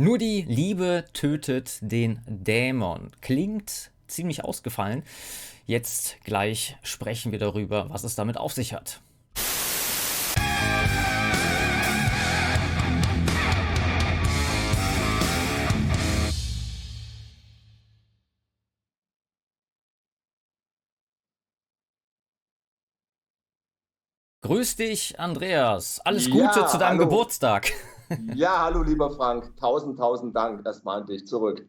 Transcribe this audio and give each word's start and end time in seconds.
Nur 0.00 0.16
die 0.16 0.46
Liebe 0.48 1.04
tötet 1.12 1.76
den 1.82 2.22
Dämon. 2.26 3.10
Klingt 3.20 3.90
ziemlich 4.06 4.42
ausgefallen. 4.42 5.02
Jetzt 5.66 6.16
gleich 6.24 6.78
sprechen 6.82 7.32
wir 7.32 7.38
darüber, 7.38 7.90
was 7.90 8.04
es 8.04 8.14
damit 8.14 8.38
auf 8.38 8.54
sich 8.54 8.72
hat. 8.72 9.02
Grüß 24.40 24.76
dich, 24.76 25.20
Andreas. 25.20 26.00
Alles 26.00 26.30
Gute 26.30 26.60
Ja, 26.60 26.66
zu 26.66 26.78
deinem 26.78 26.98
hallo. 26.98 27.10
Geburtstag. 27.10 27.70
Ja, 28.34 28.62
hallo 28.64 28.82
lieber 28.82 29.10
Frank. 29.10 29.56
Tausend, 29.56 29.98
tausend 29.98 30.34
Dank 30.34 30.64
erstmal 30.66 31.00
an 31.00 31.06
dich 31.06 31.26
zurück. 31.26 31.68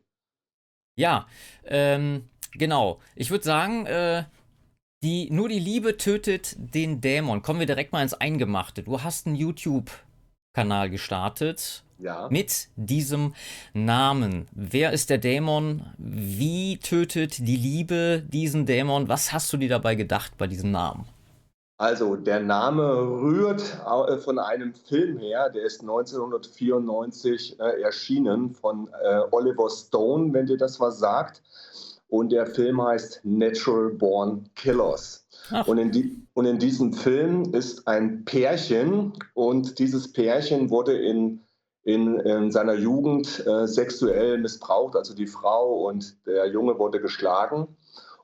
Ja, 0.98 1.28
ähm, 1.66 2.30
genau. 2.54 3.00
Ich 3.16 3.30
würde 3.32 3.44
sagen, 3.44 3.86
äh, 3.86 4.24
die, 5.04 5.30
nur 5.32 5.50
die 5.50 5.60
Liebe 5.60 5.98
tötet 5.98 6.56
den 6.58 7.02
Dämon. 7.02 7.42
Kommen 7.42 7.60
wir 7.60 7.68
direkt 7.68 7.92
mal 7.92 8.04
ins 8.04 8.14
Eingemachte. 8.14 8.84
Du 8.84 9.02
hast 9.02 9.26
einen 9.28 9.36
YouTube-Kanal 9.36 10.90
gestartet 10.90 11.84
Ja. 11.98 12.28
mit 12.30 12.70
diesem 12.76 13.34
Namen. 13.74 14.48
Wer 14.52 14.92
ist 14.92 15.10
der 15.10 15.18
Dämon? 15.18 15.86
Wie 15.98 16.78
tötet 16.78 17.40
die 17.40 17.56
Liebe 17.56 18.24
diesen 18.28 18.66
Dämon? 18.66 19.08
Was 19.08 19.32
hast 19.34 19.52
du 19.54 19.58
dir 19.58 19.70
dabei 19.70 19.96
gedacht 19.96 20.38
bei 20.38 20.48
diesem 20.48 20.72
Namen? 20.72 21.06
Also 21.82 22.16
der 22.16 22.40
Name 22.40 22.84
rührt 23.02 23.64
äh, 23.84 24.18
von 24.18 24.38
einem 24.38 24.72
Film 24.76 25.18
her, 25.18 25.50
der 25.50 25.64
ist 25.64 25.82
1994 25.82 27.60
äh, 27.60 27.82
erschienen 27.82 28.52
von 28.52 28.88
äh, 29.04 29.22
Oliver 29.32 29.68
Stone, 29.68 30.32
wenn 30.32 30.46
dir 30.46 30.58
das 30.58 30.80
was 30.80 31.00
sagt. 31.00 31.42
Und 32.08 32.32
der 32.32 32.46
Film 32.46 32.80
heißt 32.84 33.22
Natural 33.24 33.90
Born 33.90 34.48
Killers. 34.54 35.26
Und 35.66 35.80
in, 35.80 35.92
die, 35.92 36.22
und 36.36 36.46
in 36.46 36.60
diesem 36.60 36.94
Film 36.94 37.52
ist 37.56 37.88
ein 37.88 38.26
Pärchen 38.26 39.14
und 39.34 39.80
dieses 39.80 40.14
Pärchen 40.14 40.70
wurde 40.70 40.96
in, 40.96 41.42
in, 41.82 42.20
in 42.20 42.52
seiner 42.52 42.76
Jugend 42.76 43.44
äh, 43.48 43.66
sexuell 43.66 44.38
missbraucht, 44.38 44.96
also 44.96 45.16
die 45.16 45.26
Frau 45.26 45.88
und 45.88 46.28
der 46.28 46.46
Junge 46.46 46.78
wurde 46.78 47.02
geschlagen. 47.02 47.76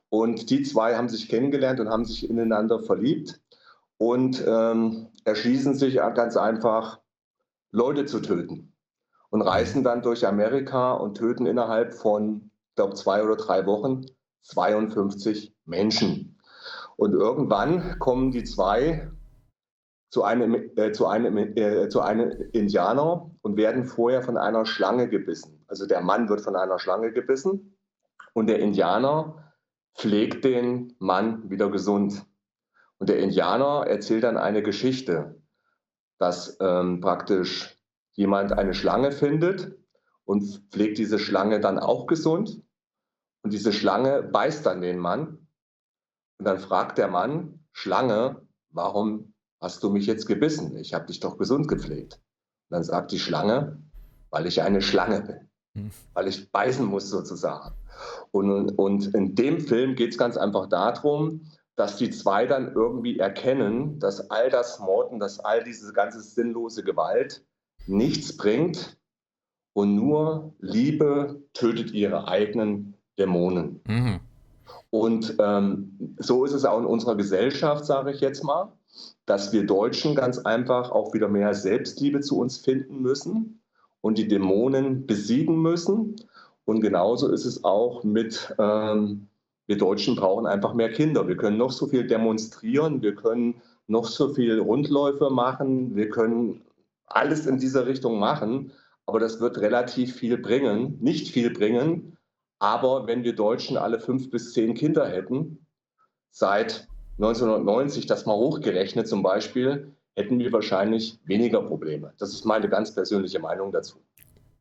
Und 0.09 0.51
die 0.51 0.61
zwei 0.61 0.95
haben 0.95 1.09
sich 1.09 1.27
kennengelernt 1.27 1.79
und 1.79 1.89
haben 1.89 2.05
sich 2.05 2.29
ineinander 2.29 2.79
verliebt 2.79 3.41
und 3.97 4.43
ähm, 4.45 5.07
erschließen 5.25 5.75
sich 5.75 5.95
ganz 5.95 6.37
einfach, 6.37 6.99
Leute 7.71 8.05
zu 8.05 8.21
töten. 8.21 8.73
Und 9.29 9.41
reisen 9.41 9.83
dann 9.83 10.01
durch 10.01 10.25
Amerika 10.25 10.93
und 10.93 11.15
töten 11.15 11.45
innerhalb 11.45 11.93
von, 11.93 12.49
ich 12.69 12.75
glaube, 12.75 12.93
zwei 12.93 13.23
oder 13.23 13.35
drei 13.35 13.65
Wochen 13.65 14.05
52 14.43 15.53
Menschen. 15.65 16.39
Und 16.95 17.13
irgendwann 17.13 17.99
kommen 17.99 18.31
die 18.31 18.45
zwei 18.45 19.11
zu 20.09 20.23
einem, 20.23 20.71
äh, 20.77 20.91
zu 20.93 21.07
einem, 21.07 21.37
äh, 21.37 21.89
zu 21.89 22.01
einem 22.01 22.31
Indianer 22.53 23.29
und 23.41 23.57
werden 23.57 23.85
vorher 23.85 24.21
von 24.21 24.37
einer 24.37 24.65
Schlange 24.65 25.09
gebissen. 25.09 25.63
Also 25.67 25.85
der 25.85 26.01
Mann 26.01 26.29
wird 26.29 26.41
von 26.41 26.55
einer 26.55 26.79
Schlange 26.79 27.11
gebissen 27.11 27.77
und 28.33 28.47
der 28.47 28.59
Indianer 28.59 29.53
pflegt 29.95 30.45
den 30.45 30.95
Mann 30.99 31.49
wieder 31.49 31.69
gesund. 31.69 32.25
Und 32.99 33.09
der 33.09 33.19
Indianer 33.19 33.85
erzählt 33.87 34.23
dann 34.23 34.37
eine 34.37 34.63
Geschichte, 34.63 35.41
dass 36.17 36.57
ähm, 36.59 36.99
praktisch 36.99 37.77
jemand 38.13 38.53
eine 38.53 38.73
Schlange 38.73 39.11
findet 39.11 39.77
und 40.25 40.43
pflegt 40.71 40.97
diese 40.97 41.19
Schlange 41.19 41.59
dann 41.59 41.77
auch 41.77 42.07
gesund. 42.07 42.61
Und 43.43 43.53
diese 43.53 43.71
Schlange 43.71 44.23
beißt 44.23 44.65
dann 44.65 44.81
den 44.81 44.97
Mann. 44.97 45.47
Und 46.39 46.45
dann 46.45 46.59
fragt 46.59 46.97
der 46.97 47.07
Mann, 47.07 47.65
Schlange, 47.71 48.41
warum 48.69 49.33
hast 49.61 49.83
du 49.83 49.89
mich 49.89 50.07
jetzt 50.07 50.25
gebissen? 50.25 50.75
Ich 50.77 50.93
habe 50.93 51.05
dich 51.05 51.19
doch 51.19 51.37
gesund 51.37 51.67
gepflegt. 51.67 52.15
Und 52.15 52.75
dann 52.75 52.83
sagt 52.83 53.11
die 53.11 53.19
Schlange, 53.19 53.81
weil 54.31 54.47
ich 54.47 54.61
eine 54.61 54.81
Schlange 54.81 55.21
bin, 55.21 55.47
Hm. 55.77 55.91
weil 56.13 56.27
ich 56.27 56.51
beißen 56.51 56.85
muss 56.85 57.09
sozusagen. 57.09 57.75
Und, 58.31 58.71
und 58.71 59.13
in 59.13 59.35
dem 59.35 59.59
Film 59.59 59.95
geht 59.95 60.11
es 60.11 60.17
ganz 60.17 60.35
einfach 60.37 60.67
darum, 60.67 61.41
dass 61.77 61.95
die 61.95 62.09
zwei 62.09 62.47
dann 62.47 62.73
irgendwie 62.73 63.19
erkennen, 63.19 63.99
dass 63.99 64.31
all 64.31 64.49
das 64.49 64.79
Morden, 64.79 65.19
dass 65.19 65.39
all 65.39 65.63
diese 65.63 65.93
ganze 65.93 66.21
sinnlose 66.21 66.83
Gewalt 66.83 67.45
nichts 67.85 68.35
bringt 68.35 68.97
und 69.73 69.95
nur 69.95 70.53
Liebe 70.59 71.41
tötet 71.53 71.91
ihre 71.91 72.27
eigenen 72.27 72.95
Dämonen. 73.19 73.79
Mhm. 73.87 74.19
Und 74.89 75.35
ähm, 75.39 76.15
so 76.17 76.45
ist 76.45 76.53
es 76.53 76.65
auch 76.65 76.79
in 76.79 76.85
unserer 76.85 77.15
Gesellschaft, 77.15 77.85
sage 77.85 78.11
ich 78.11 78.21
jetzt 78.21 78.43
mal, 78.43 78.73
dass 79.27 79.53
wir 79.53 79.65
Deutschen 79.65 80.15
ganz 80.15 80.39
einfach 80.39 80.89
auch 80.89 81.13
wieder 81.13 81.27
mehr 81.27 81.53
Selbstliebe 81.53 82.21
zu 82.21 82.39
uns 82.39 82.57
finden 82.57 83.01
müssen 83.01 83.61
und 84.01 84.17
die 84.17 84.27
Dämonen 84.27 85.05
besiegen 85.05 85.61
müssen. 85.61 86.15
Und 86.65 86.81
genauso 86.81 87.29
ist 87.31 87.45
es 87.45 87.63
auch 87.63 88.03
mit, 88.03 88.55
ähm, 88.57 89.27
wir 89.67 89.77
Deutschen 89.77 90.15
brauchen 90.15 90.47
einfach 90.47 90.73
mehr 90.73 90.91
Kinder. 90.91 91.27
Wir 91.27 91.37
können 91.37 91.57
noch 91.57 91.71
so 91.71 91.87
viel 91.87 92.07
demonstrieren, 92.07 93.01
wir 93.01 93.15
können 93.15 93.61
noch 93.87 94.05
so 94.05 94.33
viel 94.33 94.59
Rundläufe 94.59 95.29
machen, 95.29 95.95
wir 95.95 96.09
können 96.09 96.61
alles 97.05 97.45
in 97.45 97.57
dieser 97.57 97.85
Richtung 97.85 98.19
machen, 98.19 98.71
aber 99.05 99.19
das 99.19 99.39
wird 99.39 99.59
relativ 99.59 100.15
viel 100.15 100.37
bringen, 100.37 100.97
nicht 100.99 101.29
viel 101.29 101.51
bringen. 101.51 102.17
Aber 102.59 103.07
wenn 103.07 103.23
wir 103.23 103.35
Deutschen 103.35 103.77
alle 103.77 103.99
fünf 103.99 104.29
bis 104.31 104.53
zehn 104.53 104.73
Kinder 104.73 105.07
hätten, 105.07 105.65
seit 106.31 106.87
1990 107.17 108.07
das 108.07 108.25
mal 108.25 108.35
hochgerechnet 108.35 109.07
zum 109.07 109.23
Beispiel, 109.23 109.93
hätten 110.15 110.39
wir 110.39 110.51
wahrscheinlich 110.51 111.19
weniger 111.25 111.61
Probleme. 111.61 112.13
Das 112.17 112.33
ist 112.33 112.45
meine 112.45 112.67
ganz 112.67 112.93
persönliche 112.93 113.39
Meinung 113.39 113.71
dazu. 113.71 113.99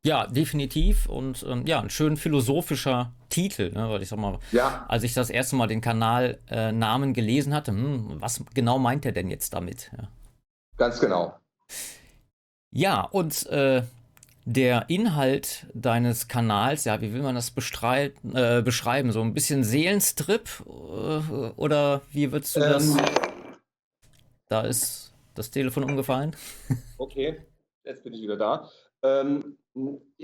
Ja, 0.06 0.28
definitiv. 0.28 1.06
Und 1.06 1.44
ähm, 1.49 1.67
ja, 1.67 1.81
ein 1.81 1.91
schön 1.91 2.17
philosophischer 2.17 3.12
Titel, 3.28 3.72
ne? 3.72 3.91
weil 3.91 4.03
ich 4.03 4.09
sag 4.09 4.21
mal, 4.21 4.39
Ja, 4.53 4.87
als 4.87 5.03
ich 5.03 5.15
das 5.15 5.31
erste 5.31 5.56
Mal 5.56 5.67
den 5.67 5.81
Kanalnamen 5.81 7.11
äh, 7.11 7.12
gelesen 7.12 7.53
hatte, 7.53 7.72
hm, 7.72 8.21
was 8.21 8.45
genau 8.55 8.78
meint 8.78 9.05
er 9.05 9.11
denn 9.11 9.31
jetzt 9.31 9.53
damit? 9.53 9.91
Ja, 9.99 10.09
ganz 10.77 11.00
genau. 11.00 11.34
ja 12.71 13.00
und 13.00 13.47
äh, 13.47 13.83
der 14.45 14.89
Inhalt 14.89 15.66
deines 15.75 16.28
Kanals, 16.28 16.84
ja, 16.84 17.00
wie 17.00 17.12
will 17.12 17.22
man 17.22 17.34
das 17.34 17.49
äh, 17.49 18.62
beschreiben? 18.62 19.11
So 19.11 19.22
ein 19.22 19.34
bisschen 19.34 19.65
Seelenstrip 19.65 20.49
äh, 20.66 20.71
oder 21.56 22.03
wie 22.12 22.31
würdest 22.31 22.55
du 22.55 22.61
das? 22.61 22.91
Ähm, 22.91 23.00
Da 24.49 24.61
ist 24.61 25.12
das 25.34 25.50
Telefon 25.50 25.83
umgefallen. 25.83 26.37
Okay, 26.99 27.43
jetzt 27.84 28.05
bin 28.05 28.15
ich 28.15 28.22
wieder 28.22 28.37
da. 28.37 28.71
Ähm, 29.06 29.59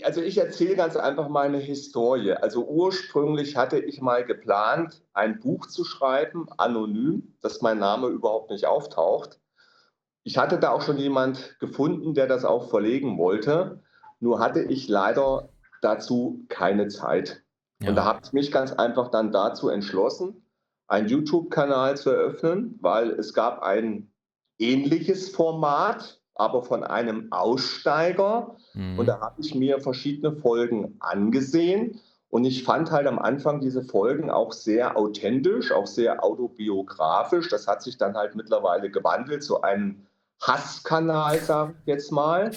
also 0.03 0.23
ich 0.23 0.39
erzähle 0.39 0.77
ganz 0.77 0.97
einfach 0.97 1.29
meine 1.29 1.59
Historie. 1.59 2.33
Also 2.33 2.67
ursprünglich 2.67 3.57
hatte 3.57 3.79
ich 3.79 4.01
mal 4.01 4.25
geplant, 4.25 5.03
ein 5.13 5.41
Buch 5.41 5.67
zu 5.67 5.85
schreiben, 5.85 6.47
anonym, 6.57 7.35
dass 7.43 7.61
mein 7.61 7.79
Name 7.79 8.09
überhaupt 8.09 8.51
nicht 8.51 8.67
auftaucht. 8.67 9.41
Ich 10.25 10.39
hatte 10.39 10.59
da 10.59 10.71
auch 10.71 10.83
schon 10.83 10.97
jemand 10.99 11.59
gefunden, 11.61 12.15
der 12.15 12.27
das 12.27 12.45
auch 12.45 12.71
verlegen 12.71 13.19
wollte. 13.19 13.83
Nur 14.21 14.39
hatte 14.39 14.63
ich 14.63 14.89
leider 14.89 15.51
dazu 15.83 16.45
keine 16.49 16.89
Zeit. 16.89 17.43
Und 17.81 17.97
da 17.97 18.03
Ja. 18.03 18.05
habe 18.05 18.21
ich 18.25 18.33
mich 18.33 18.53
ganz 18.53 18.73
einfach 18.73 19.11
dann 19.11 19.33
dazu 19.33 19.69
entschlossen, 19.69 20.47
einen 20.87 21.09
YouTube-Kanal 21.09 21.97
zu 21.97 22.11
eröffnen, 22.11 22.79
weil 22.81 23.11
es 23.11 23.35
gab 23.35 23.63
ein 23.63 24.13
ähnliches 24.59 25.29
Format, 25.31 26.22
aber 26.43 26.63
von 26.63 26.83
einem 26.85 27.29
Aussteiger. 27.31 28.57
Und 28.75 28.99
Mhm. 28.99 29.07
da 29.07 29.21
habe 29.21 29.41
ich 29.41 29.55
mir 29.55 29.81
verschiedene 29.81 30.33
Folgen 30.33 30.97
angesehen. 31.01 32.01
Und 32.31 32.45
ich 32.47 32.65
fand 32.65 32.91
halt 32.91 33.07
am 33.07 33.19
Anfang 33.19 33.61
diese 33.61 33.83
Folgen 33.83 34.31
auch 34.31 34.53
sehr 34.53 34.97
authentisch, 34.97 35.71
auch 35.71 35.87
sehr 35.87 36.25
autobiografisch. 36.25 37.49
Das 37.49 37.67
hat 37.67 37.83
sich 37.83 37.99
dann 37.99 38.17
halt 38.17 38.35
mittlerweile 38.35 38.91
gewandelt 38.91 39.43
zu 39.43 39.61
einem 39.63 40.07
Hasskanal, 40.41 41.39
sage 41.39 41.75
ich 41.81 41.87
jetzt 41.87 42.11
mal, 42.11 42.51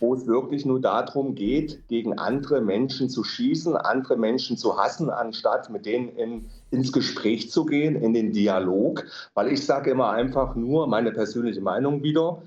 wo 0.00 0.14
es 0.14 0.26
wirklich 0.26 0.64
nur 0.64 0.80
darum 0.80 1.34
geht, 1.34 1.86
gegen 1.88 2.18
andere 2.18 2.60
Menschen 2.60 3.08
zu 3.10 3.22
schießen, 3.22 3.76
andere 3.76 4.16
Menschen 4.16 4.56
zu 4.56 4.76
hassen, 4.76 5.10
anstatt 5.10 5.70
mit 5.70 5.86
denen 5.86 6.08
in, 6.08 6.50
ins 6.70 6.92
Gespräch 6.92 7.50
zu 7.50 7.66
gehen, 7.66 7.96
in 7.96 8.14
den 8.14 8.32
Dialog. 8.32 9.04
Weil 9.34 9.52
ich 9.52 9.64
sage 9.66 9.90
immer 9.90 10.10
einfach 10.10 10.54
nur 10.54 10.86
meine 10.86 11.12
persönliche 11.12 11.60
Meinung 11.60 12.02
wieder, 12.02 12.42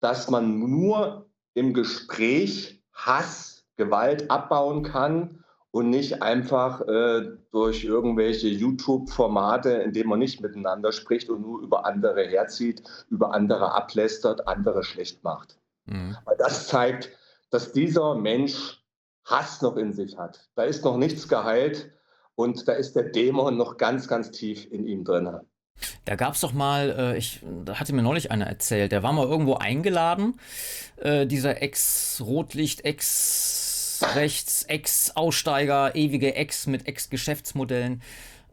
dass 0.00 0.30
man 0.30 0.58
nur 0.58 1.30
im 1.54 1.74
Gespräch 1.74 2.82
Hass, 2.92 3.64
Gewalt 3.76 4.30
abbauen 4.30 4.82
kann 4.82 5.44
und 5.70 5.88
nicht 5.88 6.22
einfach 6.22 6.80
äh, 6.82 7.36
durch 7.52 7.84
irgendwelche 7.84 8.48
YouTube-Formate, 8.48 9.70
in 9.70 9.92
denen 9.92 10.08
man 10.08 10.18
nicht 10.18 10.40
miteinander 10.40 10.92
spricht 10.92 11.30
und 11.30 11.42
nur 11.42 11.60
über 11.60 11.86
andere 11.86 12.24
herzieht, 12.24 12.82
über 13.08 13.32
andere 13.32 13.72
ablästert, 13.72 14.46
andere 14.48 14.82
schlecht 14.82 15.22
macht. 15.22 15.58
Mhm. 15.86 16.16
Weil 16.24 16.36
das 16.36 16.66
zeigt, 16.66 17.10
dass 17.50 17.72
dieser 17.72 18.14
Mensch 18.14 18.82
Hass 19.24 19.62
noch 19.62 19.76
in 19.76 19.92
sich 19.92 20.18
hat. 20.18 20.48
Da 20.56 20.64
ist 20.64 20.84
noch 20.84 20.96
nichts 20.96 21.28
geheilt 21.28 21.90
und 22.34 22.66
da 22.66 22.72
ist 22.72 22.96
der 22.96 23.04
Dämon 23.04 23.56
noch 23.56 23.76
ganz, 23.76 24.08
ganz 24.08 24.30
tief 24.30 24.70
in 24.70 24.86
ihm 24.86 25.04
drin. 25.04 25.40
Da 26.04 26.16
gab 26.16 26.34
es 26.34 26.40
doch 26.40 26.52
mal, 26.52 26.90
äh, 26.98 27.18
ich, 27.18 27.40
da 27.64 27.78
hatte 27.78 27.92
mir 27.92 28.02
neulich 28.02 28.30
einer 28.30 28.46
erzählt, 28.46 28.92
der 28.92 29.02
war 29.02 29.12
mal 29.12 29.26
irgendwo 29.26 29.54
eingeladen, 29.54 30.38
äh, 30.96 31.26
dieser 31.26 31.62
Ex-Rotlicht, 31.62 32.84
Ex-Rechts, 32.84 34.64
Ex-Aussteiger, 34.64 35.94
ewige 35.94 36.34
Ex 36.34 36.66
mit 36.66 36.86
Ex-Geschäftsmodellen. 36.86 38.02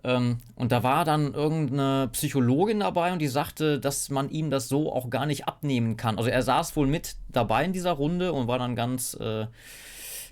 Ähm, 0.04 0.38
und 0.56 0.72
da 0.72 0.84
war 0.84 1.06
dann 1.06 1.34
irgendeine 1.34 2.10
Psychologin 2.12 2.82
dabei 2.82 3.12
und 3.12 3.20
die 3.20 3.28
sagte, 3.28 3.80
dass 3.80 4.10
man 4.10 4.30
ihm 4.30 4.52
das 4.52 4.70
so 4.70 4.94
auch 4.94 5.10
gar 5.10 5.26
nicht 5.26 5.48
abnehmen 5.48 5.98
kann. 5.98 6.18
Also 6.18 6.30
er 6.30 6.44
saß 6.44 6.76
wohl 6.76 6.88
mit 6.88 7.16
dabei 7.30 7.66
in 7.66 7.74
dieser 7.74 7.94
Runde 7.94 8.34
und 8.34 8.48
war 8.48 8.60
dann 8.60 8.76
ganz 8.76 9.16
äh, 9.20 9.48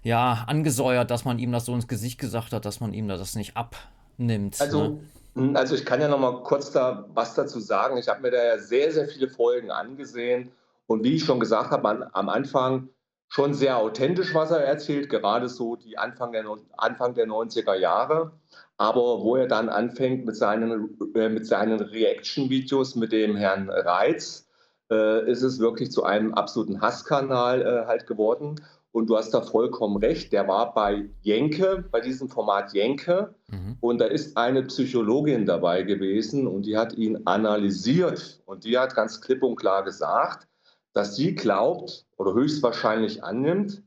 ja, 0.04 0.44
angesäuert, 0.48 1.10
dass 1.10 1.26
man 1.26 1.40
ihm 1.40 1.52
das 1.52 1.66
so 1.66 1.74
ins 1.74 1.88
Gesicht 1.88 2.20
gesagt 2.20 2.54
hat, 2.54 2.66
dass 2.66 2.80
man 2.80 2.94
ihm 2.94 3.08
das 3.08 3.36
nicht 3.36 3.58
abnimmt. 3.58 4.62
Also, 4.62 4.88
ne? 4.90 5.00
Hm, 5.36 5.56
also 5.56 5.76
ich 5.76 5.86
kann 5.86 6.02
ja 6.02 6.08
noch 6.08 6.20
mal 6.20 6.44
kurz 6.44 6.72
da 6.72 7.06
was 7.14 7.36
dazu 7.36 7.60
sagen. 7.60 7.98
Ich 7.98 8.08
habe 8.08 8.22
mir 8.22 8.32
da 8.32 8.44
ja 8.44 8.58
sehr, 8.58 8.92
sehr 8.92 9.08
viele 9.08 9.30
Folgen 9.30 9.72
angesehen 9.72 10.52
und 10.88 11.04
wie 11.04 11.16
ich 11.16 11.26
schon 11.26 11.40
gesagt 11.40 11.72
habe, 11.72 12.10
am 12.14 12.30
Anfang 12.30 12.90
schon 13.28 13.54
sehr 13.54 13.78
authentisch, 13.78 14.34
was 14.34 14.52
er 14.52 14.64
erzählt, 14.64 15.10
gerade 15.10 15.50
so 15.50 15.76
die 15.76 15.98
Anfang 15.98 16.32
der, 16.32 16.46
Anfang 16.78 17.16
der 17.16 17.28
90er 17.28 17.76
Jahre. 17.76 18.32
Aber 18.78 19.22
wo 19.24 19.36
er 19.36 19.48
dann 19.48 19.70
anfängt 19.70 20.26
mit 20.26 20.36
seinen, 20.36 20.98
äh, 21.16 21.30
mit 21.30 21.48
seinen 21.48 21.80
Reaction-Videos 21.80 22.96
mit 22.96 23.12
dem 23.12 23.36
Herrn 23.36 23.70
Reitz, 23.70 24.48
äh, 24.92 25.30
ist 25.30 25.42
es 25.42 25.60
wirklich 25.60 25.92
zu 25.92 26.04
einem 26.04 26.34
absoluten 26.34 26.82
Hasskanal 26.82 27.62
äh, 27.62 27.88
halt 27.88 28.06
geworden. 28.06 28.56
Und 28.96 29.08
du 29.08 29.18
hast 29.18 29.34
da 29.34 29.42
vollkommen 29.42 29.98
recht, 29.98 30.32
der 30.32 30.48
war 30.48 30.74
bei 30.74 31.10
Jenke, 31.22 31.84
bei 31.92 32.00
diesem 32.00 32.30
Format 32.30 32.72
Jenke. 32.72 33.36
Mhm. 33.50 33.76
Und 33.82 34.00
da 34.00 34.06
ist 34.06 34.38
eine 34.38 34.64
Psychologin 34.64 35.46
dabei 35.46 35.84
gewesen 35.84 36.48
und 36.48 36.66
die 36.66 36.78
hat 36.78 36.94
ihn 36.94 37.20
analysiert. 37.26 38.42
Und 38.46 38.64
die 38.64 38.78
hat 38.78 38.96
ganz 38.96 39.20
klipp 39.20 39.44
und 39.44 39.58
klar 39.58 39.84
gesagt, 39.84 40.48
dass 40.94 41.18
sie 41.18 41.36
glaubt 41.36 42.06
oder 42.16 42.34
höchstwahrscheinlich 42.34 43.22
annimmt, 43.22 43.84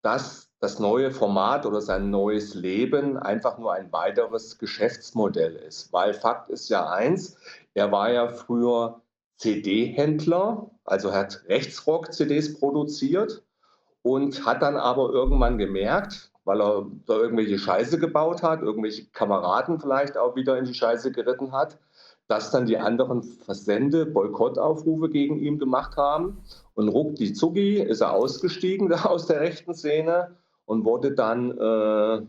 dass 0.00 0.48
das 0.58 0.78
neue 0.78 1.10
Format 1.10 1.66
oder 1.66 1.82
sein 1.82 2.08
neues 2.08 2.54
Leben 2.54 3.18
einfach 3.18 3.58
nur 3.58 3.74
ein 3.74 3.92
weiteres 3.92 4.56
Geschäftsmodell 4.56 5.54
ist. 5.56 5.92
Weil 5.92 6.14
Fakt 6.14 6.48
ist 6.48 6.70
ja 6.70 6.88
eins, 6.88 7.36
er 7.74 7.92
war 7.92 8.10
ja 8.10 8.28
früher 8.28 9.02
CD-Händler, 9.36 10.70
also 10.84 11.12
hat 11.12 11.44
Rechtsrock-CDs 11.46 12.58
produziert 12.58 13.42
und 14.06 14.46
hat 14.46 14.62
dann 14.62 14.76
aber 14.76 15.10
irgendwann 15.10 15.58
gemerkt, 15.58 16.30
weil 16.44 16.60
er 16.60 16.86
da 17.06 17.16
irgendwelche 17.16 17.58
Scheiße 17.58 17.98
gebaut 17.98 18.40
hat, 18.40 18.62
irgendwelche 18.62 19.06
Kameraden 19.06 19.80
vielleicht 19.80 20.16
auch 20.16 20.36
wieder 20.36 20.56
in 20.56 20.64
die 20.64 20.74
Scheiße 20.74 21.10
geritten 21.10 21.50
hat, 21.50 21.76
dass 22.28 22.52
dann 22.52 22.66
die 22.66 22.78
anderen 22.78 23.24
Versende 23.24 24.06
Boykottaufrufe 24.06 25.08
gegen 25.08 25.40
ihn 25.40 25.58
gemacht 25.58 25.96
haben. 25.96 26.38
Und 26.74 26.88
ruckdi 26.88 27.32
zucki 27.32 27.80
ist 27.80 28.00
er 28.00 28.12
ausgestiegen 28.12 28.92
aus 29.04 29.26
der 29.26 29.40
rechten 29.40 29.74
Szene 29.74 30.36
und 30.66 30.84
wurde 30.84 31.10
dann, 31.10 31.50
äh, 31.58 32.22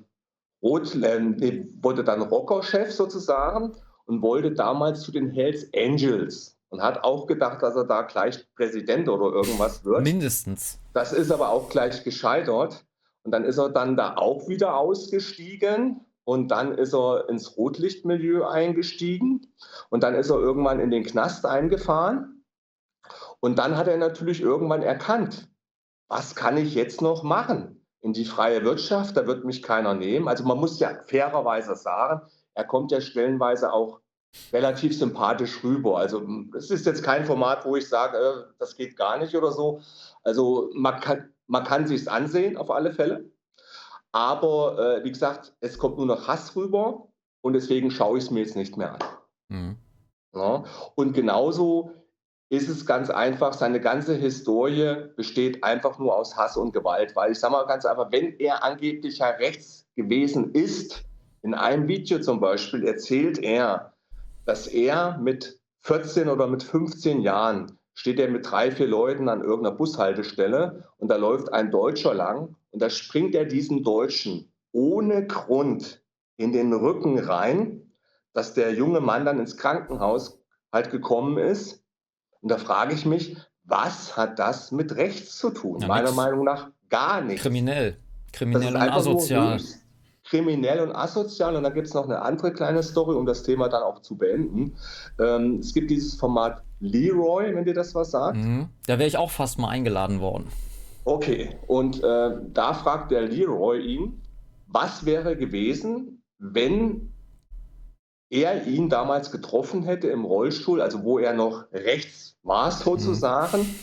Rot, 0.63 0.95
äh, 0.95 1.65
wurde 1.83 2.03
dann 2.03 2.23
Rockerchef 2.23 2.91
sozusagen 2.91 3.73
und 4.07 4.23
wollte 4.23 4.51
damals 4.51 5.01
zu 5.01 5.11
den 5.11 5.29
Hells 5.29 5.69
Angels 5.75 6.57
und 6.69 6.81
hat 6.81 7.03
auch 7.03 7.27
gedacht, 7.27 7.61
dass 7.61 7.75
er 7.75 7.83
da 7.83 8.01
gleich 8.01 8.43
Präsident 8.55 9.07
oder 9.09 9.31
irgendwas 9.31 9.85
wird. 9.85 10.03
Mindestens. 10.03 10.79
Das 10.97 11.13
ist 11.13 11.31
aber 11.31 11.49
auch 11.49 11.69
gleich 11.69 12.03
gescheitert. 12.03 12.83
Und 13.21 13.29
dann 13.29 13.45
ist 13.45 13.59
er 13.59 13.69
dann 13.69 13.95
da 13.95 14.15
auch 14.15 14.47
wieder 14.47 14.77
ausgestiegen 14.77 16.03
und 16.23 16.47
dann 16.47 16.75
ist 16.75 16.95
er 16.95 17.29
ins 17.29 17.55
Rotlichtmilieu 17.55 18.47
eingestiegen 18.47 19.53
und 19.91 20.01
dann 20.01 20.15
ist 20.15 20.31
er 20.31 20.39
irgendwann 20.39 20.79
in 20.79 20.89
den 20.89 21.03
Knast 21.03 21.45
eingefahren. 21.45 22.43
Und 23.39 23.59
dann 23.59 23.77
hat 23.77 23.87
er 23.87 23.97
natürlich 23.97 24.41
irgendwann 24.41 24.81
erkannt, 24.81 25.47
was 26.07 26.33
kann 26.33 26.57
ich 26.57 26.73
jetzt 26.73 27.03
noch 27.03 27.21
machen? 27.21 27.85
In 28.01 28.13
die 28.13 28.25
freie 28.25 28.63
Wirtschaft, 28.63 29.17
da 29.17 29.27
wird 29.27 29.45
mich 29.45 29.61
keiner 29.61 29.93
nehmen. 29.93 30.27
Also 30.27 30.45
man 30.45 30.57
muss 30.57 30.79
ja 30.79 31.03
fairerweise 31.05 31.75
sagen, 31.75 32.27
er 32.55 32.63
kommt 32.63 32.91
ja 32.91 33.01
stellenweise 33.01 33.71
auch 33.71 34.01
relativ 34.51 34.97
sympathisch 34.97 35.63
rüber. 35.63 35.97
Also 35.97 36.25
es 36.55 36.69
ist 36.69 36.85
jetzt 36.85 37.03
kein 37.03 37.25
Format, 37.25 37.65
wo 37.65 37.75
ich 37.75 37.87
sage, 37.87 38.17
äh, 38.17 38.53
das 38.59 38.75
geht 38.75 38.95
gar 38.95 39.17
nicht 39.17 39.35
oder 39.35 39.51
so. 39.51 39.81
Also 40.27 40.69
man 40.73 40.99
kann, 40.99 41.29
man 41.47 41.63
kann 41.63 41.87
sich 41.87 42.01
es 42.01 42.07
ansehen, 42.09 42.57
auf 42.57 42.69
alle 42.69 42.91
Fälle. 42.91 43.31
Aber 44.11 44.77
äh, 44.77 45.03
wie 45.05 45.11
gesagt, 45.11 45.55
es 45.61 45.77
kommt 45.77 45.95
nur 45.95 46.05
noch 46.05 46.27
Hass 46.27 46.53
rüber 46.53 47.07
und 47.39 47.53
deswegen 47.53 47.91
schaue 47.91 48.17
ich 48.17 48.25
es 48.25 48.31
mir 48.31 48.41
jetzt 48.41 48.57
nicht 48.57 48.75
mehr 48.75 48.95
an. 48.95 48.99
Mhm. 49.47 49.77
Ja, 50.35 50.65
und 50.95 51.13
genauso 51.13 51.91
ist 52.49 52.67
es 52.67 52.85
ganz 52.85 53.09
einfach, 53.09 53.53
seine 53.53 53.79
ganze 53.79 54.15
Historie 54.15 55.07
besteht 55.15 55.63
einfach 55.63 55.97
nur 55.97 56.13
aus 56.13 56.35
Hass 56.35 56.57
und 56.57 56.73
Gewalt. 56.73 57.15
Weil 57.15 57.31
ich 57.31 57.39
sage 57.39 57.53
mal 57.53 57.65
ganz 57.65 57.85
einfach, 57.85 58.11
wenn 58.11 58.37
er 58.37 58.65
angeblich 58.65 59.19
ja 59.19 59.29
rechts 59.29 59.87
gewesen 59.95 60.53
ist, 60.53 61.05
in 61.41 61.53
einem 61.53 61.87
Video 61.87 62.19
zum 62.19 62.41
Beispiel 62.41 62.85
erzählt 62.85 63.39
er, 63.39 63.93
dass 64.45 64.67
er 64.67 65.17
mit 65.19 65.57
14 65.79 66.27
oder 66.27 66.47
mit 66.47 66.63
15 66.63 67.21
Jahren 67.21 67.77
steht 67.97 68.19
er 68.19 68.29
mit 68.29 68.49
drei, 68.49 68.69
vier 68.69 68.85
Leuten 68.85 69.27
an 69.27 69.41
irgendeiner 69.41 69.75
Bushaltestelle 69.75 70.87
und 70.97 71.09
da 71.09 71.15
läuft 71.15 71.51
ein 71.51 71.71
Deutscher 71.71 72.13
lang 72.13 72.55
und 72.69 72.79
da 72.79 72.91
springt 72.91 73.33
er 73.33 73.45
diesen 73.45 73.81
Deutschen 73.83 74.51
ohne 74.71 75.25
Grund 75.25 76.03
in 76.37 76.53
den 76.53 76.71
Rücken 76.73 77.17
rein, 77.17 77.91
dass 78.33 78.53
der 78.53 78.71
junge 78.75 79.01
Mann 79.01 79.25
dann 79.25 79.39
ins 79.39 79.57
Krankenhaus 79.57 80.39
halt 80.71 80.91
gekommen 80.91 81.39
ist. 81.39 81.83
Und 82.41 82.51
da 82.51 82.59
frage 82.59 82.93
ich 82.93 83.07
mich, 83.07 83.35
was 83.63 84.15
hat 84.15 84.37
das 84.37 84.71
mit 84.71 84.95
rechts 84.95 85.35
zu 85.35 85.49
tun? 85.49 85.79
Ja, 85.81 85.87
Meiner 85.87 86.11
Meinung 86.11 86.43
nach 86.43 86.69
gar 86.89 87.21
nichts. 87.21 87.41
Kriminell. 87.41 87.97
Kriminell 88.31 88.75
und 88.75 88.81
asozial 88.81 89.59
kriminell 90.29 90.79
und 90.81 90.91
asozial. 90.91 91.55
Und 91.55 91.63
dann 91.63 91.73
gibt 91.73 91.87
es 91.87 91.93
noch 91.93 92.05
eine 92.05 92.21
andere 92.21 92.51
kleine 92.51 92.83
Story, 92.83 93.15
um 93.15 93.25
das 93.25 93.43
Thema 93.43 93.69
dann 93.69 93.83
auch 93.83 94.01
zu 94.01 94.17
beenden. 94.17 94.75
Ähm, 95.19 95.59
es 95.59 95.73
gibt 95.73 95.89
dieses 95.89 96.15
Format 96.15 96.63
Leroy, 96.79 97.55
wenn 97.55 97.65
dir 97.65 97.73
das 97.73 97.95
was 97.95 98.11
sagt. 98.11 98.37
Mhm. 98.37 98.69
Da 98.85 98.99
wäre 98.99 99.07
ich 99.07 99.17
auch 99.17 99.31
fast 99.31 99.57
mal 99.59 99.69
eingeladen 99.69 100.19
worden. 100.19 100.47
Okay, 101.05 101.55
und 101.67 102.03
äh, 102.03 102.31
da 102.53 102.73
fragt 102.73 103.11
der 103.11 103.21
Leroy 103.21 103.79
ihn, 103.79 104.21
was 104.67 105.05
wäre 105.05 105.37
gewesen, 105.37 106.21
wenn 106.37 107.13
er 108.29 108.67
ihn 108.67 108.89
damals 108.89 109.31
getroffen 109.31 109.83
hätte 109.83 110.07
im 110.09 110.25
Rollstuhl, 110.25 110.81
also 110.81 111.03
wo 111.03 111.17
er 111.17 111.33
noch 111.33 111.71
rechts 111.71 112.37
war 112.43 112.71
sozusagen. 112.71 113.59
Mhm. 113.59 113.75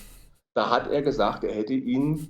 Da 0.53 0.71
hat 0.71 0.91
er 0.91 1.03
gesagt, 1.03 1.45
er 1.45 1.55
hätte 1.55 1.73
ihn 1.73 2.29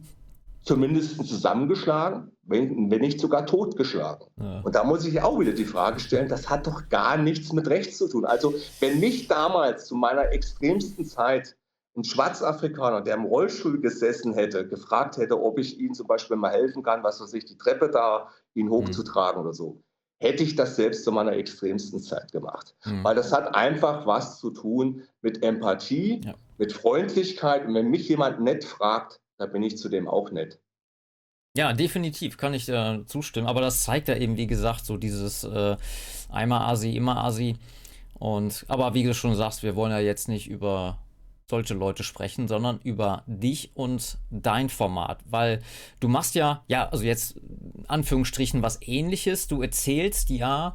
zumindest 0.64 1.16
zusammengeschlagen, 1.26 2.32
wenn, 2.42 2.90
wenn 2.90 3.00
nicht 3.00 3.20
sogar 3.20 3.46
totgeschlagen. 3.46 4.26
Ja. 4.40 4.60
Und 4.60 4.74
da 4.74 4.84
muss 4.84 5.04
ich 5.04 5.20
auch 5.22 5.38
wieder 5.38 5.52
die 5.52 5.64
Frage 5.64 6.00
stellen, 6.00 6.28
das 6.28 6.48
hat 6.48 6.66
doch 6.66 6.88
gar 6.88 7.16
nichts 7.16 7.52
mit 7.52 7.68
Rechts 7.68 7.98
zu 7.98 8.08
tun. 8.08 8.24
Also 8.24 8.54
wenn 8.80 8.98
mich 9.00 9.28
damals 9.28 9.86
zu 9.86 9.94
meiner 9.94 10.30
extremsten 10.32 11.04
Zeit 11.04 11.56
ein 11.96 12.04
Schwarzafrikaner, 12.04 13.02
der 13.02 13.14
im 13.14 13.24
Rollstuhl 13.24 13.80
gesessen 13.80 14.34
hätte, 14.34 14.66
gefragt 14.66 15.16
hätte, 15.16 15.40
ob 15.40 15.58
ich 15.58 15.78
ihm 15.78 15.94
zum 15.94 16.06
Beispiel 16.06 16.36
mal 16.36 16.50
helfen 16.50 16.82
kann, 16.82 17.04
was 17.04 17.20
weiß 17.20 17.34
ich, 17.34 17.44
die 17.44 17.56
Treppe 17.56 17.88
da, 17.88 18.28
ihn 18.54 18.66
mhm. 18.66 18.72
hochzutragen 18.72 19.40
mhm. 19.40 19.46
oder 19.46 19.54
so, 19.54 19.80
hätte 20.18 20.42
ich 20.42 20.56
das 20.56 20.76
selbst 20.76 21.04
zu 21.04 21.12
meiner 21.12 21.34
extremsten 21.34 22.00
Zeit 22.00 22.32
gemacht. 22.32 22.74
Mhm. 22.84 23.04
Weil 23.04 23.14
das 23.14 23.32
hat 23.32 23.54
einfach 23.54 24.06
was 24.06 24.40
zu 24.40 24.50
tun 24.50 25.02
mit 25.20 25.44
Empathie, 25.44 26.22
ja. 26.24 26.34
mit 26.58 26.72
Freundlichkeit. 26.72 27.66
Und 27.66 27.74
wenn 27.74 27.90
mich 27.90 28.08
jemand 28.08 28.40
nett 28.40 28.64
fragt, 28.64 29.20
da 29.44 29.52
bin 29.52 29.62
ich 29.62 29.76
zudem 29.76 30.08
auch 30.08 30.30
nett. 30.30 30.58
Ja, 31.54 31.74
definitiv 31.74 32.38
kann 32.38 32.54
ich 32.54 32.66
äh, 32.68 33.04
zustimmen. 33.04 33.46
Aber 33.46 33.60
das 33.60 33.84
zeigt 33.84 34.08
ja 34.08 34.16
eben, 34.16 34.38
wie 34.38 34.46
gesagt, 34.46 34.86
so 34.86 34.96
dieses 34.96 35.44
äh, 35.44 35.76
einmal 36.30 36.62
Asi, 36.62 36.96
immer 36.96 37.22
Asi. 37.22 37.56
Und 38.14 38.64
aber 38.68 38.94
wie 38.94 39.04
du 39.04 39.12
schon 39.12 39.36
sagst, 39.36 39.62
wir 39.62 39.76
wollen 39.76 39.92
ja 39.92 39.98
jetzt 39.98 40.28
nicht 40.28 40.48
über 40.48 40.98
solche 41.48 41.74
Leute 41.74 42.04
sprechen, 42.04 42.48
sondern 42.48 42.80
über 42.82 43.22
dich 43.26 43.72
und 43.74 44.16
dein 44.30 44.70
Format, 44.70 45.20
weil 45.28 45.60
du 46.00 46.08
machst 46.08 46.34
ja, 46.34 46.64
ja, 46.68 46.88
also 46.88 47.04
jetzt 47.04 47.38
Anführungsstrichen 47.86 48.62
was 48.62 48.80
ähnliches. 48.80 49.46
Du 49.46 49.60
erzählst 49.60 50.30
ja 50.30 50.74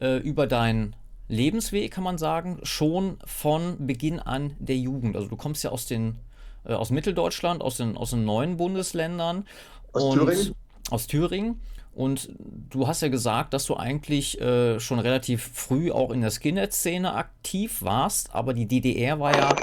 äh, 0.00 0.18
über 0.18 0.46
deinen 0.46 0.94
Lebensweg, 1.28 1.92
kann 1.92 2.04
man 2.04 2.18
sagen, 2.18 2.60
schon 2.62 3.16
von 3.24 3.86
Beginn 3.86 4.20
an 4.20 4.54
der 4.58 4.76
Jugend. 4.76 5.16
Also 5.16 5.28
du 5.28 5.36
kommst 5.36 5.64
ja 5.64 5.70
aus 5.70 5.86
den 5.86 6.18
äh, 6.64 6.74
aus 6.74 6.90
Mitteldeutschland, 6.90 7.62
aus 7.62 7.76
den, 7.76 7.96
aus 7.96 8.10
den 8.10 8.24
neuen 8.24 8.56
Bundesländern 8.56 9.46
aus 9.92 10.02
und 10.04 10.18
Thüringen? 10.18 10.54
Aus 10.90 11.06
Thüringen. 11.06 11.60
Und 11.94 12.30
du 12.38 12.86
hast 12.86 13.02
ja 13.02 13.08
gesagt, 13.08 13.52
dass 13.52 13.66
du 13.66 13.76
eigentlich 13.76 14.40
äh, 14.40 14.80
schon 14.80 14.98
relativ 14.98 15.50
früh 15.52 15.90
auch 15.90 16.10
in 16.10 16.22
der 16.22 16.30
Skinhead-Szene 16.30 17.14
aktiv 17.14 17.82
warst, 17.82 18.34
aber 18.34 18.54
die 18.54 18.66
DDR 18.66 19.20
war 19.20 19.36
ja. 19.36 19.54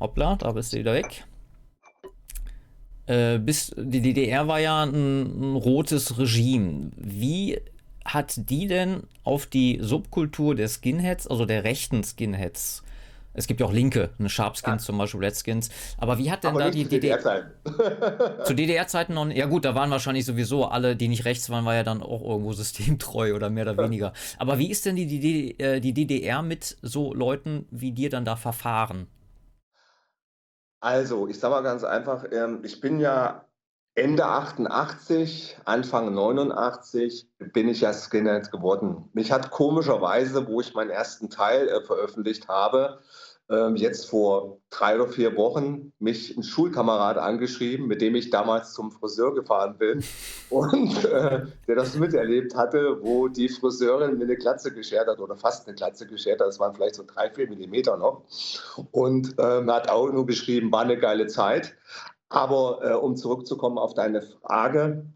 Hoppla, 0.00 0.34
da 0.36 0.50
bist 0.50 0.72
du 0.72 0.78
wieder 0.78 0.94
weg. 0.94 1.24
Äh, 3.06 3.38
bis, 3.38 3.72
die 3.76 4.00
DDR 4.00 4.48
war 4.48 4.58
ja 4.58 4.82
ein, 4.82 5.52
ein 5.52 5.56
rotes 5.56 6.18
Regime. 6.18 6.90
Wie 6.96 7.60
hat 8.04 8.50
die 8.50 8.66
denn 8.66 9.04
auf 9.22 9.46
die 9.46 9.78
Subkultur 9.80 10.54
der 10.54 10.68
Skinheads, 10.68 11.26
also 11.26 11.46
der 11.46 11.64
rechten 11.64 12.02
Skinheads, 12.02 12.82
es 13.34 13.46
gibt 13.46 13.60
ja 13.60 13.66
auch 13.66 13.72
Linke, 13.72 14.10
eine 14.18 14.28
Sharpskins 14.28 14.82
ja. 14.82 14.86
zum 14.86 14.98
Beispiel, 14.98 15.20
Redskins. 15.20 15.70
Aber 15.98 16.18
wie 16.18 16.30
hat 16.30 16.44
denn 16.44 16.50
Aber 16.50 16.60
da 16.60 16.70
die 16.70 16.84
DDR... 16.84 17.18
DDR 17.18 18.44
zu 18.44 18.54
DDR-Zeiten 18.54 19.14
noch... 19.14 19.28
Ja 19.28 19.46
gut, 19.46 19.64
da 19.64 19.74
waren 19.74 19.90
wahrscheinlich 19.90 20.24
sowieso 20.24 20.66
alle, 20.66 20.94
die 20.96 21.08
nicht 21.08 21.24
rechts 21.24 21.50
waren, 21.50 21.64
war 21.64 21.74
ja 21.74 21.82
dann 21.82 22.00
auch 22.00 22.22
irgendwo 22.22 22.52
systemtreu 22.52 23.34
oder 23.34 23.50
mehr 23.50 23.68
oder 23.68 23.76
weniger. 23.84 24.12
Aber 24.38 24.58
wie 24.58 24.70
ist 24.70 24.86
denn 24.86 24.96
die, 24.96 25.06
die, 25.06 25.58
äh, 25.58 25.80
die 25.80 25.92
DDR 25.92 26.42
mit 26.42 26.76
so 26.80 27.12
Leuten 27.12 27.66
wie 27.70 27.92
dir 27.92 28.08
dann 28.08 28.24
da 28.24 28.36
verfahren? 28.36 29.08
Also, 30.80 31.26
ich 31.28 31.38
sage 31.38 31.54
mal 31.54 31.62
ganz 31.62 31.82
einfach, 31.82 32.26
ähm, 32.30 32.60
ich 32.62 32.80
bin 32.80 33.00
ja 33.00 33.46
Ende 33.96 34.24
88, 34.26 35.56
Anfang 35.64 36.12
89 36.12 37.28
bin 37.52 37.68
ich 37.68 37.82
ja 37.82 37.92
Skinhead 37.92 38.50
geworden. 38.50 39.08
Mich 39.12 39.30
hat 39.30 39.52
komischerweise, 39.52 40.48
wo 40.48 40.60
ich 40.60 40.74
meinen 40.74 40.90
ersten 40.90 41.30
Teil 41.30 41.68
äh, 41.68 41.80
veröffentlicht 41.80 42.48
habe, 42.48 42.98
ähm, 43.50 43.76
jetzt 43.76 44.08
vor 44.08 44.58
drei 44.70 44.96
oder 44.96 45.06
vier 45.06 45.36
Wochen 45.36 45.92
mich 46.00 46.36
ein 46.36 46.42
Schulkamerad 46.42 47.18
angeschrieben, 47.18 47.86
mit 47.86 48.00
dem 48.00 48.16
ich 48.16 48.30
damals 48.30 48.72
zum 48.72 48.90
Friseur 48.90 49.32
gefahren 49.32 49.76
bin 49.78 50.02
und 50.50 51.04
äh, 51.04 51.42
der 51.68 51.76
das 51.76 51.94
miterlebt 51.94 52.56
hatte, 52.56 52.98
wo 53.00 53.28
die 53.28 53.48
Friseurin 53.48 54.18
mir 54.18 54.24
eine 54.24 54.36
Glatze 54.36 54.72
geschert 54.74 55.06
hat 55.06 55.20
oder 55.20 55.36
fast 55.36 55.68
eine 55.68 55.76
Glatze 55.76 56.06
geschert 56.06 56.40
hat. 56.40 56.48
Das 56.48 56.58
waren 56.58 56.74
vielleicht 56.74 56.96
so 56.96 57.04
drei, 57.06 57.30
vier 57.30 57.48
Millimeter 57.48 57.96
noch. 57.96 58.22
Und 58.90 59.34
ähm, 59.38 59.70
hat 59.70 59.88
auch 59.88 60.10
nur 60.10 60.26
beschrieben, 60.26 60.72
war 60.72 60.82
eine 60.82 60.98
geile 60.98 61.28
Zeit. 61.28 61.76
Aber 62.34 62.80
äh, 62.82 62.94
um 62.94 63.14
zurückzukommen 63.14 63.78
auf 63.78 63.94
deine 63.94 64.20
Frage, 64.20 65.06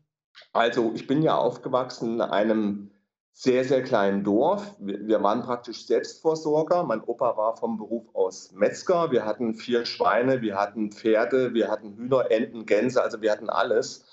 also 0.53 0.93
ich 0.95 1.09
bin 1.09 1.23
ja 1.23 1.37
aufgewachsen 1.37 2.15
in 2.15 2.21
einem 2.21 2.91
sehr, 3.33 3.65
sehr 3.65 3.83
kleinen 3.83 4.23
Dorf. 4.23 4.77
Wir, 4.81 5.23
waren 5.23 5.43
praktisch 5.43 5.87
Selbstversorger. 5.87 6.83
Mein 6.85 7.03
Opa 7.03 7.37
war 7.37 7.57
vom 7.57 7.77
Beruf 7.77 8.05
aus 8.15 8.53
Metzger. 8.53 9.11
Wir 9.11 9.25
hatten 9.25 9.55
vier 9.55 9.85
Schweine, 9.85 10.43
wir 10.43 10.57
hatten 10.57 10.91
Pferde, 10.91 11.55
wir 11.55 11.69
hatten 11.69 11.97
Hühner, 11.97 12.31
Enten, 12.31 12.67
Gänse, 12.67 13.03
also 13.03 13.21
wir 13.21 13.31
hatten 13.31 13.49
alles. 13.49 14.05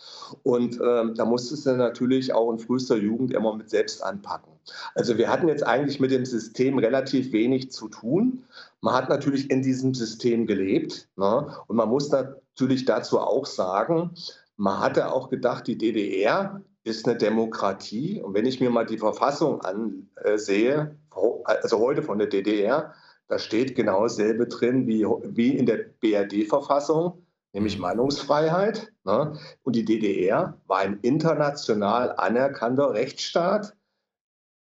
Und 0.44 0.80
ähm, 0.80 1.14
da 1.16 1.26
musstest 1.26 1.66
du 1.66 1.76
natürlich 1.76 2.34
auch 2.34 2.52
in 2.52 2.60
frühester 2.60 2.98
Jugend 2.98 3.34
immer 3.34 3.56
mit 3.56 3.70
selbst 3.70 4.04
anpacken. 4.04 4.54
Also 4.94 5.18
wir 5.18 5.30
hatten 5.30 5.48
jetzt 5.48 5.66
eigentlich 5.66 6.00
mit 6.00 6.12
dem 6.12 6.26
System 6.26 6.78
relativ 6.80 7.32
wenig 7.32 7.72
zu 7.72 7.88
tun. 7.88 8.44
Man 8.82 8.94
hat 8.94 9.10
natürlich 9.10 9.50
in 9.50 9.62
diesem 9.64 9.94
System 9.94 10.46
gelebt. 10.46 11.08
Ne? 11.16 11.48
Und 11.68 11.76
man 11.78 11.90
muss 11.90 12.10
natürlich 12.56 12.86
dazu 12.86 13.20
auch 13.20 13.46
sagen, 13.46 14.12
man 14.56 14.80
hatte 14.80 15.12
auch 15.12 15.30
gedacht, 15.30 15.68
die 15.68 15.78
DDR 15.78 16.62
ist 16.86 17.06
eine 17.06 17.18
Demokratie. 17.18 18.22
Und 18.22 18.34
wenn 18.34 18.46
ich 18.46 18.62
mir 18.62 18.70
mal 18.70 18.86
die 18.86 18.98
Verfassung 18.98 19.62
ansehe, 19.62 20.98
also 21.44 21.80
heute 21.80 22.02
von 22.02 22.18
der 22.18 22.28
DDR, 22.28 22.94
da 23.28 23.40
steht 23.40 23.76
genau 23.76 24.04
dasselbe 24.04 24.48
drin 24.48 24.88
wie, 24.88 25.04
wie 25.04 25.58
in 25.58 25.66
der 25.66 25.80
BRD-Verfassung, 26.00 27.26
nämlich 27.52 27.78
Meinungsfreiheit. 27.78 28.94
Ne? 29.04 29.38
Und 29.64 29.76
die 29.76 29.84
DDR 29.84 30.58
war 30.68 30.78
ein 30.78 31.00
international 31.02 32.14
anerkannter 32.16 32.94
Rechtsstaat, 32.94 33.76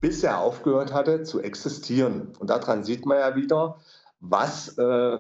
bis 0.02 0.22
er 0.22 0.40
aufgehört 0.40 0.92
hatte 0.92 1.24
zu 1.24 1.40
existieren. 1.40 2.34
Und 2.40 2.50
daran 2.50 2.84
sieht 2.84 3.06
man 3.06 3.20
ja 3.20 3.36
wieder, 3.38 3.80
was, 4.20 4.78
äh, 4.78 5.20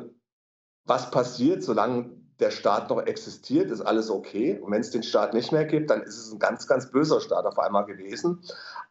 was 0.83 1.11
passiert, 1.11 1.63
solange 1.63 2.14
der 2.39 2.51
Staat 2.51 2.89
noch 2.89 3.01
existiert, 3.01 3.71
ist 3.71 3.81
alles 3.81 4.09
okay. 4.09 4.59
Und 4.59 4.71
wenn 4.71 4.81
es 4.81 4.91
den 4.91 5.03
Staat 5.03 5.33
nicht 5.33 5.51
mehr 5.51 5.65
gibt, 5.65 5.89
dann 5.89 6.01
ist 6.03 6.17
es 6.17 6.31
ein 6.31 6.39
ganz, 6.39 6.67
ganz 6.67 6.91
böser 6.91 7.21
Staat 7.21 7.45
auf 7.45 7.57
einmal 7.59 7.85
gewesen. 7.85 8.41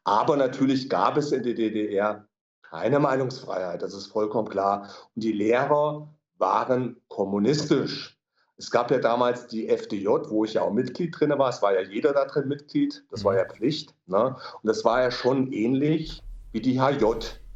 Aber 0.04 0.36
natürlich 0.36 0.88
gab 0.88 1.16
es 1.16 1.32
in 1.32 1.42
der 1.42 1.54
DDR 1.54 2.26
keine 2.62 2.98
Meinungsfreiheit, 2.98 3.82
das 3.82 3.94
ist 3.94 4.06
vollkommen 4.06 4.48
klar. 4.48 4.88
Und 5.14 5.22
die 5.22 5.32
Lehrer 5.32 6.08
waren 6.38 7.00
kommunistisch. 7.08 8.18
Es 8.56 8.70
gab 8.70 8.90
ja 8.90 8.98
damals 8.98 9.46
die 9.46 9.68
FDJ, 9.68 10.06
wo 10.28 10.44
ich 10.44 10.54
ja 10.54 10.62
auch 10.62 10.72
Mitglied 10.72 11.18
drin 11.18 11.30
war. 11.36 11.48
Es 11.48 11.60
war 11.60 11.74
ja 11.74 11.80
jeder 11.82 12.12
da 12.12 12.24
drin 12.24 12.48
Mitglied. 12.48 13.04
Das 13.10 13.24
war 13.24 13.36
ja 13.36 13.44
Pflicht. 13.44 13.94
Ne? 14.06 14.36
Und 14.62 14.68
das 14.68 14.84
war 14.84 15.02
ja 15.02 15.10
schon 15.10 15.52
ähnlich 15.52 16.22
wie 16.52 16.60
die 16.60 16.80
HJ. 16.80 17.04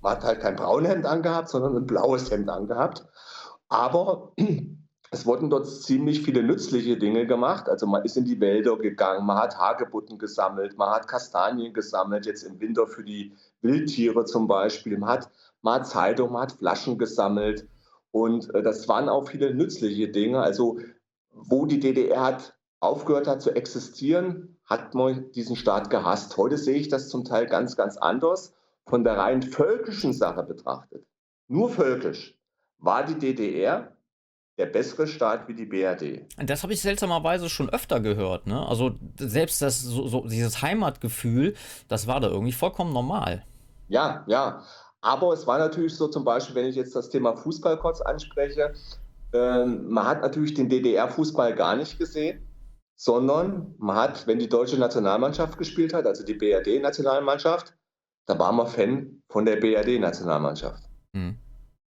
Man 0.01 0.13
hat 0.13 0.25
halt 0.25 0.41
kein 0.41 0.57
braunes 0.57 0.91
Hemd 0.91 1.07
angehabt, 1.07 1.49
sondern 1.49 1.77
ein 1.77 1.87
blaues 1.87 2.31
Hemd 2.31 2.49
angehabt. 2.49 3.07
Aber 3.69 4.33
es 5.11 5.25
wurden 5.25 5.49
dort 5.49 5.67
ziemlich 5.67 6.23
viele 6.23 6.43
nützliche 6.43 6.99
Dinge 6.99 7.27
gemacht. 7.27 7.69
Also 7.69 7.87
man 7.87 8.05
ist 8.05 8.17
in 8.17 8.25
die 8.25 8.41
Wälder 8.41 8.77
gegangen, 8.77 9.25
man 9.25 9.39
hat 9.39 9.59
Hagebutten 9.59 10.19
gesammelt, 10.19 10.77
man 10.77 10.91
hat 10.91 11.09
Kastanien 11.09 11.73
gesammelt, 11.73 12.27
jetzt 12.27 12.43
im 12.43 12.61
Winter 12.61 12.87
für 12.87 13.03
die 13.03 13.33
Wildtiere 13.63 14.25
zum 14.27 14.47
Beispiel. 14.47 14.99
Man 14.99 15.11
hat, 15.11 15.31
man 15.63 15.81
hat 15.81 15.87
Zeitung, 15.87 16.33
man 16.33 16.43
hat 16.43 16.53
Flaschen 16.53 16.99
gesammelt. 16.99 17.67
Und 18.11 18.55
äh, 18.55 18.63
das 18.63 18.89
waren 18.89 19.09
auch 19.09 19.29
viele 19.29 19.55
nützliche 19.55 20.09
Dinge. 20.09 20.41
Also 20.41 20.79
wo 21.33 21.67
die 21.67 21.81
DDR 21.81 22.23
hat, 22.23 22.55
aufgehört 22.81 23.27
hat 23.27 23.41
zu 23.41 23.55
existieren, 23.55 24.57
hat 24.65 24.95
man 24.95 25.33
diesen 25.33 25.57
Staat 25.57 25.89
gehasst. 25.89 26.37
Heute 26.37 26.59
sehe 26.59 26.77
ich 26.77 26.89
das 26.89 27.09
zum 27.09 27.25
Teil 27.25 27.47
ganz, 27.47 27.77
ganz 27.77 27.97
anders. 27.97 28.55
Von 28.87 29.05
der 29.05 29.19
rein 29.19 29.43
völkischen 29.43 30.15
Sache 30.15 30.43
betrachtet, 30.43 31.05
nur 31.47 31.69
völkisch, 31.69 32.39
war 32.79 33.05
die 33.05 33.19
DDR 33.19 33.98
der 34.59 34.67
bessere 34.67 35.07
Staat 35.07 35.47
wie 35.49 35.55
die 35.55 35.65
BRD. 35.65 36.27
Das 36.37 36.63
habe 36.65 36.73
ich 36.73 36.83
seltsamerweise 36.83 37.49
schon 37.49 37.71
öfter 37.71 38.01
gehört. 38.01 38.47
Ne? 38.47 38.67
Also 38.67 38.93
selbst 39.19 39.63
das, 39.63 39.81
so, 39.81 40.09
so, 40.09 40.27
dieses 40.27 40.61
Heimatgefühl, 40.61 41.55
das 41.87 42.07
war 42.09 42.21
da 42.21 42.29
irgendwie 42.29 42.53
vollkommen 42.53 42.93
normal. 42.93 43.45
Ja, 43.89 44.25
ja. 44.27 44.63
Aber 45.01 45.33
es 45.33 45.47
war 45.47 45.59
natürlich 45.59 45.95
so 45.95 46.09
zum 46.09 46.25
Beispiel, 46.25 46.57
wenn 46.57 46.67
ich 46.67 46.75
jetzt 46.75 46.97
das 46.97 47.09
Thema 47.09 47.37
Fußball 47.37 47.79
kurz 47.79 48.01
anspreche, 48.01 48.75
ähm, 49.33 49.89
man 49.89 50.07
hat 50.07 50.23
natürlich 50.23 50.55
den 50.55 50.69
DDR-Fußball 50.69 51.55
gar 51.55 51.77
nicht 51.77 51.99
gesehen, 51.99 52.45
sondern 52.97 53.75
man 53.79 53.97
hat, 53.97 54.27
wenn 54.27 54.41
die 54.41 54.49
deutsche 54.49 54.77
Nationalmannschaft 54.77 55.57
gespielt 55.57 55.95
hat, 55.95 56.05
also 56.05 56.25
die 56.25 56.35
BRD-Nationalmannschaft, 56.35 57.75
da 58.27 58.37
war 58.39 58.51
man 58.53 58.67
Fan 58.67 59.23
von 59.29 59.47
der 59.47 59.57
BRD-Nationalmannschaft. 59.57 60.83
Mhm. 61.13 61.39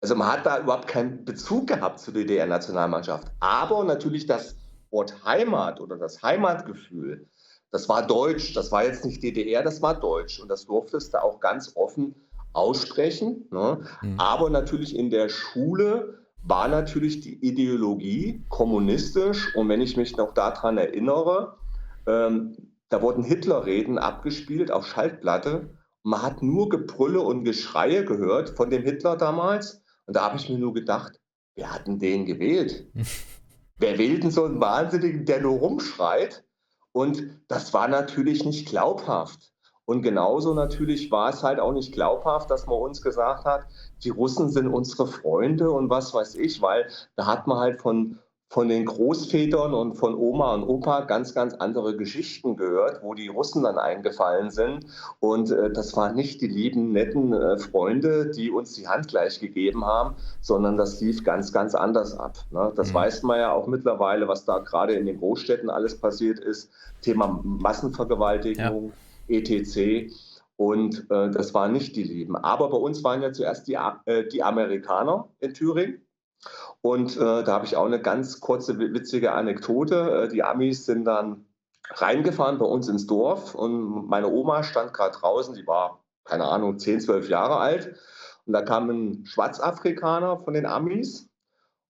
Also 0.02 0.16
man 0.16 0.32
hat 0.32 0.46
da 0.46 0.60
überhaupt 0.60 0.88
keinen 0.88 1.26
Bezug 1.26 1.68
gehabt 1.68 2.00
zur 2.00 2.14
DDR-Nationalmannschaft. 2.14 3.32
Aber 3.40 3.84
natürlich 3.84 4.26
das 4.26 4.56
Wort 4.92 5.26
Heimat 5.26 5.82
oder 5.82 5.98
das 5.98 6.22
Heimatgefühl, 6.22 7.28
das 7.72 7.90
war 7.90 8.06
deutsch. 8.06 8.54
Das 8.54 8.72
war 8.72 8.86
jetzt 8.86 9.04
nicht 9.04 9.22
DDR, 9.22 9.64
das 9.64 9.82
war 9.82 10.00
deutsch. 10.00 10.40
Und 10.40 10.48
das 10.50 10.66
durftest 10.66 11.14
du 11.14 11.22
auch 11.22 11.40
ganz 11.40 11.74
offen 11.76 12.16
aussprechen. 12.54 13.48
Ne? 13.52 13.82
Mhm. 14.02 14.20
Aber 14.20 14.50
natürlich 14.50 14.96
in 14.96 15.10
der 15.10 15.30
Schule 15.30 16.20
war 16.44 16.68
natürlich 16.68 17.22
die 17.22 17.36
Ideologie 17.46 18.46
kommunistisch. 18.50 19.54
Und 19.56 19.68
wenn 19.70 19.82
ich 19.82 19.98
mich 19.98 20.16
noch 20.16 20.34
daran 20.34 20.78
erinnere, 20.78 21.58
ähm, 22.08 22.56
da 22.90 23.02
wurden 23.02 23.24
Hitlerreden 23.24 23.98
abgespielt 23.98 24.72
auf 24.72 24.86
Schaltplatte. 24.86 25.70
Man 26.04 26.22
hat 26.22 26.44
nur 26.44 26.70
Gebrülle 26.70 27.22
und 27.22 27.44
Geschreie 27.44 28.06
gehört 28.06 28.52
von 28.52 28.70
dem 28.70 28.84
Hitler 28.84 29.18
damals. 29.18 29.84
Und 30.06 30.16
da 30.16 30.24
habe 30.24 30.38
ich 30.38 30.50
mir 30.50 30.58
nur 30.58 30.74
gedacht, 30.74 31.20
wer 31.56 31.74
hat 31.74 31.88
denn 31.88 32.00
den 32.00 32.26
gewählt? 32.26 32.88
wer 33.78 33.98
wählt 33.98 34.24
denn 34.24 34.32
so 34.32 34.46
einen 34.46 34.62
Wahnsinnigen, 34.62 35.26
der 35.26 35.42
nur 35.42 35.60
rumschreit? 35.60 36.44
Und 36.92 37.24
das 37.48 37.74
war 37.74 37.88
natürlich 37.88 38.46
nicht 38.46 38.68
glaubhaft. 38.68 39.52
Und 39.86 40.02
genauso 40.02 40.54
natürlich 40.54 41.12
war 41.12 41.30
es 41.30 41.44
halt 41.44 41.60
auch 41.60 41.72
nicht 41.72 41.94
glaubhaft, 41.94 42.50
dass 42.50 42.66
man 42.66 42.80
uns 42.80 43.02
gesagt 43.02 43.46
hat, 43.46 43.66
die 44.04 44.10
Russen 44.10 44.50
sind 44.50 44.68
unsere 44.68 45.06
Freunde 45.06 45.70
und 45.70 45.90
was 45.90 46.14
weiß 46.14 46.36
ich, 46.36 46.62
weil 46.62 46.90
da 47.16 47.28
hat 47.28 47.46
man 47.46 47.60
halt 47.60 47.82
von 47.82 48.18
von 48.56 48.70
den 48.70 48.86
Großvätern 48.86 49.74
und 49.74 49.96
von 49.96 50.16
Oma 50.16 50.54
und 50.54 50.64
Opa 50.64 51.02
ganz, 51.02 51.34
ganz 51.34 51.54
andere 51.56 51.98
Geschichten 51.98 52.56
gehört, 52.56 53.04
wo 53.04 53.14
die 53.14 53.28
Russen 53.28 53.64
dann 53.64 53.78
eingefallen 53.78 54.50
sind. 54.50 54.86
Und 55.20 55.52
äh, 55.52 55.74
das 55.74 55.94
waren 55.98 56.16
nicht 56.16 56.40
die 56.40 56.48
lieben, 56.48 56.94
netten 56.94 57.34
äh, 57.34 57.58
Freunde, 57.58 58.32
die 58.32 58.50
uns 58.50 58.72
die 58.72 58.88
Hand 58.88 59.10
gleich 59.10 59.42
gegeben 59.42 59.84
haben, 59.84 60.16
sondern 60.40 60.78
das 60.78 61.02
lief 61.02 61.26
ganz, 61.26 61.52
ganz 61.52 61.76
anders 61.76 62.18
ab. 62.18 62.38
Ne? 62.52 62.72
Das 62.78 62.92
mhm. 62.92 62.94
weiß 62.94 63.24
man 63.24 63.40
ja 63.40 63.52
auch 63.52 63.68
mittlerweile, 63.68 64.30
was 64.30 64.46
da 64.46 64.60
gerade 64.60 64.94
in 64.94 65.06
den 65.06 65.18
Großstädten 65.18 65.70
alles 65.70 66.00
passiert 66.00 66.40
ist. 66.40 66.72
Thema 67.02 67.42
Massenvergewaltigung, 67.44 68.94
ja. 69.28 69.38
etc. 69.38 70.14
Und 70.56 71.08
äh, 71.10 71.30
das 71.30 71.54
waren 71.54 71.74
nicht 71.74 71.98
die 71.98 72.04
Lieben. 72.04 72.38
Aber 72.38 72.70
bei 72.70 72.78
uns 72.78 73.04
waren 73.04 73.22
ja 73.22 73.34
zuerst 73.34 73.68
die, 73.68 73.78
äh, 74.06 74.26
die 74.30 74.42
Amerikaner 74.44 75.28
in 75.42 75.54
Thüringen 75.54 76.05
und 76.86 77.18
äh, 77.18 77.44
da 77.44 77.48
habe 77.48 77.66
ich 77.66 77.76
auch 77.78 77.88
eine 77.88 78.00
ganz 78.00 78.40
kurze, 78.42 78.78
witzige 78.78 79.32
Anekdote. 79.32 80.26
Äh, 80.26 80.30
die 80.30 80.44
Amis 80.44 80.86
sind 80.86 81.06
dann 81.06 81.48
reingefahren 81.90 82.60
bei 82.60 82.66
uns 82.68 82.88
ins 82.88 83.08
Dorf 83.08 83.56
und 83.56 84.08
meine 84.08 84.28
Oma 84.28 84.62
stand 84.62 84.94
gerade 84.94 85.18
draußen, 85.18 85.56
die 85.56 85.66
war, 85.66 86.04
keine 86.26 86.46
Ahnung, 86.46 86.78
10, 86.78 87.02
12 87.02 87.28
Jahre 87.28 87.58
alt. 87.58 87.96
Und 88.46 88.54
da 88.54 88.62
kam 88.62 88.92
ein 88.92 89.26
Schwarzafrikaner 89.26 90.38
von 90.44 90.54
den 90.54 90.68
Amis 90.68 91.28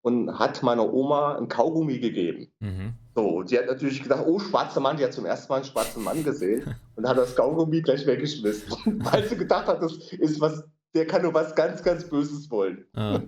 und 0.01 0.39
hat 0.39 0.63
meiner 0.63 0.93
Oma 0.93 1.35
ein 1.35 1.49
Kaugummi 1.49 1.99
gegeben. 1.99 2.53
Mhm. 2.61 2.93
So, 3.15 3.43
die 3.43 3.59
hat 3.59 3.65
natürlich 3.65 4.01
gedacht, 4.01 4.23
oh, 4.25 4.39
schwarzer 4.39 4.79
Mann, 4.79 4.95
die 4.95 5.03
hat 5.03 5.11
zum 5.11 5.25
ersten 5.25 5.51
Mal 5.51 5.57
einen 5.57 5.65
schwarzen 5.65 6.05
Mann 6.05 6.23
gesehen 6.23 6.73
und 6.95 7.05
hat 7.05 7.17
das 7.17 7.35
Kaugummi 7.35 7.81
gleich 7.81 8.07
weggeschmissen, 8.07 9.03
weil 9.11 9.27
sie 9.27 9.35
gedacht 9.35 9.67
hat, 9.67 9.81
das 9.81 9.97
ist 10.13 10.39
was, 10.39 10.63
der 10.93 11.05
kann 11.05 11.23
nur 11.23 11.33
was 11.33 11.53
ganz, 11.53 11.83
ganz 11.83 12.05
Böses 12.05 12.49
wollen. 12.49 12.85
Ja, 12.95 13.21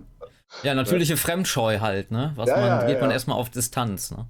ja 0.62 0.74
natürliche 0.74 1.14
ja. 1.14 1.16
Fremdscheu 1.16 1.80
halt, 1.80 2.10
ne? 2.10 2.32
Was 2.36 2.48
ja, 2.48 2.56
man, 2.56 2.66
ja, 2.66 2.86
geht 2.86 3.00
man 3.00 3.10
erstmal 3.10 3.36
auf 3.36 3.50
Distanz, 3.50 4.10
ne? 4.10 4.26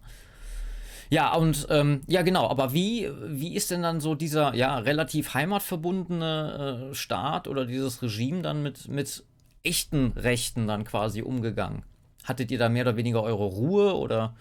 Ja, 1.11 1.35
und 1.35 1.67
ähm, 1.71 2.03
ja, 2.07 2.23
genau, 2.23 2.49
aber 2.49 2.73
wie, 2.75 3.11
wie 3.27 3.55
ist 3.55 3.71
denn 3.71 3.83
dann 3.83 4.01
so 4.01 4.15
dieser 4.15 4.55
ja 4.55 4.79
relativ 4.79 5.33
heimatverbundene 5.33 6.91
äh, 6.91 6.95
Staat 6.95 7.49
oder 7.49 7.65
dieses 7.65 8.03
Regime 8.03 8.43
dann 8.43 8.63
mit, 8.63 8.89
mit 8.89 9.25
echten 9.63 10.13
Rechten 10.17 10.67
dann 10.67 10.85
quasi 10.85 11.23
umgegangen? 11.23 11.85
Hattet 12.25 12.51
ihr 12.51 12.59
da 12.59 12.69
mehr 12.69 12.83
oder 12.83 12.97
weniger 12.97 13.23
eure 13.23 13.45
Ruhe 13.45 13.97
oder? 13.97 14.35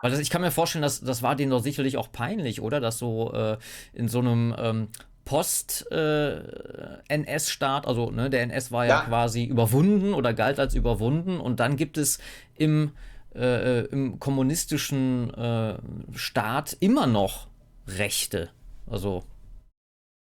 Weil 0.00 0.10
das, 0.10 0.20
ich 0.20 0.30
kann 0.30 0.42
mir 0.42 0.50
vorstellen, 0.50 0.82
dass 0.82 1.00
das 1.00 1.22
war 1.22 1.36
denen 1.36 1.50
doch 1.50 1.62
sicherlich 1.62 1.96
auch 1.96 2.10
peinlich, 2.10 2.60
oder? 2.60 2.80
Dass 2.80 2.98
so 2.98 3.32
äh, 3.32 3.58
in 3.92 4.08
so 4.08 4.18
einem 4.18 4.54
ähm, 4.58 4.88
Post-NS-Staat, 5.28 7.84
äh, 7.84 7.86
also 7.86 8.10
ne, 8.10 8.30
der 8.30 8.42
NS 8.44 8.72
war 8.72 8.86
ja. 8.86 9.00
ja. 9.00 9.06
quasi 9.06 9.44
überwunden 9.44 10.14
oder 10.14 10.32
galt 10.32 10.58
als 10.58 10.74
überwunden 10.74 11.38
und 11.38 11.60
dann 11.60 11.76
gibt 11.76 11.98
es 11.98 12.18
im 12.56 12.92
äh, 13.34 13.80
äh, 13.80 13.84
im 13.90 14.18
kommunistischen 14.18 15.34
äh, 15.34 15.76
Staat 16.14 16.78
immer 16.80 17.06
noch 17.06 17.48
Rechte. 17.86 18.48
Also. 18.90 19.22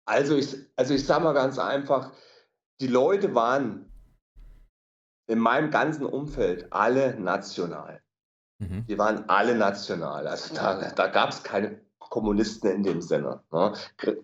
Also 0.06 0.36
ich, 0.36 0.54
also 0.76 0.92
ich 0.92 1.06
sage 1.06 1.24
mal 1.24 1.32
ganz 1.32 1.58
einfach, 1.58 2.12
die 2.80 2.88
Leute 2.88 3.34
waren 3.34 3.90
in 5.28 5.38
meinem 5.38 5.70
ganzen 5.70 6.04
Umfeld 6.04 6.70
alle 6.72 7.18
national. 7.18 8.02
Mhm. 8.58 8.84
Die 8.86 8.98
waren 8.98 9.26
alle 9.30 9.56
national. 9.56 10.26
Also 10.26 10.54
da, 10.54 10.90
da 10.90 11.06
gab 11.06 11.30
es 11.30 11.42
keine 11.42 11.80
Kommunisten 12.10 12.70
in 12.70 12.82
dem 12.82 13.00
Sinne. 13.00 13.40
Ne? 13.50 13.72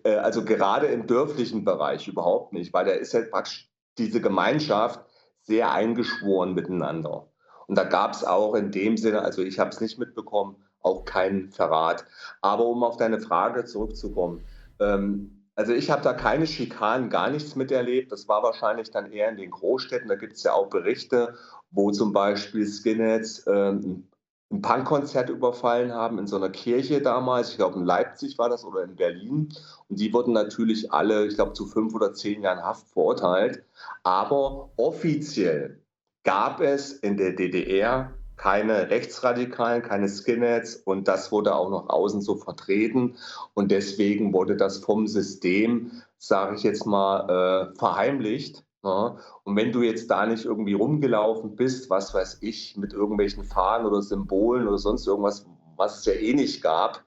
Äh, 0.03 0.17
also 0.17 0.45
gerade 0.45 0.87
im 0.87 1.07
dörflichen 1.07 1.65
Bereich 1.65 2.07
überhaupt 2.07 2.53
nicht, 2.53 2.71
weil 2.73 2.85
da 2.85 2.91
ist 2.91 3.13
ja 3.13 3.21
praktisch 3.21 3.71
diese 3.97 4.21
Gemeinschaft 4.21 5.03
sehr 5.41 5.71
eingeschworen 5.71 6.53
miteinander. 6.53 7.29
Und 7.65 7.77
da 7.77 7.85
gab 7.85 8.13
es 8.13 8.23
auch 8.23 8.53
in 8.53 8.71
dem 8.71 8.97
Sinne, 8.97 9.21
also 9.21 9.41
ich 9.41 9.57
habe 9.57 9.71
es 9.71 9.81
nicht 9.81 9.97
mitbekommen, 9.97 10.57
auch 10.81 11.05
keinen 11.05 11.49
Verrat. 11.51 12.05
Aber 12.41 12.65
um 12.65 12.83
auf 12.83 12.97
deine 12.97 13.19
Frage 13.19 13.65
zurückzukommen, 13.65 14.43
ähm, 14.79 15.45
also 15.55 15.73
ich 15.73 15.89
habe 15.89 16.03
da 16.03 16.13
keine 16.13 16.45
Schikanen, 16.45 17.09
gar 17.09 17.31
nichts 17.31 17.55
miterlebt. 17.55 18.11
Das 18.11 18.27
war 18.27 18.43
wahrscheinlich 18.43 18.91
dann 18.91 19.11
eher 19.11 19.29
in 19.29 19.37
den 19.37 19.49
Großstädten. 19.49 20.07
Da 20.07 20.15
gibt 20.15 20.33
es 20.33 20.43
ja 20.43 20.53
auch 20.53 20.69
Berichte, 20.69 21.33
wo 21.71 21.89
zum 21.91 22.13
Beispiel 22.13 22.67
Skinheads 22.67 23.45
ähm, 23.47 24.07
ein 24.49 24.61
Punkkonzert 24.61 25.29
überfallen 25.29 25.93
haben 25.93 26.19
in 26.19 26.27
so 26.27 26.37
einer 26.37 26.49
Kirche 26.49 27.01
damals. 27.01 27.51
Ich 27.51 27.57
glaube, 27.57 27.79
in 27.79 27.85
Leipzig 27.85 28.37
war 28.37 28.49
das 28.49 28.63
oder 28.63 28.83
in 28.83 28.95
Berlin. 28.95 29.49
Und 29.89 29.99
die 29.99 30.13
wurden 30.13 30.33
natürlich 30.33 30.91
alle, 30.93 31.25
ich 31.27 31.35
glaube, 31.35 31.53
zu 31.53 31.65
fünf 31.65 31.93
oder 31.93 32.13
zehn 32.13 32.41
Jahren 32.41 32.63
Haft 32.63 32.87
verurteilt. 32.87 33.63
Aber 34.03 34.69
offiziell 34.77 35.81
gab 36.23 36.61
es 36.61 36.93
in 36.93 37.17
der 37.17 37.33
DDR 37.33 38.13
keine 38.37 38.89
Rechtsradikalen, 38.89 39.81
keine 39.81 40.07
Skinheads 40.07 40.75
und 40.75 41.07
das 41.07 41.31
wurde 41.31 41.55
auch 41.55 41.69
noch 41.69 41.89
außen 41.89 42.21
so 42.21 42.35
vertreten 42.35 43.17
und 43.55 43.71
deswegen 43.71 44.31
wurde 44.31 44.55
das 44.55 44.77
vom 44.77 45.07
System, 45.07 46.03
sage 46.19 46.55
ich 46.55 46.63
jetzt 46.63 46.85
mal, 46.85 47.71
äh, 47.73 47.77
verheimlicht. 47.77 48.63
Ja. 48.87 49.17
Und 49.43 49.55
wenn 49.55 49.71
du 49.71 49.81
jetzt 49.81 50.09
da 50.09 50.25
nicht 50.25 50.45
irgendwie 50.45 50.73
rumgelaufen 50.73 51.55
bist, 51.55 51.89
was 51.89 52.13
weiß 52.13 52.37
ich, 52.41 52.77
mit 52.77 52.93
irgendwelchen 52.93 53.43
Fahnen 53.43 53.85
oder 53.85 54.01
Symbolen 54.01 54.67
oder 54.67 54.77
sonst 54.77 55.05
irgendwas, 55.05 55.45
was 55.75 55.99
es 55.99 56.05
ja 56.05 56.13
eh 56.13 56.33
nicht 56.33 56.61
gab, 56.61 57.03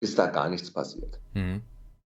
ist 0.00 0.18
da 0.18 0.26
gar 0.26 0.48
nichts 0.48 0.72
passiert. 0.72 1.20
Mhm. 1.34 1.62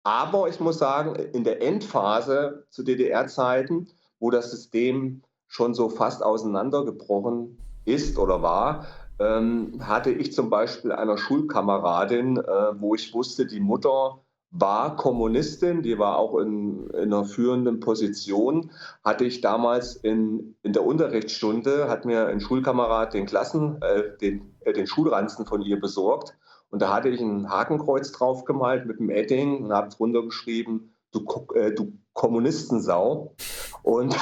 Aber 0.03 0.49
ich 0.49 0.59
muss 0.59 0.79
sagen, 0.79 1.15
in 1.15 1.45
der 1.45 1.61
Endphase 1.61 2.65
zu 2.69 2.83
DDR-Zeiten, 2.83 3.87
wo 4.19 4.31
das 4.31 4.51
System 4.51 5.21
schon 5.47 5.73
so 5.73 5.87
fast 5.87 6.21
auseinandergebrochen 6.23 7.57
ist 7.85 8.17
oder 8.17 8.41
war, 8.41 8.87
ähm, 9.19 9.79
hatte 9.79 10.11
ich 10.11 10.33
zum 10.33 10.49
Beispiel 10.49 10.91
einer 10.91 11.17
Schulkameradin, 11.17 12.37
äh, 12.37 12.81
wo 12.81 12.95
ich 12.95 13.13
wusste, 13.13 13.45
die 13.45 13.61
Mutter 13.61 14.22
war 14.55 14.95
Kommunistin, 14.95 15.81
die 15.81 15.97
war 15.97 16.17
auch 16.17 16.37
in, 16.37 16.87
in 16.91 17.11
einer 17.11 17.25
führenden 17.25 17.79
Position, 17.79 18.71
hatte 19.03 19.25
ich 19.25 19.41
damals 19.41 19.95
in, 19.95 20.55
in 20.61 20.73
der 20.73 20.85
Unterrichtsstunde, 20.85 21.89
hat 21.89 22.05
mir 22.05 22.27
ein 22.27 22.39
Schulkamerad 22.39 23.13
den 23.13 23.25
Klassen, 23.25 23.81
äh, 23.81 24.15
den, 24.21 24.53
äh, 24.61 24.73
den 24.73 24.87
Schulranzen 24.87 25.45
von 25.45 25.61
ihr 25.61 25.79
besorgt 25.79 26.35
und 26.73 26.81
da 26.81 26.91
hatte 26.91 27.09
ich 27.09 27.21
ein 27.21 27.51
Hakenkreuz 27.51 28.11
drauf 28.13 28.45
gemalt 28.45 28.87
mit 28.87 28.99
einem 28.99 29.11
Edding 29.11 29.63
und 29.63 29.73
habe 29.73 29.89
drunter 29.89 30.23
geschrieben, 30.23 30.91
du, 31.11 31.23
äh, 31.53 31.71
du 31.71 31.93
Kommunistensau. 32.13 33.35
Und, 33.83 34.15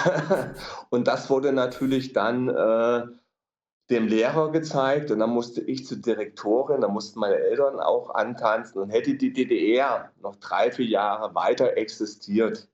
und 0.89 1.07
das 1.07 1.29
wurde 1.29 1.53
natürlich 1.53 2.11
dann 2.11 2.49
äh, 2.49 3.03
dem 3.91 4.07
Lehrer 4.07 4.51
gezeigt 4.51 5.11
und 5.11 5.19
dann 5.19 5.29
musste 5.29 5.61
ich 5.61 5.85
zur 5.85 5.97
Direktorin, 5.97 6.81
da 6.81 6.87
mussten 6.87 7.19
meine 7.19 7.35
Eltern 7.35 7.79
auch 7.79 8.15
antanzen 8.15 8.81
und 8.81 8.89
hätte 8.89 9.15
die 9.15 9.33
DDR 9.33 10.11
noch 10.21 10.37
drei, 10.37 10.71
vier 10.71 10.85
Jahre 10.85 11.35
weiter 11.35 11.77
existiert, 11.77 12.67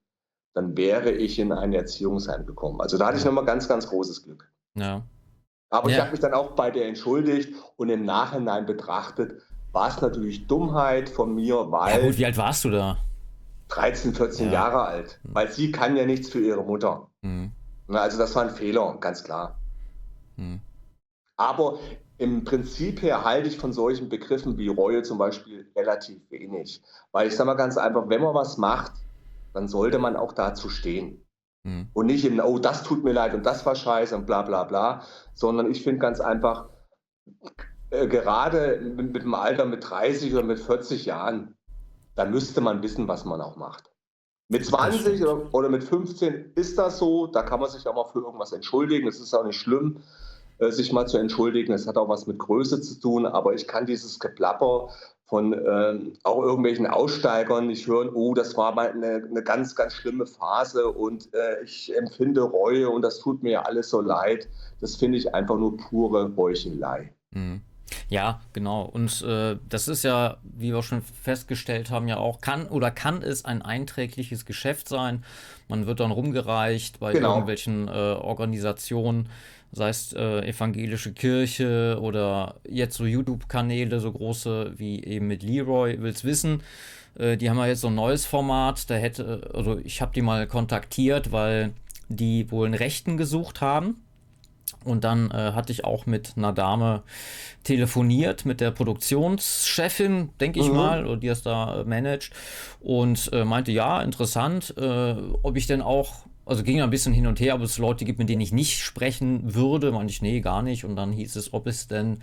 dann 0.54 0.76
wäre 0.76 1.10
ich 1.10 1.38
in 1.38 1.52
ein 1.52 1.72
Erziehungsheim 1.72 2.46
gekommen. 2.46 2.80
Also 2.80 2.96
da 2.96 3.08
hatte 3.08 3.18
ich 3.18 3.24
nochmal 3.24 3.44
ganz, 3.44 3.68
ganz 3.68 3.88
großes 3.88 4.24
Glück. 4.24 4.50
Ja. 4.74 5.02
Aber 5.70 5.90
ja. 5.90 5.96
ich 5.96 6.00
habe 6.00 6.10
mich 6.12 6.20
dann 6.20 6.32
auch 6.32 6.52
bei 6.52 6.70
der 6.70 6.86
entschuldigt 6.86 7.54
und 7.76 7.90
im 7.90 8.04
Nachhinein 8.04 8.64
betrachtet, 8.64 9.42
war 9.72 9.88
es 9.88 10.00
natürlich 10.00 10.46
Dummheit 10.46 11.10
von 11.10 11.34
mir, 11.34 11.70
weil. 11.70 12.00
Ja 12.00 12.06
gut, 12.06 12.16
wie 12.16 12.24
alt 12.24 12.38
warst 12.38 12.64
du 12.64 12.70
da? 12.70 12.96
13, 13.68 14.14
14 14.14 14.46
ja. 14.46 14.52
Jahre 14.52 14.82
alt, 14.82 15.20
hm. 15.22 15.34
weil 15.34 15.52
sie 15.52 15.70
kann 15.70 15.96
ja 15.96 16.06
nichts 16.06 16.30
für 16.30 16.40
ihre 16.40 16.64
Mutter. 16.64 17.08
Mhm. 17.20 17.52
Also 17.88 18.18
das 18.18 18.34
war 18.34 18.44
ein 18.44 18.50
Fehler, 18.50 18.96
ganz 19.00 19.24
klar. 19.24 19.58
Mhm. 20.36 20.60
Aber 21.38 21.78
im 22.18 22.44
Prinzip 22.44 23.00
her 23.00 23.24
halte 23.24 23.48
ich 23.48 23.56
von 23.56 23.72
solchen 23.72 24.08
Begriffen 24.08 24.58
wie 24.58 24.68
Reue 24.68 25.02
zum 25.02 25.18
Beispiel 25.18 25.70
relativ 25.74 26.20
wenig. 26.30 26.82
Weil 27.12 27.28
ich 27.28 27.36
sage 27.36 27.46
mal 27.46 27.54
ganz 27.54 27.78
einfach, 27.78 28.08
wenn 28.08 28.20
man 28.20 28.34
was 28.34 28.58
macht, 28.58 28.92
dann 29.54 29.68
sollte 29.68 29.98
man 29.98 30.16
auch 30.16 30.32
dazu 30.32 30.68
stehen. 30.68 31.24
Mhm. 31.62 31.88
Und 31.92 32.06
nicht 32.06 32.24
in, 32.24 32.40
oh, 32.40 32.58
das 32.58 32.82
tut 32.82 33.04
mir 33.04 33.12
leid 33.12 33.34
und 33.34 33.46
das 33.46 33.64
war 33.64 33.76
scheiße 33.76 34.16
und 34.16 34.26
bla 34.26 34.42
bla 34.42 34.64
bla, 34.64 35.02
sondern 35.34 35.70
ich 35.70 35.82
finde 35.82 36.00
ganz 36.00 36.20
einfach, 36.20 36.68
äh, 37.90 38.08
gerade 38.08 38.80
mit, 38.80 39.12
mit 39.12 39.22
dem 39.22 39.34
Alter 39.34 39.64
mit 39.64 39.88
30 39.88 40.34
oder 40.34 40.42
mit 40.42 40.58
40 40.58 41.06
Jahren, 41.06 41.56
da 42.16 42.24
müsste 42.24 42.60
man 42.60 42.82
wissen, 42.82 43.06
was 43.06 43.24
man 43.24 43.40
auch 43.40 43.56
macht. 43.56 43.92
Mit 44.48 44.64
20 44.64 45.24
oder, 45.24 45.68
mit 45.68 45.84
15 45.84 46.52
ist 46.54 46.78
das 46.78 46.98
so, 46.98 47.26
da 47.26 47.42
kann 47.42 47.60
man 47.60 47.70
sich 47.70 47.86
auch 47.86 47.94
mal 47.94 48.10
für 48.10 48.20
irgendwas 48.20 48.52
entschuldigen. 48.52 49.06
Es 49.06 49.20
ist 49.20 49.34
auch 49.34 49.44
nicht 49.44 49.60
schlimm, 49.60 50.00
sich 50.60 50.92
mal 50.92 51.06
zu 51.06 51.18
entschuldigen. 51.18 51.72
Es 51.72 51.86
hat 51.86 51.96
auch 51.96 52.08
was 52.08 52.26
mit 52.26 52.38
Größe 52.38 52.80
zu 52.80 53.00
tun, 53.00 53.26
aber 53.26 53.54
ich 53.54 53.66
kann 53.66 53.86
dieses 53.86 54.18
Geplapper 54.18 54.88
von 55.28 55.52
äh, 55.52 55.98
auch 56.22 56.42
irgendwelchen 56.42 56.86
Aussteigern 56.86 57.66
nicht 57.66 57.86
hören, 57.86 58.08
oh, 58.14 58.32
das 58.32 58.56
war 58.56 58.74
mal 58.74 58.90
eine, 58.90 59.26
eine 59.30 59.42
ganz, 59.42 59.74
ganz 59.74 59.92
schlimme 59.92 60.26
Phase 60.26 60.88
und 60.88 61.32
äh, 61.34 61.62
ich 61.62 61.94
empfinde 61.94 62.40
Reue 62.40 62.88
und 62.88 63.02
das 63.02 63.18
tut 63.18 63.42
mir 63.42 63.52
ja 63.52 63.62
alles 63.62 63.90
so 63.90 64.00
leid. 64.00 64.48
Das 64.80 64.96
finde 64.96 65.18
ich 65.18 65.34
einfach 65.34 65.56
nur 65.56 65.76
pure 65.76 66.32
Heuchelei. 66.34 67.12
Mhm. 67.32 67.60
Ja, 68.08 68.40
genau. 68.54 68.82
Und 68.82 69.22
äh, 69.22 69.56
das 69.68 69.88
ist 69.88 70.02
ja, 70.02 70.38
wie 70.42 70.72
wir 70.72 70.82
schon 70.82 71.02
festgestellt 71.02 71.90
haben, 71.90 72.08
ja 72.08 72.16
auch, 72.16 72.40
kann 72.40 72.66
oder 72.66 72.90
kann 72.90 73.22
es 73.22 73.44
ein 73.44 73.60
einträgliches 73.60 74.46
Geschäft 74.46 74.88
sein. 74.88 75.24
Man 75.68 75.86
wird 75.86 76.00
dann 76.00 76.10
rumgereicht 76.10 77.00
bei 77.00 77.12
genau. 77.12 77.32
irgendwelchen 77.32 77.88
äh, 77.88 77.90
Organisationen, 77.90 79.28
sei 79.72 79.88
es 79.90 80.12
äh, 80.12 80.48
evangelische 80.48 81.12
Kirche 81.12 81.98
oder 82.00 82.56
jetzt 82.68 82.96
so 82.96 83.04
YouTube-Kanäle, 83.04 84.00
so 84.00 84.12
große 84.12 84.74
wie 84.76 85.02
eben 85.04 85.26
mit 85.26 85.42
Leroy, 85.42 86.00
will's 86.00 86.24
wissen. 86.24 86.62
Äh, 87.18 87.36
die 87.36 87.50
haben 87.50 87.58
ja 87.58 87.66
jetzt 87.66 87.82
so 87.82 87.88
ein 87.88 87.94
neues 87.94 88.26
Format. 88.26 88.88
Da 88.90 88.94
hätte, 88.94 89.50
also 89.54 89.78
ich 89.84 90.00
habe 90.00 90.12
die 90.14 90.22
mal 90.22 90.46
kontaktiert, 90.46 91.32
weil 91.32 91.72
die 92.08 92.50
wohl 92.50 92.66
einen 92.66 92.74
Rechten 92.74 93.16
gesucht 93.16 93.60
haben 93.60 93.96
und 94.84 95.04
dann 95.04 95.30
äh, 95.30 95.52
hatte 95.52 95.72
ich 95.72 95.84
auch 95.84 96.06
mit 96.06 96.34
einer 96.36 96.52
Dame 96.52 97.02
telefoniert, 97.64 98.44
mit 98.44 98.60
der 98.60 98.70
Produktionschefin, 98.70 100.30
denke 100.40 100.60
ich 100.60 100.68
mhm. 100.68 100.76
mal, 100.76 101.18
die 101.18 101.26
das 101.26 101.42
da 101.42 101.80
äh, 101.80 101.84
managt. 101.84 102.32
Und 102.80 103.30
äh, 103.32 103.44
meinte, 103.44 103.72
ja, 103.72 104.00
interessant, 104.00 104.74
äh, 104.78 105.14
ob 105.42 105.56
ich 105.56 105.66
denn 105.66 105.82
auch, 105.82 106.26
also 106.48 106.62
ging 106.62 106.80
ein 106.80 106.90
bisschen 106.90 107.12
hin 107.12 107.26
und 107.26 107.40
her, 107.40 107.54
ob 107.54 107.62
es 107.62 107.78
Leute 107.78 108.04
gibt, 108.04 108.18
mit 108.18 108.28
denen 108.28 108.40
ich 108.40 108.52
nicht 108.52 108.82
sprechen 108.82 109.54
würde. 109.54 109.92
Meinte 109.92 110.12
ich, 110.12 110.22
nee, 110.22 110.40
gar 110.40 110.62
nicht. 110.62 110.84
Und 110.84 110.96
dann 110.96 111.12
hieß 111.12 111.36
es, 111.36 111.52
ob 111.52 111.66
es 111.66 111.86
denn 111.88 112.20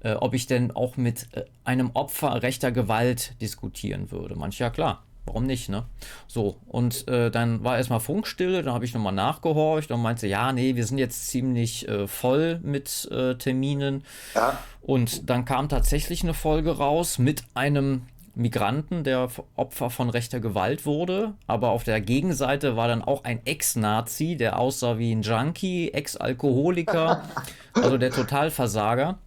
äh, 0.00 0.14
ob 0.14 0.34
ich 0.34 0.46
denn 0.46 0.70
auch 0.70 0.96
mit 0.96 1.28
äh, 1.32 1.44
einem 1.64 1.90
Opfer 1.94 2.42
rechter 2.42 2.72
Gewalt 2.72 3.34
diskutieren 3.40 4.10
würde. 4.10 4.36
Manche, 4.36 4.64
ja 4.64 4.70
klar, 4.70 5.02
warum 5.24 5.44
nicht, 5.44 5.68
ne? 5.68 5.86
So, 6.26 6.56
und 6.66 7.08
äh, 7.08 7.30
dann 7.30 7.64
war 7.64 7.76
erstmal 7.76 8.00
Funkstille, 8.00 8.62
dann 8.62 8.74
habe 8.74 8.84
ich 8.84 8.94
nochmal 8.94 9.12
nachgehorcht 9.12 9.90
und 9.90 10.02
meinte, 10.02 10.26
ja, 10.26 10.52
nee, 10.52 10.76
wir 10.76 10.86
sind 10.86 10.98
jetzt 10.98 11.28
ziemlich 11.28 11.88
äh, 11.88 12.06
voll 12.06 12.60
mit 12.62 13.08
äh, 13.10 13.34
Terminen. 13.34 14.04
Ja. 14.34 14.58
Und 14.82 15.28
dann 15.28 15.44
kam 15.44 15.68
tatsächlich 15.68 16.22
eine 16.22 16.34
Folge 16.34 16.76
raus 16.78 17.18
mit 17.18 17.42
einem 17.54 18.02
Migranten, 18.38 19.04
der 19.04 19.28
Opfer 19.56 19.90
von 19.90 20.10
rechter 20.10 20.40
Gewalt 20.40 20.86
wurde. 20.86 21.34
Aber 21.46 21.70
auf 21.70 21.84
der 21.84 22.00
Gegenseite 22.00 22.76
war 22.76 22.88
dann 22.88 23.02
auch 23.02 23.24
ein 23.24 23.44
Ex-Nazi, 23.44 24.36
der 24.36 24.58
aussah 24.58 24.98
wie 24.98 25.12
ein 25.12 25.22
Junkie, 25.22 25.90
Ex-Alkoholiker, 25.92 27.22
also 27.74 27.98
der 27.98 28.10
Totalversager. 28.10 29.18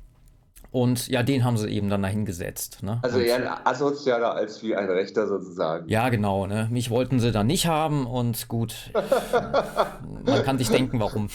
Und 0.72 1.10
ja, 1.10 1.22
den 1.22 1.44
haben 1.44 1.58
sie 1.58 1.68
eben 1.68 1.90
dann 1.90 2.02
dahin 2.02 2.26
gesetzt. 2.26 2.82
Ne? 2.82 3.00
Also 3.02 3.20
eher 3.20 3.36
ein 3.36 3.66
asozialer 3.66 4.34
als 4.34 4.64
wie 4.64 4.74
ein 4.74 4.90
Rechter 4.90 5.28
sozusagen. 5.28 5.90
Ja, 5.90 6.08
genau. 6.08 6.48
Ne? 6.48 6.70
Mich 6.72 6.90
wollten 6.90 7.20
sie 7.20 7.34
da 7.34 7.44
nicht 7.44 7.68
haben 7.68 8.08
und 8.08 8.48
gut, 8.48 8.92
man 10.26 10.44
kann 10.44 10.58
sich 10.58 10.70
denken, 10.70 11.02
warum. 11.02 11.28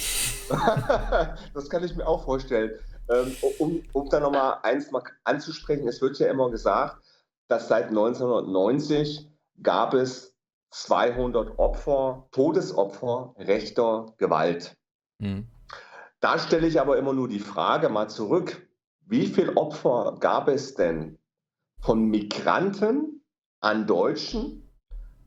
das 1.54 1.68
kann 1.68 1.84
ich 1.84 1.94
mir 1.94 2.06
auch 2.06 2.24
vorstellen. 2.24 2.70
Ähm, 3.08 3.36
um, 3.58 3.82
um 3.92 4.08
da 4.08 4.20
nochmal 4.20 4.56
eins 4.62 4.90
mal 4.90 5.02
anzusprechen, 5.24 5.86
es 5.86 6.00
wird 6.00 6.18
ja 6.18 6.28
immer 6.28 6.50
gesagt, 6.50 6.96
dass 7.48 7.68
seit 7.68 7.88
1990 7.88 9.30
gab 9.62 9.94
es 9.94 10.36
200 10.70 11.58
Opfer, 11.58 12.28
Todesopfer 12.32 13.34
rechter 13.38 14.14
Gewalt. 14.18 14.76
Mhm. 15.18 15.48
Da 16.20 16.38
stelle 16.38 16.66
ich 16.66 16.80
aber 16.80 16.98
immer 16.98 17.12
nur 17.12 17.28
die 17.28 17.40
Frage 17.40 17.88
mal 17.88 18.08
zurück, 18.08 18.68
wie 19.00 19.26
viele 19.26 19.56
Opfer 19.56 20.16
gab 20.18 20.48
es 20.48 20.74
denn 20.74 21.18
von 21.80 22.08
Migranten 22.08 23.24
an 23.60 23.86
Deutschen 23.86 24.68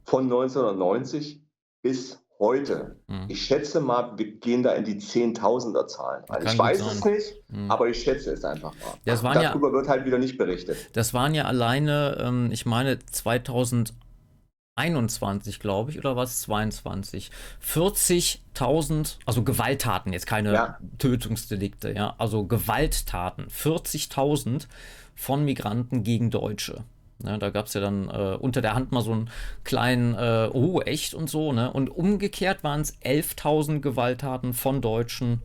von 0.03 0.25
1990 0.25 1.43
bis 1.81 2.25
heute? 2.39 2.95
Mhm. 3.07 3.25
Ich 3.27 3.43
schätze 3.43 3.81
mal, 3.81 4.17
wir 4.17 4.39
gehen 4.39 4.63
da 4.63 4.71
in 4.71 4.85
die 4.85 4.97
Zehntausender 4.97 5.85
Zahlen. 5.87 6.23
Also 6.29 6.47
ich 6.47 6.57
weiß 6.57 6.81
es 6.81 7.05
nicht, 7.05 7.35
mhm. 7.49 7.69
aber 7.69 7.89
ich 7.89 8.01
schätze 8.01 8.31
es 8.31 8.43
einfach 8.45 8.73
mal. 8.73 8.93
Das 9.05 9.21
waren 9.23 9.39
Darüber 9.41 9.67
ja, 9.67 9.73
wird 9.73 9.89
halt 9.89 10.05
wieder 10.05 10.17
nicht 10.17 10.37
berichtet. 10.37 10.77
Das 10.93 11.13
waren 11.13 11.35
ja 11.35 11.43
alleine, 11.45 12.17
ähm, 12.21 12.49
ich 12.51 12.65
meine, 12.65 12.97
2021, 12.99 15.59
glaube 15.59 15.91
ich, 15.91 15.99
oder 15.99 16.15
was? 16.15 16.39
22. 16.41 17.29
40.000, 17.61 19.17
also 19.25 19.43
Gewalttaten, 19.43 20.13
jetzt 20.13 20.25
keine 20.25 20.53
ja. 20.53 20.79
Tötungsdelikte, 20.97 21.91
ja, 21.91 22.15
also 22.17 22.45
Gewalttaten. 22.45 23.47
40.000 23.47 24.67
von 25.13 25.43
Migranten 25.43 26.03
gegen 26.03 26.31
Deutsche. 26.31 26.85
Ne, 27.21 27.37
da 27.37 27.49
gab 27.49 27.65
es 27.65 27.73
ja 27.73 27.81
dann 27.81 28.09
äh, 28.09 28.37
unter 28.39 28.61
der 28.61 28.75
Hand 28.75 28.91
mal 28.91 29.01
so 29.01 29.11
einen 29.11 29.29
kleinen, 29.63 30.15
äh, 30.15 30.49
oh, 30.53 30.81
echt 30.81 31.13
und 31.13 31.29
so. 31.29 31.51
Ne? 31.51 31.71
Und 31.71 31.89
umgekehrt 31.89 32.63
waren 32.63 32.81
es 32.81 32.97
11.000 33.01 33.81
Gewalttaten 33.81 34.53
von 34.53 34.81
Deutschen 34.81 35.41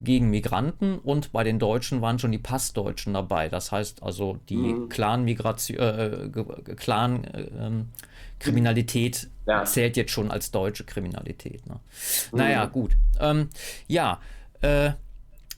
gegen 0.00 0.30
Migranten 0.30 0.98
und 0.98 1.32
bei 1.32 1.42
den 1.42 1.58
Deutschen 1.58 2.00
waren 2.02 2.18
schon 2.18 2.30
die 2.30 2.38
Passdeutschen 2.38 3.14
dabei. 3.14 3.48
Das 3.48 3.72
heißt 3.72 4.02
also, 4.02 4.38
die 4.48 4.56
mhm. 4.56 4.88
Clan-Migration, 4.88 5.78
äh, 5.78 6.74
Clan, 6.76 7.26
ähm, 7.58 7.88
Kriminalität 8.38 9.28
ja. 9.46 9.64
zählt 9.64 9.96
jetzt 9.96 10.12
schon 10.12 10.30
als 10.30 10.50
deutsche 10.50 10.84
Kriminalität. 10.84 11.66
Ne? 11.66 11.80
Mhm. 12.30 12.38
Naja, 12.38 12.66
gut. 12.66 12.96
Ähm, 13.20 13.48
ja, 13.88 14.20
äh, 14.60 14.92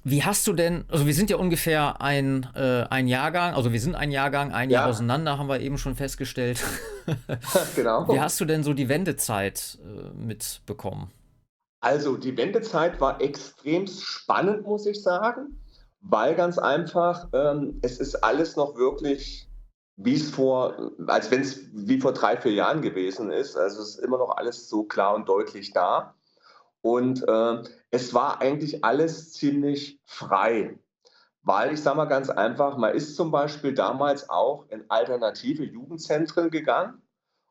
wie 0.02 0.22
hast 0.24 0.46
du 0.46 0.52
denn, 0.52 0.84
also 0.88 1.06
wir 1.06 1.14
sind 1.14 1.28
ja 1.28 1.36
ungefähr 1.36 2.00
ein, 2.00 2.48
äh, 2.54 2.84
ein 2.88 3.06
Jahrgang, 3.06 3.54
also 3.54 3.72
wir 3.72 3.80
sind 3.80 3.94
ein 3.94 4.10
Jahrgang, 4.10 4.52
ein 4.52 4.70
ja. 4.70 4.80
Jahr 4.80 4.88
auseinander, 4.88 5.38
haben 5.38 5.48
wir 5.48 5.60
eben 5.60 5.76
schon 5.76 5.94
festgestellt. 5.94 6.64
genau. 7.76 8.08
Wie 8.08 8.20
hast 8.20 8.40
du 8.40 8.46
denn 8.46 8.62
so 8.62 8.72
die 8.72 8.88
Wendezeit 8.88 9.78
äh, 9.84 10.16
mitbekommen? 10.16 11.10
Also 11.80 12.16
die 12.16 12.36
Wendezeit 12.36 13.00
war 13.00 13.20
extrem 13.20 13.86
spannend, 13.86 14.66
muss 14.66 14.86
ich 14.86 15.02
sagen, 15.02 15.58
weil 16.00 16.34
ganz 16.34 16.58
einfach, 16.58 17.28
ähm, 17.32 17.78
es 17.82 17.98
ist 18.00 18.16
alles 18.16 18.56
noch 18.56 18.76
wirklich, 18.76 19.48
wie 19.96 20.14
es 20.14 20.30
vor, 20.30 20.92
als 21.06 21.30
wenn 21.30 21.42
es 21.42 21.60
wie 21.72 22.00
vor 22.00 22.12
drei, 22.12 22.38
vier 22.38 22.52
Jahren 22.52 22.80
gewesen 22.80 23.30
ist. 23.30 23.56
Also 23.56 23.82
es 23.82 23.96
ist 23.96 23.98
immer 23.98 24.18
noch 24.18 24.36
alles 24.36 24.68
so 24.68 24.84
klar 24.84 25.14
und 25.14 25.28
deutlich 25.28 25.72
da. 25.72 26.14
Und 26.82 27.26
äh, 27.28 27.62
es 27.90 28.14
war 28.14 28.40
eigentlich 28.40 28.84
alles 28.84 29.32
ziemlich 29.32 30.00
frei. 30.04 30.78
Weil 31.42 31.72
ich 31.72 31.82
sage 31.82 31.96
mal 31.96 32.04
ganz 32.04 32.28
einfach, 32.28 32.76
man 32.76 32.94
ist 32.94 33.16
zum 33.16 33.30
Beispiel 33.30 33.74
damals 33.74 34.28
auch 34.28 34.66
in 34.68 34.84
alternative 34.90 35.64
Jugendzentren 35.64 36.50
gegangen 36.50 37.00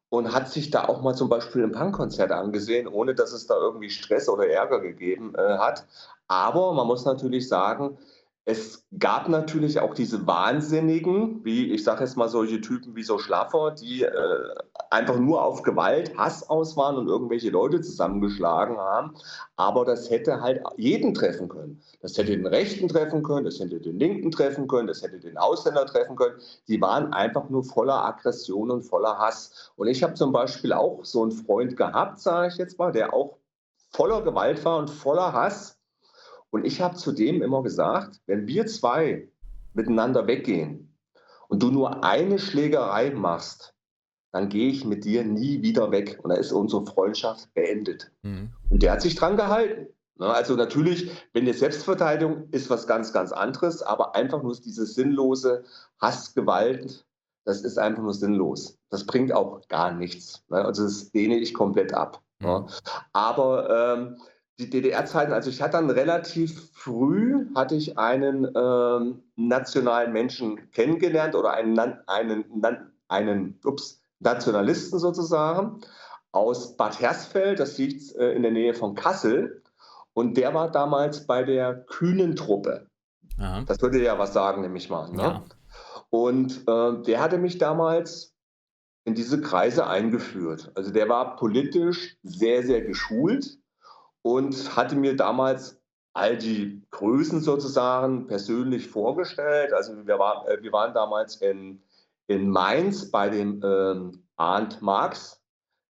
und 0.10 0.34
hat 0.34 0.50
sich 0.50 0.70
da 0.70 0.86
auch 0.86 1.02
mal 1.02 1.16
zum 1.16 1.30
Beispiel 1.30 1.64
ein 1.64 1.72
Punkkonzert 1.72 2.32
angesehen, 2.32 2.88
ohne 2.88 3.16
dass 3.16 3.32
es 3.32 3.48
da 3.48 3.56
irgendwie 3.56 3.90
Stress 3.90 4.30
oder 4.30 4.48
Ärger 4.48 4.80
gegeben 4.80 5.34
äh, 5.36 5.58
hat. 5.58 5.88
Aber 6.28 6.74
man 6.74 6.88
muss 6.88 7.06
natürlich 7.06 7.48
sagen, 7.48 7.98
es 8.46 8.88
gab 8.98 9.30
natürlich 9.30 9.80
auch 9.80 9.94
diese 9.94 10.26
Wahnsinnigen, 10.26 11.44
wie 11.46 11.72
ich 11.72 11.84
sage 11.84 12.04
jetzt 12.04 12.18
mal 12.18 12.30
solche 12.30 12.62
Typen 12.62 12.96
wie 12.96 13.04
so 13.04 13.20
Schlaffer, 13.20 13.72
die 13.72 14.04
äh, 14.04 14.56
einfach 14.90 15.18
nur 15.18 15.44
auf 15.44 15.62
Gewalt, 15.62 16.18
Hass 16.18 16.50
aus 16.50 16.76
waren 16.76 16.98
und 16.98 17.08
irgendwelche 17.08 17.50
Leute 17.50 17.82
zusammengeschlagen 17.82 18.78
haben. 18.78 19.16
Aber 19.56 19.86
das 19.86 20.10
hätte 20.10 20.42
halt 20.42 20.64
jeden 20.78 21.14
treffen 21.14 21.48
können. 21.48 21.82
Das 22.02 22.18
hätte 22.18 22.32
den 22.32 22.48
Rechten 22.48 22.88
treffen 22.88 23.24
können, 23.24 23.46
das 23.46 23.60
hätte 23.60 23.80
den 23.80 24.00
Linken 24.00 24.32
treffen 24.32 24.68
können, 24.68 24.88
das 24.88 25.02
hätte 25.02 25.20
den 25.20 25.38
Ausländer 25.38 25.86
treffen 25.86 26.16
können. 26.16 26.40
Die 26.68 26.82
waren 26.82 27.14
einfach 27.14 27.50
nur 27.50 27.64
voller 27.64 28.04
Aggression 28.06 28.72
und 28.72 28.84
voller 28.84 29.18
Hass. 29.18 29.72
Und 29.76 29.88
ich 29.88 30.02
habe 30.02 30.16
zum 30.16 30.32
Beispiel 30.32 30.74
auch 30.74 31.04
so 31.04 31.22
einen 31.22 31.32
Freund 31.32 31.78
gehabt, 31.78 32.20
sage 32.20 32.48
ich 32.48 32.58
jetzt 32.58 32.80
mal, 32.80 32.92
der 32.92 33.14
auch 33.14 33.38
voller 33.92 34.22
Gewalt 34.22 34.64
war 34.66 34.78
und 34.78 34.90
voller 34.90 35.34
Hass. 35.34 35.78
Und 36.52 36.66
ich 36.66 36.82
habe 36.82 36.96
zu 36.96 37.12
dem 37.12 37.44
immer 37.44 37.62
gesagt, 37.62 38.22
wenn 38.26 38.48
wir 38.48 38.66
zwei 38.66 39.28
miteinander 39.74 40.26
weggehen 40.26 40.96
und 41.48 41.62
du 41.62 41.70
nur 41.70 42.04
eine 42.04 42.40
Schlägerei 42.40 43.12
machst, 43.12 43.76
dann 44.32 44.50
gehe 44.50 44.70
ich 44.70 44.86
mit 44.86 45.06
dir 45.06 45.24
nie 45.24 45.62
wieder 45.62 45.92
weg. 45.92 46.20
Und 46.24 46.30
da 46.30 46.36
ist 46.36 46.52
unsere 46.52 46.86
Freundschaft 46.86 47.54
beendet. 47.54 48.12
Mhm. 48.24 48.50
Und 48.70 48.84
der 48.84 48.92
hat 48.92 49.02
sich 49.02 49.16
dran 49.16 49.38
gehalten. 49.38 49.88
Ne, 50.20 50.28
also 50.28 50.56
natürlich, 50.56 51.10
wenn 51.34 51.46
die 51.46 51.54
Selbstverteidigung 51.54 52.50
ist 52.52 52.70
was 52.70 52.88
ganz, 52.88 53.14
ganz 53.14 53.32
anderes, 53.32 53.82
aber 53.82 54.16
einfach 54.16 54.44
nur 54.44 54.54
diese 54.54 54.86
sinnlose 54.86 55.64
Hassgewalt, 56.02 57.06
das 57.46 57.62
ist 57.62 57.80
einfach 57.80 58.04
nur 58.04 58.14
sinnlos. 58.14 58.78
Das 58.90 59.06
bringt 59.06 59.32
auch 59.32 59.66
gar 59.70 59.94
nichts. 59.94 60.44
Ne, 60.50 60.64
also 60.64 60.84
das 60.84 61.12
lehne 61.14 61.38
ich 61.38 61.54
komplett 61.54 61.94
ab. 61.94 62.22
Ne. 62.42 62.60
Mhm. 62.60 62.68
Aber 63.14 63.98
ähm, 63.98 64.18
die 64.60 64.70
DDR-Zeiten, 64.70 65.32
also 65.32 65.50
ich 65.50 65.62
hatte 65.62 65.78
dann 65.78 65.90
relativ 65.90 66.70
früh, 66.74 67.46
hatte 67.56 67.76
ich 67.76 67.98
einen 67.98 68.46
ähm, 68.56 69.24
nationalen 69.38 70.12
Menschen 70.12 70.70
kennengelernt 70.72 71.34
oder 71.34 71.54
einen, 71.54 71.80
einen, 72.08 72.92
einen 73.08 73.58
ups, 73.64 73.99
Nationalisten 74.20 75.00
sozusagen 75.00 75.82
aus 76.32 76.78
Bad 76.78 77.00
Hersfeld, 77.00 77.60
das 77.60 77.78
liegt 77.78 78.16
äh, 78.16 78.34
in 78.34 78.44
der 78.44 78.52
Nähe 78.52 78.74
von 78.74 78.96
Kassel. 78.96 79.64
Und 80.14 80.38
der 80.38 80.54
war 80.54 80.70
damals 80.70 81.26
bei 81.26 81.44
der 81.44 81.86
kühnen 81.86 82.36
Truppe. 82.36 82.88
Aha. 83.38 83.64
Das 83.66 83.82
würde 83.82 84.04
ja 84.04 84.20
was 84.20 84.34
sagen, 84.34 84.62
nehme 84.62 84.78
ich 84.78 84.90
mal. 84.90 85.10
Ne? 85.12 85.22
Ja. 85.22 85.44
Und 86.10 86.68
äh, 86.68 87.04
der 87.04 87.22
hatte 87.22 87.38
mich 87.38 87.58
damals 87.58 88.36
in 89.06 89.16
diese 89.16 89.42
Kreise 89.42 89.88
eingeführt. 89.88 90.72
Also 90.76 90.92
der 90.92 91.08
war 91.10 91.36
politisch 91.36 92.18
sehr, 92.24 92.64
sehr 92.64 92.82
geschult 92.82 93.58
und 94.22 94.76
hatte 94.76 94.96
mir 94.96 95.16
damals 95.16 95.82
all 96.14 96.38
die 96.38 96.86
Größen 96.92 97.42
sozusagen 97.42 98.28
persönlich 98.28 98.88
vorgestellt. 98.88 99.74
Also 99.74 100.06
wir, 100.06 100.20
war, 100.20 100.48
äh, 100.50 100.62
wir 100.62 100.72
waren 100.72 100.94
damals 100.94 101.38
in, 101.38 101.82
in 102.30 102.48
Mainz 102.48 103.10
bei 103.10 103.28
dem 103.30 103.60
ähm, 103.64 104.24
Arndt 104.38 104.82
Marx, 104.82 105.42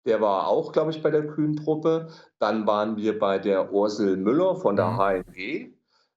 der 0.05 0.21
war 0.21 0.47
auch, 0.47 0.71
glaube 0.71 0.91
ich, 0.91 1.01
bei 1.01 1.09
der 1.09 1.25
Kühn-Truppe. 1.25 2.09
Dann 2.39 2.65
waren 2.67 2.95
wir 2.95 3.17
bei 3.17 3.39
der 3.39 3.73
Ursel 3.73 4.15
Müller 4.17 4.55
von 4.55 4.75
der 4.75 4.95
HNG. 4.95 5.65
Mhm. 5.65 5.73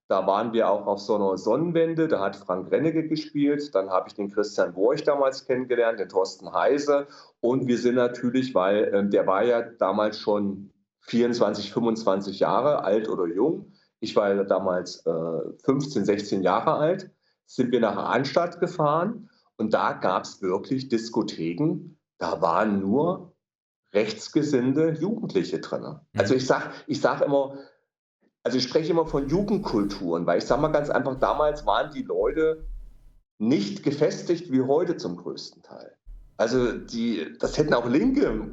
Da 0.08 0.26
waren 0.26 0.52
wir 0.52 0.68
auch 0.68 0.86
auf 0.86 1.00
so 1.00 1.14
einer 1.14 1.38
Sonnenwende, 1.38 2.08
da 2.08 2.20
hat 2.20 2.36
Frank 2.36 2.70
Rennecke 2.70 3.08
gespielt. 3.08 3.74
Dann 3.74 3.90
habe 3.90 4.08
ich 4.08 4.14
den 4.14 4.30
Christian 4.30 4.74
Borch 4.74 5.04
damals 5.04 5.46
kennengelernt, 5.46 5.98
den 5.98 6.08
Thorsten 6.08 6.52
Heise. 6.52 7.06
Und 7.40 7.66
wir 7.66 7.78
sind 7.78 7.94
natürlich, 7.94 8.54
weil 8.54 8.84
äh, 8.92 9.08
der 9.08 9.26
war 9.26 9.42
ja 9.42 9.62
damals 9.62 10.18
schon 10.18 10.70
24, 11.02 11.72
25 11.72 12.40
Jahre 12.40 12.84
alt 12.84 13.08
oder 13.08 13.26
jung. 13.26 13.72
Ich 14.00 14.14
war 14.16 14.34
ja 14.34 14.44
damals 14.44 15.06
äh, 15.06 15.62
15, 15.64 16.04
16 16.04 16.42
Jahre 16.42 16.74
alt. 16.74 17.10
Sind 17.46 17.72
wir 17.72 17.80
nach 17.80 17.96
Arnstadt 17.96 18.60
gefahren 18.60 19.30
und 19.60 19.74
da 19.74 19.92
gab 19.92 20.24
es 20.24 20.40
wirklich 20.40 20.88
Diskotheken. 20.88 21.98
Da 22.18 22.40
waren 22.40 22.80
nur 22.80 23.34
rechtsgesinnte 23.92 24.96
Jugendliche 24.98 25.58
drin. 25.58 25.82
Mhm. 25.82 26.20
Also 26.20 26.34
ich 26.34 26.46
sage 26.46 26.70
ich 26.86 27.00
sag 27.02 27.20
immer, 27.20 27.58
also 28.42 28.56
ich 28.56 28.64
spreche 28.64 28.90
immer 28.90 29.04
von 29.04 29.28
Jugendkulturen, 29.28 30.24
weil 30.26 30.38
ich 30.38 30.44
sage 30.44 30.62
mal 30.62 30.68
ganz 30.68 30.88
einfach, 30.88 31.18
damals 31.18 31.66
waren 31.66 31.92
die 31.92 32.02
Leute 32.02 32.66
nicht 33.38 33.82
gefestigt 33.82 34.50
wie 34.50 34.62
heute 34.62 34.96
zum 34.96 35.16
größten 35.16 35.62
Teil. 35.62 35.94
Also 36.38 36.72
die, 36.72 37.36
das 37.38 37.58
hätten 37.58 37.74
auch 37.74 37.86
Linke 37.86 38.50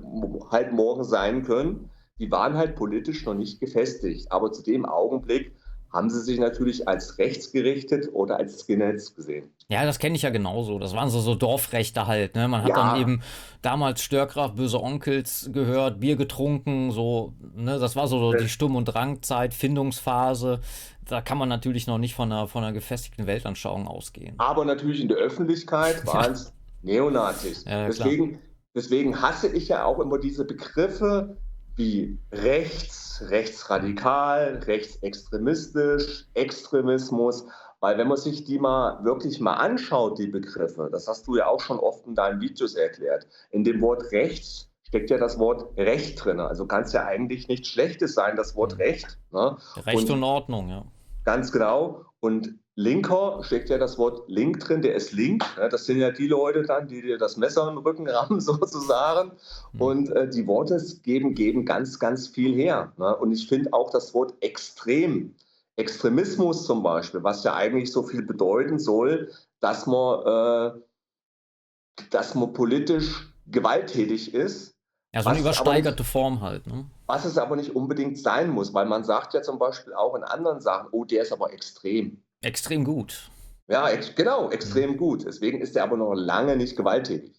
halt 0.52 0.74
morgen 0.74 1.06
sein 1.06 1.44
können. 1.44 1.90
Die 2.20 2.30
waren 2.32 2.56
halt 2.56 2.76
politisch 2.76 3.26
noch 3.26 3.34
nicht 3.34 3.62
gefestigt. 3.62 4.30
Aber 4.30 4.52
zu 4.52 4.62
dem 4.62 4.86
Augenblick 4.86 5.56
haben 5.92 6.10
sie 6.10 6.22
sich 6.22 6.40
natürlich 6.40 6.88
als 6.88 7.18
rechtsgerichtet 7.18 8.10
oder 8.14 8.38
als 8.38 8.60
Skinheads 8.60 9.16
gesehen. 9.16 9.52
Ja, 9.70 9.86
das 9.86 10.00
kenne 10.00 10.16
ich 10.16 10.22
ja 10.22 10.30
genauso. 10.30 10.80
Das 10.80 10.94
waren 10.96 11.10
so, 11.10 11.20
so 11.20 11.36
Dorfrechte 11.36 12.08
halt. 12.08 12.36
Ne? 12.36 12.48
Man 12.48 12.62
hat 12.62 12.70
ja. 12.70 12.76
dann 12.76 13.02
eben 13.02 13.22
damals 13.62 14.02
Störkraft, 14.02 14.56
böse 14.56 14.82
Onkels 14.82 15.50
gehört, 15.54 16.00
Bier 16.00 16.16
getrunken, 16.16 16.92
so. 16.92 17.34
Ne? 17.56 17.80
Das 17.80 17.96
war 17.96 18.08
so, 18.08 18.20
so 18.20 18.34
die 18.34 18.50
Stumm- 18.50 18.76
und 18.76 18.86
Drangzeit, 18.86 19.54
Findungsphase. 19.54 20.60
Da 21.06 21.22
kann 21.22 21.38
man 21.38 21.50
natürlich 21.50 21.88
noch 21.88 21.98
nicht 21.98 22.16
von 22.16 22.32
einer, 22.32 22.48
von 22.48 22.64
einer 22.64 22.74
gefestigten 22.74 23.28
Weltanschauung 23.28 23.88
ausgehen. 23.88 24.36
Aber 24.38 24.66
natürlich 24.66 25.02
in 25.02 25.08
der 25.08 25.18
Öffentlichkeit 25.18 26.06
waren 26.06 26.34
es. 26.34 26.54
Neonazis. 26.84 27.66
Ja, 27.66 27.88
deswegen, 27.88 28.40
deswegen 28.76 29.22
hasse 29.22 29.48
ich 29.48 29.68
ja 29.68 29.84
auch 29.84 30.00
immer 30.00 30.20
diese 30.20 30.46
Begriffe 30.46 31.38
wie 31.78 32.20
rechts, 32.32 33.24
rechtsradikal, 33.30 34.62
rechtsextremistisch, 34.66 36.26
Extremismus. 36.34 37.46
Weil 37.80 37.98
wenn 38.00 38.08
man 38.08 38.18
sich 38.18 38.44
die 38.44 38.58
mal 38.58 39.04
wirklich 39.04 39.40
mal 39.40 39.54
anschaut, 39.54 40.18
die 40.18 40.28
Begriffe, 40.28 40.90
das 40.92 41.08
hast 41.08 41.28
du 41.28 41.38
ja 41.38 41.48
auch 41.48 41.62
schon 41.62 41.80
oft 41.80 42.06
in 42.08 42.16
deinen 42.16 42.42
Videos 42.42 42.76
erklärt, 42.76 43.28
in 43.52 43.64
dem 43.64 43.82
Wort 43.82 44.12
rechts 44.12 44.68
steckt 44.88 45.10
ja 45.10 45.18
das 45.18 45.38
Wort 45.38 45.78
Recht 45.78 46.24
drin. 46.24 46.40
Also 46.40 46.66
kann 46.66 46.84
es 46.84 46.94
ja 46.94 47.06
eigentlich 47.06 47.48
nichts 47.48 47.68
Schlechtes 47.68 48.14
sein, 48.14 48.36
das 48.36 48.56
Wort 48.56 48.74
mhm. 48.74 48.82
Recht. 48.82 49.20
Ne? 49.32 49.58
Recht 49.86 49.98
und, 49.98 50.12
und 50.12 50.24
Ordnung, 50.24 50.70
ja. 50.70 50.86
Ganz 51.26 51.52
genau. 51.52 52.06
Und 52.20 52.56
Linker 52.78 53.40
steckt 53.42 53.70
ja 53.70 53.80
das 53.80 53.98
Wort 53.98 54.30
Link 54.30 54.60
drin, 54.60 54.84
der 54.84 54.94
ist 54.94 55.12
Link. 55.12 55.44
Ja, 55.58 55.68
das 55.68 55.88
sind 55.88 55.98
ja 55.98 56.12
die 56.12 56.28
Leute 56.28 56.62
dann, 56.62 56.88
die 56.88 57.02
dir 57.02 57.18
das 57.18 57.36
Messer 57.36 57.68
im 57.68 57.80
Rücken 57.80 58.08
rammen, 58.10 58.40
sozusagen. 58.40 59.32
Mhm. 59.74 59.82
Und 59.82 60.10
äh, 60.12 60.30
die 60.30 60.46
Worte 60.46 60.80
geben, 61.02 61.34
geben 61.34 61.66
ganz, 61.66 61.98
ganz 61.98 62.28
viel 62.28 62.54
her. 62.54 62.94
Ne? 62.98 63.16
Und 63.16 63.32
ich 63.32 63.48
finde 63.48 63.74
auch 63.74 63.90
das 63.90 64.14
Wort 64.14 64.36
extrem, 64.42 65.34
Extremismus 65.76 66.66
zum 66.66 66.84
Beispiel, 66.84 67.24
was 67.24 67.44
ja 67.44 67.56
eigentlich 67.56 67.92
so 67.92 68.04
viel 68.04 68.22
bedeuten 68.22 68.78
soll, 68.78 69.32
dass 69.60 69.88
man, 69.88 70.76
äh, 70.78 72.06
dass 72.12 72.36
man 72.36 72.54
politisch 72.54 73.28
gewalttätig 73.48 74.36
ist. 74.36 74.76
Ja, 75.16 75.24
so 75.24 75.30
eine 75.30 75.40
übersteigerte 75.40 76.04
nicht, 76.04 76.12
Form 76.12 76.42
halt. 76.42 76.68
Ne? 76.68 76.86
Was 77.08 77.26
es 77.26 77.40
aber 77.40 77.56
nicht 77.56 77.76
unbedingt 77.76 78.20
sein 78.20 78.52
muss, 78.52 78.72
weil 78.76 78.86
man 78.86 79.04
sagt 79.04 79.34
ja 79.34 79.42
zum 79.42 79.58
Beispiel 79.58 79.94
auch 79.96 80.14
in 80.14 80.24
anderen 80.24 80.62
Sachen, 80.62 80.90
oh, 80.92 81.06
der 81.06 81.24
ist 81.24 81.34
aber 81.34 81.52
extrem. 81.52 82.22
Extrem 82.42 82.84
gut. 82.84 83.30
Ja, 83.68 83.90
ex 83.90 84.16
genau, 84.16 84.50
extrem 84.50 84.92
mhm. 84.92 84.98
gut. 84.98 85.26
Deswegen 85.26 85.62
ist 85.62 85.76
er 85.76 85.84
aber 85.84 85.98
noch 85.98 86.14
lange 86.14 86.56
nicht 86.56 86.76
gewalttätig. 86.78 87.36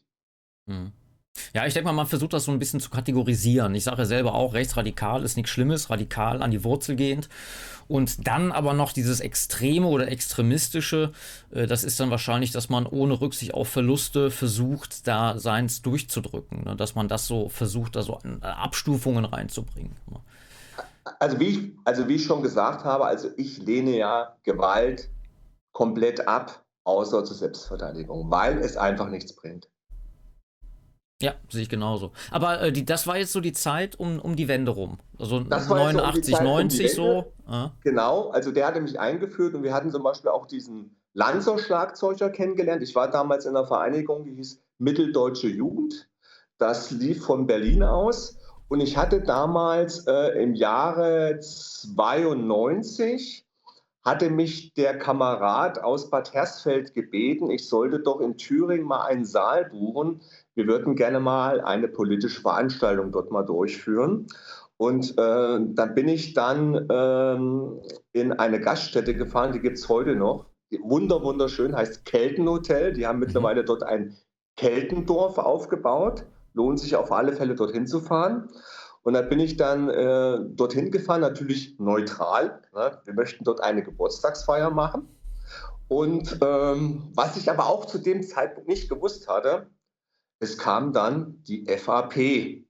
Mhm. 0.67 0.93
Ja, 1.55 1.67
ich 1.67 1.75
denke 1.75 1.87
mal, 1.87 1.93
man 1.93 2.07
versucht 2.07 2.33
das 2.33 2.45
so 2.45 2.53
ein 2.53 2.59
bisschen 2.59 2.81
zu 2.81 2.91
kategorisieren. 2.91 3.75
Ich 3.75 3.85
sage 3.85 3.99
ja 3.99 4.05
selber 4.07 4.35
auch, 4.35 4.55
rechtsradikal 4.55 5.23
ist 5.23 5.37
nichts 5.37 5.51
Schlimmes, 5.51 5.89
radikal 5.89 6.43
an 6.43 6.51
die 6.51 6.65
Wurzel 6.65 6.97
gehend. 6.97 7.29
Und 7.87 8.27
dann 8.27 8.53
aber 8.53 8.75
noch 8.75 8.93
dieses 8.93 9.21
Extreme 9.21 9.87
oder 9.87 10.09
Extremistische, 10.09 11.13
äh, 11.51 11.67
das 11.67 11.85
ist 11.85 11.99
dann 12.01 12.11
wahrscheinlich, 12.11 12.51
dass 12.51 12.69
man 12.69 12.87
ohne 12.87 13.21
Rücksicht 13.21 13.55
auf 13.55 13.69
Verluste 13.69 14.31
versucht, 14.31 15.07
da 15.07 15.39
seins 15.39 15.81
durchzudrücken. 15.81 16.65
Ne? 16.65 16.77
Dass 16.77 16.95
man 16.95 17.09
das 17.09 17.27
so 17.27 17.49
versucht, 17.49 17.97
da 17.97 18.03
so 18.03 18.19
äh, 18.25 18.45
Abstufungen 18.45 19.25
reinzubringen. 19.25 19.97
Also 21.21 21.41
wie, 21.41 21.49
ich, 21.49 21.77
also 21.85 22.09
wie 22.09 22.17
ich 22.17 22.25
schon 22.25 22.43
gesagt 22.43 22.85
habe, 22.85 23.07
also 23.07 23.29
ich 23.37 23.59
lehne 23.59 23.97
ja 23.97 24.37
Gewalt 24.43 25.11
komplett 25.73 26.27
ab, 26.27 26.65
außer 26.85 27.25
zur 27.25 27.37
Selbstverteidigung, 27.37 28.31
weil 28.31 28.59
es 28.59 28.77
einfach 28.77 29.09
nichts 29.09 29.35
bringt. 29.35 29.69
Ja, 31.21 31.35
sehe 31.49 31.63
ich 31.63 31.69
genauso. 31.69 32.13
Aber 32.31 32.63
äh, 32.63 32.73
die, 32.73 32.85
das 32.85 33.07
war 33.09 33.17
jetzt 33.17 33.33
so 33.33 33.41
die 33.41 33.53
Zeit 33.53 33.99
um, 33.99 34.21
um 34.21 34.37
die 34.37 34.47
Wende 34.47 34.71
rum. 34.71 34.99
Also 35.19 35.41
das 35.41 35.69
89, 35.69 36.35
so 36.35 36.39
um 36.39 36.45
90 36.45 36.91
um 36.91 36.95
so. 36.95 37.33
Ah. 37.47 37.71
Genau, 37.83 38.31
also 38.31 38.53
der 38.53 38.69
hatte 38.69 38.81
mich 38.81 39.01
eingeführt 39.01 39.55
und 39.55 39.65
wir 39.65 39.75
hatten 39.75 39.91
zum 39.91 40.05
Beispiel 40.05 40.31
auch 40.31 40.47
diesen 40.47 40.97
Lanzer-Schlagzeuger 41.15 42.31
kennengelernt. 42.31 42.85
Ich 42.85 42.95
war 42.95 43.11
damals 43.11 43.47
in 43.47 43.57
einer 43.57 43.67
Vereinigung, 43.67 44.25
die 44.25 44.35
hieß 44.35 44.63
Mitteldeutsche 44.79 45.49
Jugend. 45.49 46.09
Das 46.59 46.93
lief 46.93 47.25
von 47.25 47.49
Berlin 47.49 47.83
aus. 47.83 48.37
Und 48.69 48.81
ich 48.81 48.97
hatte 48.97 49.23
damals 49.23 50.07
äh, 50.07 50.43
im 50.43 50.55
Jahre 50.55 51.39
92 51.41 53.45
hatte 54.05 54.31
mich 54.31 54.73
der 54.75 54.99
Kamerad 54.99 55.83
aus 55.83 56.09
Bad 56.09 56.33
Hersfeld 56.33 56.95
gebeten, 56.95 57.51
ich 57.51 57.69
sollte 57.69 58.01
doch 58.01 58.21
in 58.21 58.39
Thüringen 58.39 58.87
mal 58.87 59.05
einen 59.05 59.25
Saal 59.25 59.69
buchen. 59.69 60.23
Wir 60.55 60.67
würden 60.67 60.97
gerne 60.97 61.21
mal 61.21 61.61
eine 61.61 61.89
politische 61.89 62.41
Veranstaltung 62.41 63.13
dort 63.13 63.31
mal 63.31 63.43
durchführen. 63.43 64.29
Und 64.79 65.11
äh, 65.19 65.61
dann 65.61 65.95
bin 65.95 66.09
ich 66.09 66.35
dann 66.35 66.87
ähm, 66.91 67.81
in 68.13 68.33
eine 68.33 68.61
Gaststätte 68.61 69.15
gefahren, 69.15 69.53
die 69.53 69.61
gibt 69.61 69.77
es 69.77 69.89
heute 69.89 70.15
noch. 70.15 70.47
Wunder, 70.83 71.23
wunderschön, 71.23 71.75
heißt 71.75 72.05
Keltenhotel. 72.05 72.93
Die 72.93 73.07
haben 73.07 73.17
mhm. 73.17 73.27
mittlerweile 73.27 73.65
dort 73.65 73.83
ein 73.83 74.17
Keltendorf 74.57 75.39
aufgebaut. 75.39 76.25
Lohnt 76.59 76.81
sich 76.81 76.97
auf 76.97 77.13
alle 77.13 77.33
Fälle 77.33 77.55
dorthin 77.55 77.87
zu 77.87 78.01
fahren. 78.01 78.49
Und 79.05 79.15
dann 79.15 79.29
bin 79.29 79.39
ich 79.39 79.57
dann 79.57 79.89
äh, 79.89 80.41
dorthin 80.51 80.91
gefahren, 80.91 81.21
natürlich 81.21 81.79
neutral. 81.79 82.61
Ne? 82.75 82.99
Wir 83.05 83.15
möchten 83.15 83.45
dort 83.45 83.61
eine 83.63 83.85
Geburtstagsfeier 83.85 84.71
machen. 84.71 85.09
Und 85.87 86.37
ähm, 86.43 87.13
was 87.15 87.37
ich 87.37 87.49
aber 87.49 87.67
auch 87.67 87.87
zu 87.87 87.99
dem 87.99 88.25
Zeitpunkt 88.25 88.69
nicht 88.69 88.89
gewusst 88.89 89.29
hatte, 89.29 89.69
es 90.41 90.59
kam 90.59 90.93
dann 90.93 91.43
die 91.45 91.65
FAP. 91.67 92.17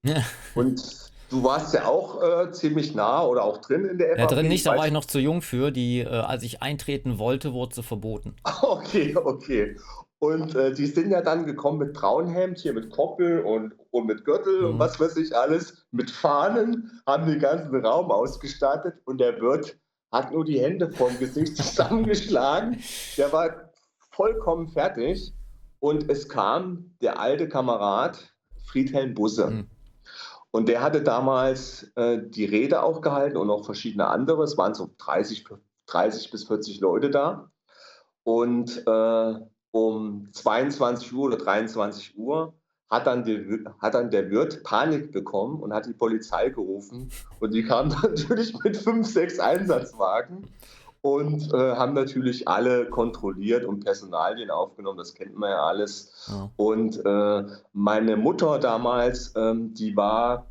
Ja. 0.02 0.22
Und 0.54 1.10
du 1.30 1.42
warst 1.42 1.72
ja 1.72 1.86
auch 1.86 2.22
äh, 2.22 2.52
ziemlich 2.52 2.94
nah 2.94 3.24
oder 3.24 3.42
auch 3.42 3.58
drin 3.58 3.86
in 3.86 3.96
der 3.96 4.10
FAP. 4.10 4.18
Ja, 4.18 4.26
drin 4.26 4.48
nicht, 4.48 4.66
da 4.66 4.76
war 4.76 4.86
ich 4.86 4.92
noch 4.92 5.06
zu 5.06 5.18
jung 5.18 5.40
für. 5.40 5.70
Die, 5.70 6.00
äh, 6.00 6.08
als 6.08 6.42
ich 6.42 6.60
eintreten 6.60 7.18
wollte, 7.18 7.54
wurde 7.54 7.74
sie 7.74 7.82
verboten. 7.82 8.36
Okay, 8.60 9.16
okay. 9.16 9.76
Und 10.20 10.56
äh, 10.56 10.72
die 10.72 10.86
sind 10.86 11.10
ja 11.10 11.22
dann 11.22 11.46
gekommen 11.46 11.78
mit 11.78 11.92
Braunhemd, 11.92 12.58
hier 12.58 12.72
mit 12.72 12.90
Koppel 12.90 13.40
und, 13.40 13.74
und 13.90 14.06
mit 14.06 14.24
Gürtel 14.24 14.62
mhm. 14.62 14.66
und 14.66 14.78
was 14.80 14.98
weiß 14.98 15.16
ich 15.16 15.36
alles, 15.36 15.86
mit 15.92 16.10
Fahnen, 16.10 17.00
haben 17.06 17.26
den 17.26 17.38
ganzen 17.38 17.74
Raum 17.84 18.10
ausgestattet 18.10 18.94
und 19.04 19.18
der 19.18 19.40
Wirt 19.40 19.78
hat 20.10 20.32
nur 20.32 20.44
die 20.44 20.60
Hände 20.60 20.90
vorm 20.90 21.16
Gesicht 21.18 21.56
zusammengeschlagen. 21.56 22.82
Der 23.16 23.32
war 23.32 23.70
vollkommen 24.10 24.68
fertig 24.68 25.32
und 25.78 26.10
es 26.10 26.28
kam 26.28 26.96
der 27.00 27.20
alte 27.20 27.48
Kamerad 27.48 28.34
Friedhelm 28.64 29.14
Busse. 29.14 29.50
Mhm. 29.50 29.70
Und 30.50 30.68
der 30.68 30.82
hatte 30.82 31.02
damals 31.02 31.92
äh, 31.94 32.20
die 32.26 32.46
Rede 32.46 32.82
auch 32.82 33.02
gehalten 33.02 33.36
und 33.36 33.50
auch 33.50 33.64
verschiedene 33.64 34.08
andere. 34.08 34.42
Es 34.42 34.56
waren 34.56 34.74
so 34.74 34.90
30, 34.98 35.44
30 35.86 36.30
bis 36.30 36.44
40 36.44 36.80
Leute 36.80 37.10
da. 37.10 37.50
Und 38.24 38.82
äh, 38.86 39.34
um 39.70 40.28
22 40.32 41.12
Uhr 41.12 41.26
oder 41.26 41.36
23 41.36 42.18
Uhr 42.18 42.54
hat 42.90 43.06
dann, 43.06 43.24
die, 43.24 43.64
hat 43.80 43.94
dann 43.94 44.10
der 44.10 44.30
Wirt 44.30 44.62
Panik 44.64 45.12
bekommen 45.12 45.60
und 45.60 45.74
hat 45.74 45.86
die 45.86 45.92
Polizei 45.92 46.48
gerufen. 46.48 47.10
Und 47.40 47.52
die 47.52 47.62
kamen 47.62 47.90
natürlich 48.02 48.54
mit 48.64 48.76
fünf, 48.76 49.06
sechs 49.06 49.38
Einsatzwagen 49.38 50.46
und 51.02 51.52
äh, 51.52 51.56
haben 51.76 51.92
natürlich 51.92 52.48
alle 52.48 52.86
kontrolliert 52.86 53.64
und 53.64 53.84
Personalien 53.84 54.50
aufgenommen. 54.50 54.98
Das 54.98 55.14
kennt 55.14 55.36
man 55.36 55.50
ja 55.50 55.62
alles. 55.62 56.28
Ja. 56.28 56.50
Und 56.56 57.04
äh, 57.04 57.44
meine 57.72 58.16
Mutter 58.16 58.58
damals, 58.58 59.34
ähm, 59.36 59.74
die 59.74 59.94
war, 59.94 60.46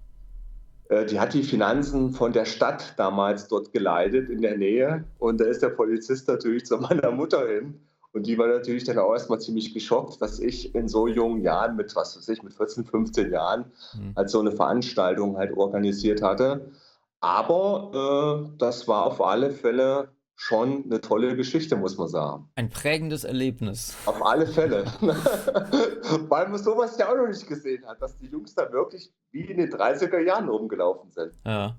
äh, 0.89 1.05
die 1.05 1.19
hat 1.19 1.33
die 1.33 1.43
Finanzen 1.43 2.13
von 2.13 2.33
der 2.33 2.45
Stadt 2.45 2.93
damals 2.97 3.47
dort 3.47 3.73
geleitet 3.73 4.29
in 4.29 4.43
der 4.43 4.57
Nähe. 4.57 5.05
Und 5.17 5.41
da 5.41 5.45
ist 5.45 5.63
der 5.63 5.69
Polizist 5.69 6.27
natürlich 6.27 6.65
zu 6.67 6.77
meiner 6.77 7.09
Mutter 7.11 7.47
hin 7.47 7.81
und 8.17 8.25
die 8.25 8.37
war 8.37 8.47
natürlich 8.47 8.83
dann 8.83 8.97
auch 8.97 9.13
erstmal 9.13 9.39
ziemlich 9.39 9.73
geschockt, 9.73 10.21
dass 10.21 10.39
ich 10.39 10.73
in 10.73 10.87
so 10.87 11.07
jungen 11.07 11.41
Jahren, 11.41 11.75
mit 11.75 11.95
was 11.95 12.17
weiß 12.17 12.27
ich, 12.29 12.41
mit 12.41 12.53
14, 12.53 12.83
15 12.83 13.31
Jahren, 13.31 13.71
mhm. 13.93 14.15
halt 14.15 14.29
so 14.29 14.39
eine 14.39 14.51
Veranstaltung 14.51 15.37
halt 15.37 15.55
organisiert 15.55 16.23
hatte. 16.23 16.71
Aber 17.19 18.49
äh, 18.49 18.57
das 18.57 18.87
war 18.87 19.05
auf 19.05 19.21
alle 19.21 19.51
Fälle 19.51 20.09
schon 20.35 20.85
eine 20.85 20.99
tolle 20.99 21.35
Geschichte, 21.35 21.75
muss 21.75 21.97
man 21.97 22.07
sagen. 22.07 22.49
Ein 22.55 22.69
prägendes 22.69 23.23
Erlebnis. 23.23 23.95
Auf 24.05 24.23
alle 24.25 24.47
Fälle. 24.47 24.85
Weil 25.01 26.47
man 26.49 26.61
sowas 26.61 26.97
ja 26.97 27.11
auch 27.11 27.17
noch 27.17 27.27
nicht 27.27 27.47
gesehen 27.47 27.85
hat, 27.87 28.01
dass 28.01 28.17
die 28.17 28.27
Jungs 28.27 28.55
da 28.55 28.71
wirklich 28.71 29.11
wie 29.31 29.41
in 29.41 29.57
den 29.57 29.71
30er 29.71 30.19
Jahren 30.19 30.49
rumgelaufen 30.49 31.11
sind. 31.11 31.33
Ja. 31.45 31.75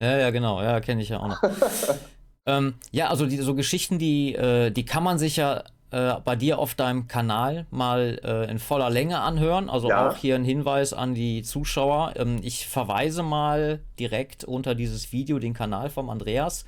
Ja, 0.00 0.18
ja, 0.18 0.30
genau. 0.30 0.62
Ja, 0.62 0.80
kenne 0.80 1.02
ich 1.02 1.08
ja 1.08 1.20
auch 1.20 1.28
noch. 1.28 1.42
Ähm, 2.46 2.74
ja, 2.92 3.08
also 3.08 3.26
die, 3.26 3.38
so 3.38 3.54
Geschichten, 3.54 3.98
die, 3.98 4.34
äh, 4.34 4.70
die 4.70 4.84
kann 4.84 5.02
man 5.02 5.18
sich 5.18 5.36
ja 5.36 5.64
äh, 5.90 6.14
bei 6.24 6.36
dir 6.36 6.58
auf 6.58 6.74
deinem 6.74 7.08
Kanal 7.08 7.66
mal 7.70 8.20
äh, 8.24 8.50
in 8.50 8.58
voller 8.58 8.90
Länge 8.90 9.20
anhören. 9.20 9.68
Also 9.68 9.88
ja. 9.88 10.08
auch 10.08 10.16
hier 10.16 10.34
ein 10.36 10.44
Hinweis 10.44 10.92
an 10.92 11.14
die 11.14 11.42
Zuschauer. 11.42 12.14
Ähm, 12.16 12.40
ich 12.42 12.66
verweise 12.66 13.22
mal 13.22 13.80
direkt 13.98 14.44
unter 14.44 14.74
dieses 14.74 15.12
Video 15.12 15.38
den 15.38 15.54
Kanal 15.54 15.90
vom 15.90 16.08
Andreas. 16.10 16.64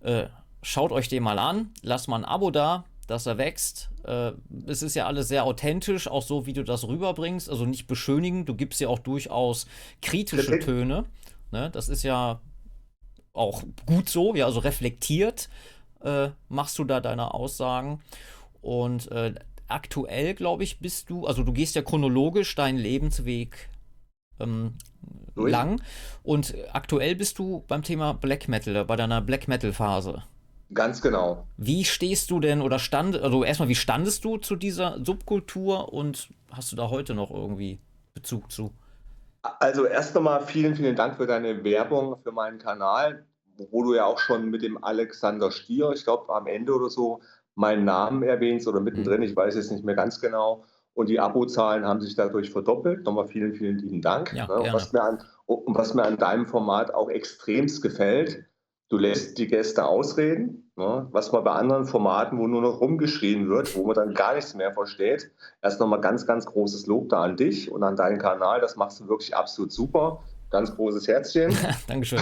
Äh, 0.00 0.24
schaut 0.62 0.92
euch 0.92 1.08
den 1.08 1.22
mal 1.22 1.38
an, 1.38 1.70
lasst 1.82 2.08
mal 2.08 2.16
ein 2.16 2.24
Abo 2.24 2.50
da. 2.50 2.84
dass 3.08 3.26
er 3.26 3.38
wächst. 3.38 3.90
Äh, 4.04 4.32
es 4.66 4.82
ist 4.82 4.94
ja 4.94 5.06
alles 5.06 5.28
sehr 5.28 5.44
authentisch, 5.44 6.06
auch 6.08 6.22
so, 6.22 6.46
wie 6.46 6.52
du 6.52 6.62
das 6.62 6.86
rüberbringst. 6.86 7.50
Also 7.50 7.64
nicht 7.64 7.86
beschönigen, 7.86 8.44
du 8.44 8.54
gibst 8.54 8.80
ja 8.80 8.88
auch 8.88 8.98
durchaus 9.00 9.66
kritische 10.02 10.58
Töne. 10.60 11.04
Ne? 11.50 11.70
Das 11.70 11.88
ist 11.88 12.02
ja 12.02 12.40
auch 13.38 13.62
gut 13.86 14.08
so, 14.08 14.34
ja, 14.34 14.44
also 14.44 14.60
reflektiert 14.60 15.48
äh, 16.02 16.30
machst 16.48 16.78
du 16.78 16.84
da 16.84 17.00
deine 17.00 17.34
Aussagen. 17.34 18.00
Und 18.60 19.10
äh, 19.10 19.34
aktuell, 19.68 20.34
glaube 20.34 20.64
ich, 20.64 20.80
bist 20.80 21.10
du, 21.10 21.26
also 21.26 21.42
du 21.42 21.52
gehst 21.52 21.74
ja 21.74 21.82
chronologisch 21.82 22.54
deinen 22.54 22.78
Lebensweg 22.78 23.68
ähm, 24.40 24.74
lang. 25.34 25.82
Und 26.22 26.54
aktuell 26.72 27.14
bist 27.14 27.38
du 27.38 27.64
beim 27.68 27.82
Thema 27.82 28.14
Black 28.14 28.48
Metal, 28.48 28.84
bei 28.84 28.96
deiner 28.96 29.20
Black 29.20 29.48
Metal 29.48 29.72
Phase. 29.72 30.22
Ganz 30.74 31.00
genau. 31.00 31.46
Wie 31.56 31.84
stehst 31.84 32.30
du 32.30 32.40
denn 32.40 32.60
oder 32.60 32.78
stand, 32.78 33.16
also 33.16 33.42
erstmal, 33.42 33.68
wie 33.68 33.74
standest 33.74 34.24
du 34.24 34.36
zu 34.36 34.54
dieser 34.54 35.02
Subkultur 35.02 35.92
und 35.94 36.28
hast 36.50 36.72
du 36.72 36.76
da 36.76 36.90
heute 36.90 37.14
noch 37.14 37.30
irgendwie 37.30 37.78
Bezug 38.12 38.52
zu? 38.52 38.72
Also 39.40 39.86
erst 39.86 40.14
einmal 40.16 40.44
vielen, 40.44 40.74
vielen 40.74 40.96
Dank 40.96 41.16
für 41.16 41.26
deine 41.26 41.64
Werbung 41.64 42.18
für 42.22 42.32
meinen 42.32 42.58
Kanal, 42.58 43.24
wo 43.70 43.82
du 43.82 43.94
ja 43.94 44.04
auch 44.04 44.18
schon 44.18 44.50
mit 44.50 44.62
dem 44.62 44.82
Alexander 44.82 45.50
Stier, 45.50 45.90
ich 45.94 46.04
glaube 46.04 46.32
am 46.34 46.46
Ende 46.46 46.74
oder 46.74 46.90
so, 46.90 47.20
meinen 47.54 47.84
Namen 47.84 48.22
erwähnst 48.22 48.68
oder 48.68 48.80
mittendrin, 48.80 49.22
ich 49.22 49.34
weiß 49.34 49.56
jetzt 49.56 49.72
nicht 49.72 49.84
mehr 49.84 49.96
ganz 49.96 50.20
genau. 50.20 50.64
Und 50.94 51.08
die 51.08 51.20
Abozahlen 51.20 51.84
haben 51.86 52.00
sich 52.00 52.16
dadurch 52.16 52.50
verdoppelt. 52.50 53.04
Nochmal 53.04 53.26
vielen, 53.26 53.54
vielen 53.54 53.78
lieben 53.78 54.02
Dank. 54.02 54.32
Ja, 54.32 54.46
ne? 54.46 54.72
was, 54.72 54.92
mir 54.92 55.02
an, 55.02 55.22
was 55.46 55.94
mir 55.94 56.04
an 56.04 56.16
deinem 56.16 56.46
Format 56.46 56.92
auch 56.92 57.08
extremst 57.08 57.82
gefällt, 57.82 58.44
du 58.88 58.98
lässt 58.98 59.38
die 59.38 59.46
Gäste 59.46 59.84
ausreden, 59.84 60.72
ne? 60.76 61.06
was 61.12 61.30
man 61.30 61.44
bei 61.44 61.52
anderen 61.52 61.84
Formaten, 61.84 62.38
wo 62.38 62.46
nur 62.48 62.62
noch 62.62 62.80
rumgeschrien 62.80 63.48
wird, 63.48 63.76
wo 63.76 63.86
man 63.86 63.94
dann 63.94 64.14
gar 64.14 64.34
nichts 64.34 64.54
mehr 64.54 64.72
versteht. 64.72 65.30
Erst 65.62 65.78
nochmal 65.78 66.00
ganz, 66.00 66.26
ganz 66.26 66.46
großes 66.46 66.86
Lob 66.86 67.10
da 67.10 67.22
an 67.22 67.36
dich 67.36 67.70
und 67.70 67.82
an 67.82 67.96
deinen 67.96 68.18
Kanal. 68.18 68.60
Das 68.60 68.76
machst 68.76 68.98
du 69.00 69.08
wirklich 69.08 69.36
absolut 69.36 69.72
super. 69.72 70.24
Ganz 70.50 70.74
großes 70.74 71.06
Herzchen. 71.08 71.54
Dankeschön. 71.86 72.20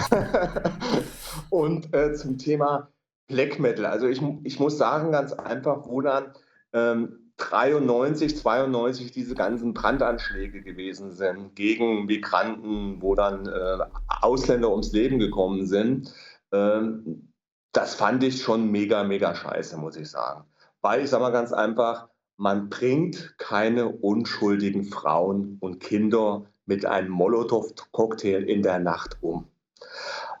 und 1.49 1.93
äh, 1.93 2.13
zum 2.13 2.37
Thema 2.37 2.89
Black 3.27 3.59
Metal. 3.59 3.85
Also 3.85 4.07
ich, 4.07 4.21
ich 4.43 4.59
muss 4.59 4.77
sagen, 4.77 5.11
ganz 5.11 5.33
einfach, 5.33 5.87
wo 5.87 6.01
dann 6.01 6.33
ähm, 6.73 7.31
93, 7.37 8.35
92 8.37 9.11
diese 9.11 9.35
ganzen 9.35 9.73
Brandanschläge 9.73 10.61
gewesen 10.61 11.11
sind 11.11 11.55
gegen 11.55 12.05
Migranten, 12.05 13.01
wo 13.01 13.15
dann 13.15 13.47
äh, 13.47 13.77
Ausländer 14.21 14.71
ums 14.71 14.91
Leben 14.91 15.19
gekommen 15.19 15.67
sind. 15.67 16.13
Ähm, 16.51 17.31
das 17.73 17.95
fand 17.95 18.23
ich 18.23 18.41
schon 18.41 18.71
mega, 18.71 19.03
mega 19.03 19.35
scheiße, 19.35 19.77
muss 19.77 19.97
ich 19.97 20.09
sagen. 20.09 20.45
Weil 20.81 21.03
ich 21.03 21.09
sage 21.09 21.23
mal 21.23 21.31
ganz 21.31 21.53
einfach, 21.53 22.09
man 22.37 22.69
bringt 22.69 23.35
keine 23.37 23.89
unschuldigen 23.89 24.85
Frauen 24.85 25.57
und 25.59 25.79
Kinder 25.79 26.45
mit 26.67 26.85
einem 26.85 27.09
Molotow-Cocktail 27.09 28.43
in 28.43 28.61
der 28.61 28.77
Nacht 28.77 29.17
um. 29.21 29.47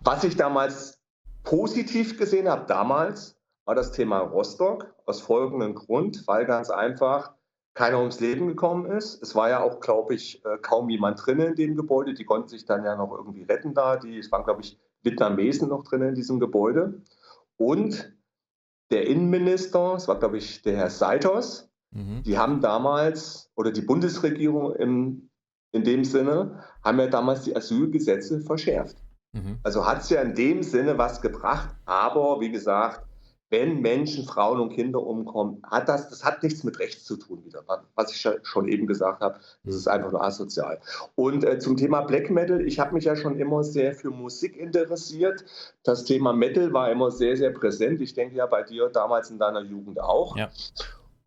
Was 0.01 0.23
ich 0.23 0.35
damals 0.35 1.01
positiv 1.43 2.19
gesehen 2.19 2.47
habe, 2.47 2.65
damals, 2.67 3.35
war 3.65 3.75
das 3.75 3.91
Thema 3.91 4.19
Rostock 4.19 4.93
aus 5.05 5.21
folgendem 5.21 5.75
Grund, 5.75 6.23
weil 6.27 6.45
ganz 6.45 6.69
einfach 6.69 7.33
keiner 7.73 7.99
ums 7.99 8.19
Leben 8.19 8.47
gekommen 8.47 8.89
ist. 8.89 9.21
Es 9.21 9.35
war 9.35 9.49
ja 9.49 9.61
auch, 9.61 9.79
glaube 9.79 10.15
ich, 10.15 10.43
äh, 10.45 10.57
kaum 10.57 10.89
jemand 10.89 11.25
drin 11.25 11.39
in 11.39 11.55
dem 11.55 11.75
Gebäude. 11.75 12.13
Die 12.13 12.25
konnten 12.25 12.47
sich 12.47 12.65
dann 12.65 12.83
ja 12.83 12.95
noch 12.95 13.11
irgendwie 13.11 13.43
retten 13.43 13.73
da. 13.73 13.97
Die, 13.97 14.17
es 14.17 14.31
waren, 14.31 14.43
glaube 14.45 14.61
ich, 14.61 14.79
Vietnamesen 15.03 15.69
noch 15.69 15.83
drin 15.83 16.01
in 16.01 16.15
diesem 16.15 16.39
Gebäude. 16.39 17.01
Und 17.57 18.13
der 18.89 19.05
Innenminister, 19.07 19.93
das 19.93 20.07
war, 20.07 20.17
glaube 20.17 20.37
ich, 20.37 20.61
der 20.63 20.77
Herr 20.77 20.89
Seitos, 20.89 21.69
mhm. 21.91 22.23
die 22.23 22.37
haben 22.37 22.61
damals, 22.61 23.51
oder 23.55 23.71
die 23.71 23.81
Bundesregierung 23.81 24.73
im, 24.75 25.29
in 25.71 25.83
dem 25.83 26.03
Sinne, 26.03 26.63
haben 26.83 26.99
ja 26.99 27.07
damals 27.07 27.43
die 27.43 27.55
Asylgesetze 27.55 28.41
verschärft. 28.41 28.97
Mhm. 29.33 29.59
Also 29.63 29.85
hat 29.85 30.01
es 30.01 30.09
ja 30.09 30.21
in 30.21 30.35
dem 30.35 30.63
Sinne 30.63 30.97
was 30.97 31.21
gebracht, 31.21 31.75
aber 31.85 32.39
wie 32.39 32.51
gesagt, 32.51 33.07
wenn 33.49 33.79
Menschen, 33.81 34.25
Frauen 34.25 34.59
und 34.59 34.73
Kinder 34.73 35.01
umkommen, 35.01 35.61
hat 35.63 35.87
das, 35.87 36.09
das 36.09 36.25
hat 36.25 36.43
nichts 36.43 36.63
mit 36.63 36.79
Rechts 36.79 37.05
zu 37.05 37.15
tun 37.15 37.45
wieder, 37.45 37.63
was 37.95 38.11
ich 38.11 38.27
schon 38.43 38.67
eben 38.67 38.87
gesagt 38.87 39.21
habe. 39.21 39.39
Das 39.63 39.75
ist 39.75 39.87
einfach 39.87 40.11
nur 40.11 40.23
asozial. 40.23 40.79
Und 41.15 41.45
äh, 41.45 41.57
zum 41.57 41.77
Thema 41.77 42.01
Black 42.01 42.29
Metal, 42.29 42.61
ich 42.61 42.79
habe 42.79 42.93
mich 42.93 43.05
ja 43.05 43.15
schon 43.15 43.39
immer 43.39 43.63
sehr 43.63 43.93
für 43.93 44.09
Musik 44.09 44.57
interessiert. 44.57 45.45
Das 45.83 46.03
Thema 46.03 46.33
Metal 46.33 46.73
war 46.73 46.91
immer 46.91 47.09
sehr, 47.09 47.37
sehr 47.37 47.51
präsent. 47.51 48.01
Ich 48.01 48.13
denke 48.13 48.35
ja 48.35 48.45
bei 48.47 48.63
dir 48.63 48.89
damals 48.89 49.31
in 49.31 49.39
deiner 49.39 49.61
Jugend 49.61 50.01
auch. 50.01 50.35
Ja. 50.35 50.49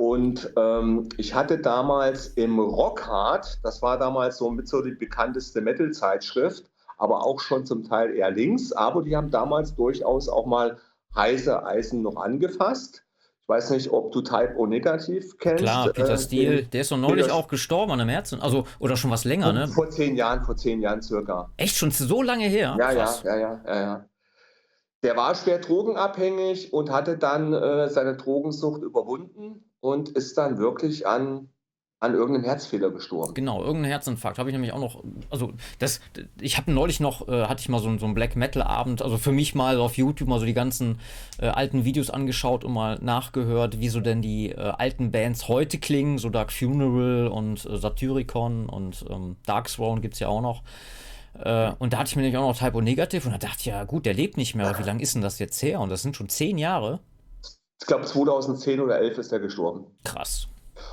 Und 0.00 0.50
ähm, 0.56 1.10
ich 1.18 1.34
hatte 1.34 1.58
damals 1.58 2.28
im 2.28 2.58
Rockhard, 2.58 3.58
das 3.62 3.82
war 3.82 3.98
damals 3.98 4.38
so 4.38 4.50
mit 4.50 4.66
so 4.66 4.80
die 4.80 4.92
bekannteste 4.92 5.60
Metal-Zeitschrift, 5.60 6.70
aber 6.96 7.26
auch 7.26 7.38
schon 7.38 7.66
zum 7.66 7.84
Teil 7.84 8.14
eher 8.14 8.30
links, 8.30 8.72
aber 8.72 9.02
die 9.02 9.14
haben 9.14 9.30
damals 9.30 9.74
durchaus 9.74 10.30
auch 10.30 10.46
mal 10.46 10.78
heiße 11.14 11.66
Eisen 11.66 12.00
noch 12.00 12.16
angefasst. 12.16 13.04
Ich 13.42 13.48
weiß 13.50 13.72
nicht, 13.72 13.90
ob 13.90 14.10
du 14.12 14.22
Type 14.22 14.54
O 14.56 14.64
negativ 14.64 15.36
kennst. 15.36 15.64
Klar, 15.64 15.90
Peter 15.90 16.14
äh, 16.14 16.18
Steele, 16.18 16.62
der 16.62 16.80
ist 16.80 16.90
doch 16.92 16.96
neulich 16.96 17.26
Peter 17.26 17.36
auch 17.36 17.48
gestorben 17.48 17.92
an 17.92 18.00
einem 18.00 18.08
Herzen. 18.08 18.40
Also, 18.40 18.64
oder 18.78 18.96
schon 18.96 19.10
was 19.10 19.26
länger, 19.26 19.52
ne? 19.52 19.68
Vor 19.68 19.90
zehn 19.90 20.16
Jahren, 20.16 20.42
vor 20.44 20.56
zehn 20.56 20.80
Jahren 20.80 21.02
circa. 21.02 21.50
Echt 21.58 21.76
schon 21.76 21.90
so 21.90 22.22
lange 22.22 22.46
her? 22.46 22.74
Ja, 22.78 22.90
ja, 22.90 23.14
ja, 23.22 23.36
ja, 23.36 23.60
ja, 23.66 23.80
ja. 23.82 24.04
Der 25.02 25.14
war 25.18 25.34
schwer 25.34 25.58
drogenabhängig 25.58 26.72
und 26.72 26.90
hatte 26.90 27.18
dann 27.18 27.52
äh, 27.52 27.90
seine 27.90 28.16
Drogensucht 28.16 28.80
überwunden 28.80 29.66
und 29.80 30.10
ist 30.10 30.36
dann 30.38 30.58
wirklich 30.58 31.06
an 31.06 31.48
an 32.00 32.14
irgendeinem 32.14 32.44
Herzfehler 32.44 32.90
gestorben. 32.90 33.34
Genau, 33.34 33.62
irgendein 33.62 33.90
Herzinfarkt 33.90 34.38
habe 34.38 34.48
ich 34.48 34.54
nämlich 34.54 34.72
auch 34.72 34.80
noch. 34.80 35.04
Also 35.28 35.52
das, 35.78 36.00
ich 36.40 36.56
habe 36.56 36.72
neulich 36.72 36.98
noch, 36.98 37.28
äh, 37.28 37.44
hatte 37.44 37.60
ich 37.60 37.68
mal 37.68 37.78
so, 37.78 37.96
so 37.98 38.06
einen 38.06 38.14
Black 38.14 38.36
Metal 38.36 38.62
Abend, 38.62 39.02
also 39.02 39.18
für 39.18 39.32
mich 39.32 39.54
mal 39.54 39.78
auf 39.78 39.98
YouTube 39.98 40.26
mal 40.26 40.40
so 40.40 40.46
die 40.46 40.54
ganzen 40.54 40.98
äh, 41.38 41.48
alten 41.48 41.84
Videos 41.84 42.08
angeschaut 42.08 42.64
und 42.64 42.72
mal 42.72 42.98
nachgehört, 43.02 43.80
wie 43.80 43.90
so 43.90 44.00
denn 44.00 44.22
die 44.22 44.50
äh, 44.50 44.56
alten 44.56 45.10
Bands 45.10 45.46
heute 45.48 45.76
klingen, 45.76 46.16
so 46.16 46.30
Dark 46.30 46.52
Funeral 46.52 47.28
und 47.28 47.66
äh, 47.66 47.76
Satyricon 47.76 48.70
und 48.70 49.04
ähm, 49.10 49.36
Dark 49.44 49.68
Throne 49.68 50.00
gibt 50.00 50.14
es 50.14 50.20
ja 50.20 50.28
auch 50.28 50.40
noch. 50.40 50.62
Äh, 51.38 51.72
und 51.78 51.92
da 51.92 51.98
hatte 51.98 52.08
ich 52.08 52.16
mir 52.16 52.22
nämlich 52.22 52.38
auch 52.38 52.48
noch 52.48 52.58
Typo 52.58 52.80
Negativ 52.80 53.26
und 53.26 53.32
da 53.32 53.38
dachte 53.38 53.58
ich, 53.58 53.66
ja 53.66 53.84
gut, 53.84 54.06
der 54.06 54.14
lebt 54.14 54.38
nicht 54.38 54.54
mehr, 54.54 54.68
aber 54.68 54.78
wie 54.78 54.84
lange 54.84 55.02
ist 55.02 55.14
denn 55.14 55.22
das 55.22 55.38
jetzt 55.38 55.62
her? 55.62 55.80
Und 55.80 55.90
das 55.90 56.00
sind 56.00 56.16
schon 56.16 56.30
zehn 56.30 56.56
Jahre. 56.56 57.00
Ich 57.80 57.86
glaube 57.86 58.04
2010 58.04 58.80
oder 58.80 58.98
11 58.98 59.18
ist 59.18 59.32
er 59.32 59.40
gestorben. 59.40 59.86
Krass. 60.04 60.48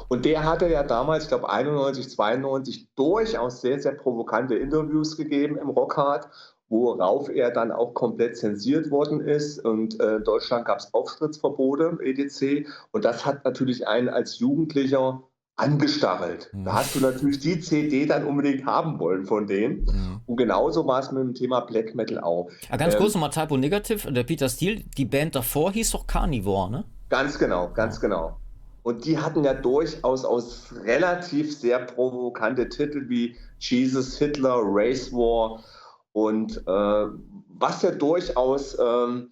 Und 0.07 0.25
der 0.25 0.43
hatte 0.43 0.69
ja 0.69 0.83
damals, 0.83 1.23
ich 1.23 1.29
glaube 1.29 1.49
91, 1.49 2.09
92, 2.09 2.87
durchaus 2.95 3.61
sehr, 3.61 3.79
sehr 3.79 3.93
provokante 3.93 4.55
Interviews 4.55 5.17
gegeben 5.17 5.57
im 5.57 5.69
Rockhard, 5.69 6.29
worauf 6.69 7.29
er 7.29 7.51
dann 7.51 7.71
auch 7.71 7.93
komplett 7.93 8.37
zensiert 8.37 8.89
worden 8.91 9.21
ist. 9.21 9.59
Und 9.63 9.99
äh, 9.99 10.17
in 10.17 10.23
Deutschland 10.23 10.65
gab 10.65 10.79
es 10.79 10.93
Auftrittsverbote, 10.93 11.97
EDC. 12.01 12.67
Und 12.91 13.05
das 13.05 13.25
hat 13.25 13.43
natürlich 13.45 13.87
einen 13.87 14.09
als 14.09 14.39
Jugendlicher 14.39 15.23
angestachelt. 15.57 16.49
Mhm. 16.53 16.65
Da 16.65 16.73
hast 16.75 16.95
du 16.95 16.99
natürlich 16.99 17.39
die 17.39 17.59
CD 17.59 18.05
dann 18.05 18.25
unbedingt 18.25 18.65
haben 18.65 18.99
wollen 18.99 19.25
von 19.25 19.47
denen. 19.47 19.85
Mhm. 19.85 20.21
Und 20.25 20.37
genauso 20.37 20.87
war 20.87 20.99
es 20.99 21.11
mit 21.11 21.21
dem 21.21 21.33
Thema 21.33 21.61
Black 21.61 21.95
Metal 21.95 22.19
auch. 22.19 22.49
Ja, 22.69 22.77
ganz 22.77 22.93
ähm, 22.93 23.01
kurz 23.01 23.13
nochmal 23.15 23.31
Typo 23.31 23.57
Negative, 23.57 24.11
der 24.11 24.23
Peter 24.23 24.47
Steele, 24.47 24.83
die 24.97 25.05
Band 25.05 25.35
davor 25.35 25.71
hieß 25.71 25.91
doch 25.91 26.07
Carnivore, 26.07 26.71
ne? 26.71 26.85
Ganz 27.09 27.37
genau, 27.39 27.69
ganz 27.73 27.99
genau. 27.99 28.37
Und 28.83 29.05
die 29.05 29.17
hatten 29.17 29.43
ja 29.43 29.53
durchaus 29.53 30.23
aus 30.23 30.73
relativ 30.85 31.57
sehr 31.57 31.79
provokante 31.79 32.69
Titel 32.69 33.09
wie 33.09 33.35
Jesus, 33.59 34.17
Hitler, 34.17 34.61
Race 34.63 35.11
War 35.11 35.61
und 36.13 36.57
äh, 36.57 37.05
was 37.59 37.81
ja 37.81 37.91
durchaus 37.91 38.77
ähm, 38.79 39.31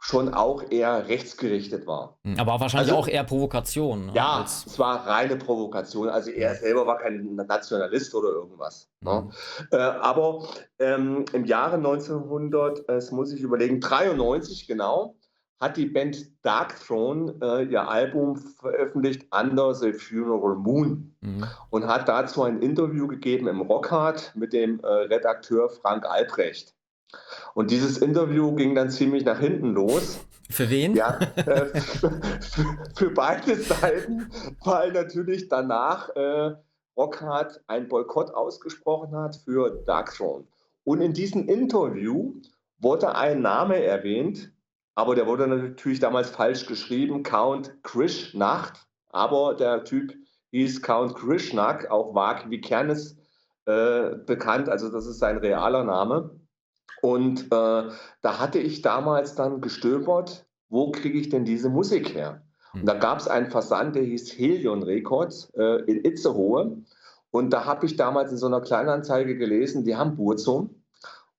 schon 0.00 0.32
auch 0.32 0.70
eher 0.70 1.08
rechtsgerichtet 1.08 1.86
war. 1.86 2.18
Hm, 2.24 2.38
aber 2.38 2.60
wahrscheinlich 2.60 2.92
also, 2.92 3.02
auch 3.02 3.08
eher 3.08 3.24
Provokation. 3.24 4.06
Ne? 4.06 4.12
Ja, 4.14 4.44
es 4.44 4.78
war 4.78 5.06
reine 5.06 5.36
Provokation. 5.36 6.08
Also 6.08 6.30
er 6.30 6.54
selber 6.54 6.86
war 6.86 6.98
kein 6.98 7.34
Nationalist 7.34 8.14
oder 8.14 8.28
irgendwas. 8.28 8.88
Mhm. 9.00 9.08
Ne? 9.08 9.30
Äh, 9.72 9.76
aber 9.76 10.48
ähm, 10.78 11.24
im 11.32 11.44
Jahre 11.44 11.76
1900, 11.76 12.88
das 12.88 13.10
muss 13.10 13.32
ich 13.32 13.40
überlegen, 13.40 13.80
93 13.80 14.68
genau, 14.68 15.16
hat 15.60 15.76
die 15.76 15.86
Band 15.86 16.26
Dark 16.42 16.78
Throne 16.80 17.34
äh, 17.42 17.64
ihr 17.64 17.88
Album 17.88 18.36
veröffentlicht, 18.36 19.26
Under 19.32 19.74
the 19.74 19.92
Funeral 19.92 20.54
Moon, 20.54 21.16
mhm. 21.20 21.44
und 21.70 21.86
hat 21.86 22.08
dazu 22.08 22.44
ein 22.44 22.62
Interview 22.62 23.08
gegeben 23.08 23.48
im 23.48 23.60
Rockhard 23.62 24.32
mit 24.36 24.52
dem 24.52 24.78
äh, 24.80 24.86
Redakteur 24.86 25.68
Frank 25.68 26.06
Albrecht. 26.06 26.74
Und 27.58 27.72
dieses 27.72 27.98
Interview 27.98 28.54
ging 28.54 28.76
dann 28.76 28.88
ziemlich 28.88 29.24
nach 29.24 29.40
hinten 29.40 29.74
los. 29.74 30.20
Für 30.48 30.70
wen? 30.70 30.94
Ja, 30.94 31.18
äh, 31.34 31.66
für, 31.80 32.20
für, 32.94 33.10
beide 33.10 33.56
Seiten, 33.56 34.30
weil 34.62 34.92
natürlich 34.92 35.48
danach 35.48 36.08
äh, 36.14 36.54
Rockhard 36.96 37.60
ein 37.66 37.88
Boykott 37.88 38.32
ausgesprochen 38.32 39.10
hat 39.16 39.34
für 39.44 39.82
Dark 39.84 40.14
Throne. 40.14 40.44
Und 40.84 41.00
in 41.00 41.14
diesem 41.14 41.48
Interview 41.48 42.34
wurde 42.78 43.16
ein 43.16 43.42
Name 43.42 43.82
erwähnt, 43.82 44.52
aber 44.94 45.16
der 45.16 45.26
wurde 45.26 45.48
natürlich 45.48 45.98
damals 45.98 46.30
falsch 46.30 46.64
geschrieben, 46.64 47.24
Count 47.24 47.82
Krishnacht, 47.82 48.86
aber 49.08 49.54
der 49.54 49.82
Typ 49.82 50.14
hieß 50.52 50.80
Count 50.80 51.16
Krishnak, 51.16 51.90
auch 51.90 52.14
Vag 52.14 52.48
Vikernes 52.50 53.16
äh, 53.64 54.10
bekannt, 54.14 54.68
also 54.68 54.92
das 54.92 55.06
ist 55.06 55.18
sein 55.18 55.38
realer 55.38 55.82
Name. 55.82 56.37
Und 57.02 57.44
äh, 57.44 57.90
da 58.22 58.38
hatte 58.38 58.58
ich 58.58 58.82
damals 58.82 59.34
dann 59.34 59.60
gestöbert, 59.60 60.46
wo 60.68 60.90
kriege 60.90 61.18
ich 61.18 61.28
denn 61.28 61.44
diese 61.44 61.68
Musik 61.68 62.14
her? 62.14 62.42
Und 62.74 62.86
da 62.86 62.94
hm. 62.94 63.00
gab 63.00 63.18
es 63.18 63.28
einen 63.28 63.50
Versand, 63.50 63.96
der 63.96 64.02
hieß 64.02 64.32
Helion 64.36 64.82
Records 64.82 65.50
äh, 65.56 65.82
in 65.84 66.04
Itzehoe. 66.04 66.82
Und 67.30 67.50
da 67.50 67.64
habe 67.64 67.86
ich 67.86 67.96
damals 67.96 68.30
in 68.30 68.36
so 68.36 68.46
einer 68.46 68.60
Kleinanzeige 68.60 69.36
gelesen, 69.36 69.84
die 69.84 69.96
haben 69.96 70.16
Burzum. 70.16 70.74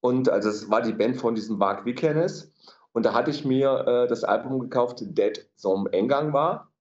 Und 0.01 0.29
also 0.29 0.49
es 0.49 0.69
war 0.69 0.81
die 0.81 0.93
Band 0.93 1.17
von 1.17 1.35
diesem 1.35 1.57
Mark 1.57 1.85
Vikernes. 1.85 2.51
Und 2.93 3.05
da 3.05 3.13
hatte 3.13 3.31
ich 3.31 3.45
mir 3.45 3.85
äh, 3.87 4.07
das 4.07 4.23
Album 4.23 4.59
gekauft, 4.59 4.99
Dead 5.01 5.47
Som 5.55 5.87
Engang 5.87 6.33
war. 6.33 6.71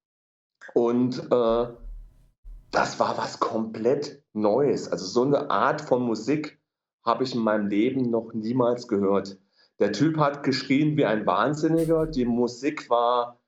Und 0.75 1.19
äh, 1.31 1.67
das 2.71 3.01
war 3.01 3.19
was 3.19 3.41
komplett 3.41 4.23
Neues. 4.33 4.91
Also 4.91 5.07
so 5.07 5.25
eine 5.25 5.51
Art 5.51 5.81
von 5.81 6.03
Musik 6.03 6.58
habe 7.09 7.25
ich 7.25 7.35
in 7.35 7.41
meinem 7.41 7.67
Leben 7.67 8.11
noch 8.11 8.35
niemals 8.35 8.87
gehört. 8.87 9.39
Der 9.81 9.93
Typ 9.93 10.19
hat 10.19 10.43
geschrien 10.43 10.97
wie 10.97 11.07
ein 11.07 11.27
Wahnsinniger. 11.27 12.07
Die 12.07 12.27
Musik 12.27 12.91
war 12.91 13.41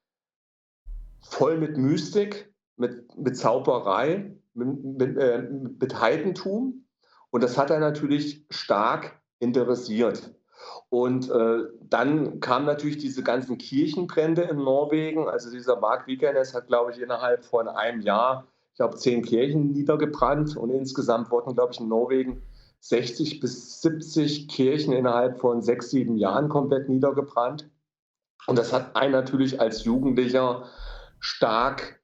voll 1.20 1.58
mit 1.58 1.76
Mystik, 1.76 2.52
mit, 2.76 3.16
mit 3.16 3.36
Zauberei, 3.36 4.34
mit, 4.54 4.82
mit, 4.82 5.16
äh, 5.18 5.42
mit 5.78 6.00
Heidentum. 6.00 6.86
Und 7.30 7.42
das 7.42 7.58
hat 7.58 7.70
er 7.70 7.80
natürlich 7.80 8.46
stark 8.48 9.20
interessiert. 9.40 10.34
Und 10.88 11.30
äh, 11.30 11.64
dann 11.82 12.40
kamen 12.40 12.66
natürlich 12.66 12.98
diese 12.98 13.22
ganzen 13.22 13.58
Kirchenbrände 13.58 14.42
in 14.42 14.56
Norwegen. 14.56 15.28
Also 15.28 15.50
dieser 15.50 15.78
Mark 15.78 16.06
Vikernes 16.06 16.54
hat, 16.54 16.66
glaube 16.68 16.92
ich, 16.92 17.00
innerhalb 17.00 17.44
von 17.44 17.68
einem 17.68 18.00
Jahr, 18.00 18.46
ich 18.72 18.76
glaube, 18.76 18.96
zehn 18.96 19.22
Kirchen 19.22 19.72
niedergebrannt. 19.72 20.56
Und 20.56 20.70
insgesamt 20.70 21.30
wurden, 21.30 21.54
glaube 21.54 21.72
ich, 21.72 21.80
in 21.80 21.88
Norwegen 21.88 22.42
60 22.80 23.40
bis 23.40 23.80
70 23.82 24.48
Kirchen 24.48 24.92
innerhalb 24.92 25.38
von 25.38 25.62
sechs, 25.62 25.90
sieben 25.90 26.16
Jahren 26.16 26.48
komplett 26.48 26.88
niedergebrannt. 26.88 27.70
Und 28.46 28.58
das 28.58 28.72
hat 28.72 28.96
einen 28.96 29.12
natürlich 29.12 29.60
als 29.60 29.84
Jugendlicher 29.84 30.64
stark 31.18 32.00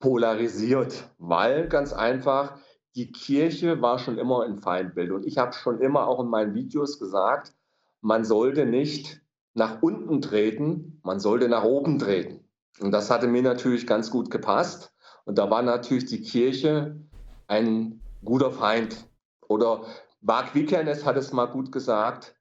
polarisiert, 0.00 1.08
weil 1.18 1.68
ganz 1.68 1.92
einfach 1.92 2.58
die 2.96 3.12
Kirche 3.12 3.80
war 3.82 3.98
schon 3.98 4.18
immer 4.18 4.44
ein 4.44 4.58
Feindbild. 4.58 5.12
Und 5.12 5.26
ich 5.26 5.38
habe 5.38 5.52
schon 5.52 5.80
immer 5.80 6.06
auch 6.08 6.20
in 6.20 6.28
meinen 6.28 6.54
Videos 6.54 6.98
gesagt, 6.98 7.54
man 8.00 8.24
sollte 8.24 8.66
nicht 8.66 9.20
nach 9.54 9.82
unten 9.82 10.20
treten, 10.20 11.00
man 11.02 11.20
sollte 11.20 11.48
nach 11.48 11.64
oben 11.64 11.98
treten. 11.98 12.44
Und 12.80 12.92
das 12.92 13.10
hatte 13.10 13.26
mir 13.26 13.42
natürlich 13.42 13.86
ganz 13.86 14.10
gut 14.10 14.30
gepasst. 14.30 14.92
Und 15.24 15.38
da 15.38 15.50
war 15.50 15.62
natürlich 15.62 16.06
die 16.06 16.22
Kirche 16.22 17.00
ein 17.46 18.00
guter 18.24 18.50
Feind. 18.50 19.06
Oder 19.48 19.84
Mark 20.26 20.56
Vikernes 20.56 21.04
hat 21.04 21.16
es 21.16 21.32
mal 21.32 21.46
gut 21.46 21.70
gesagt, 21.70 22.34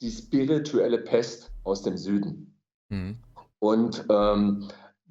die 0.00 0.10
spirituelle 0.12 0.98
Pest 0.98 1.50
aus 1.64 1.82
dem 1.82 1.96
Süden. 1.96 2.56
Mhm. 2.90 3.18
Und 3.58 4.04
ähm, 4.08 4.68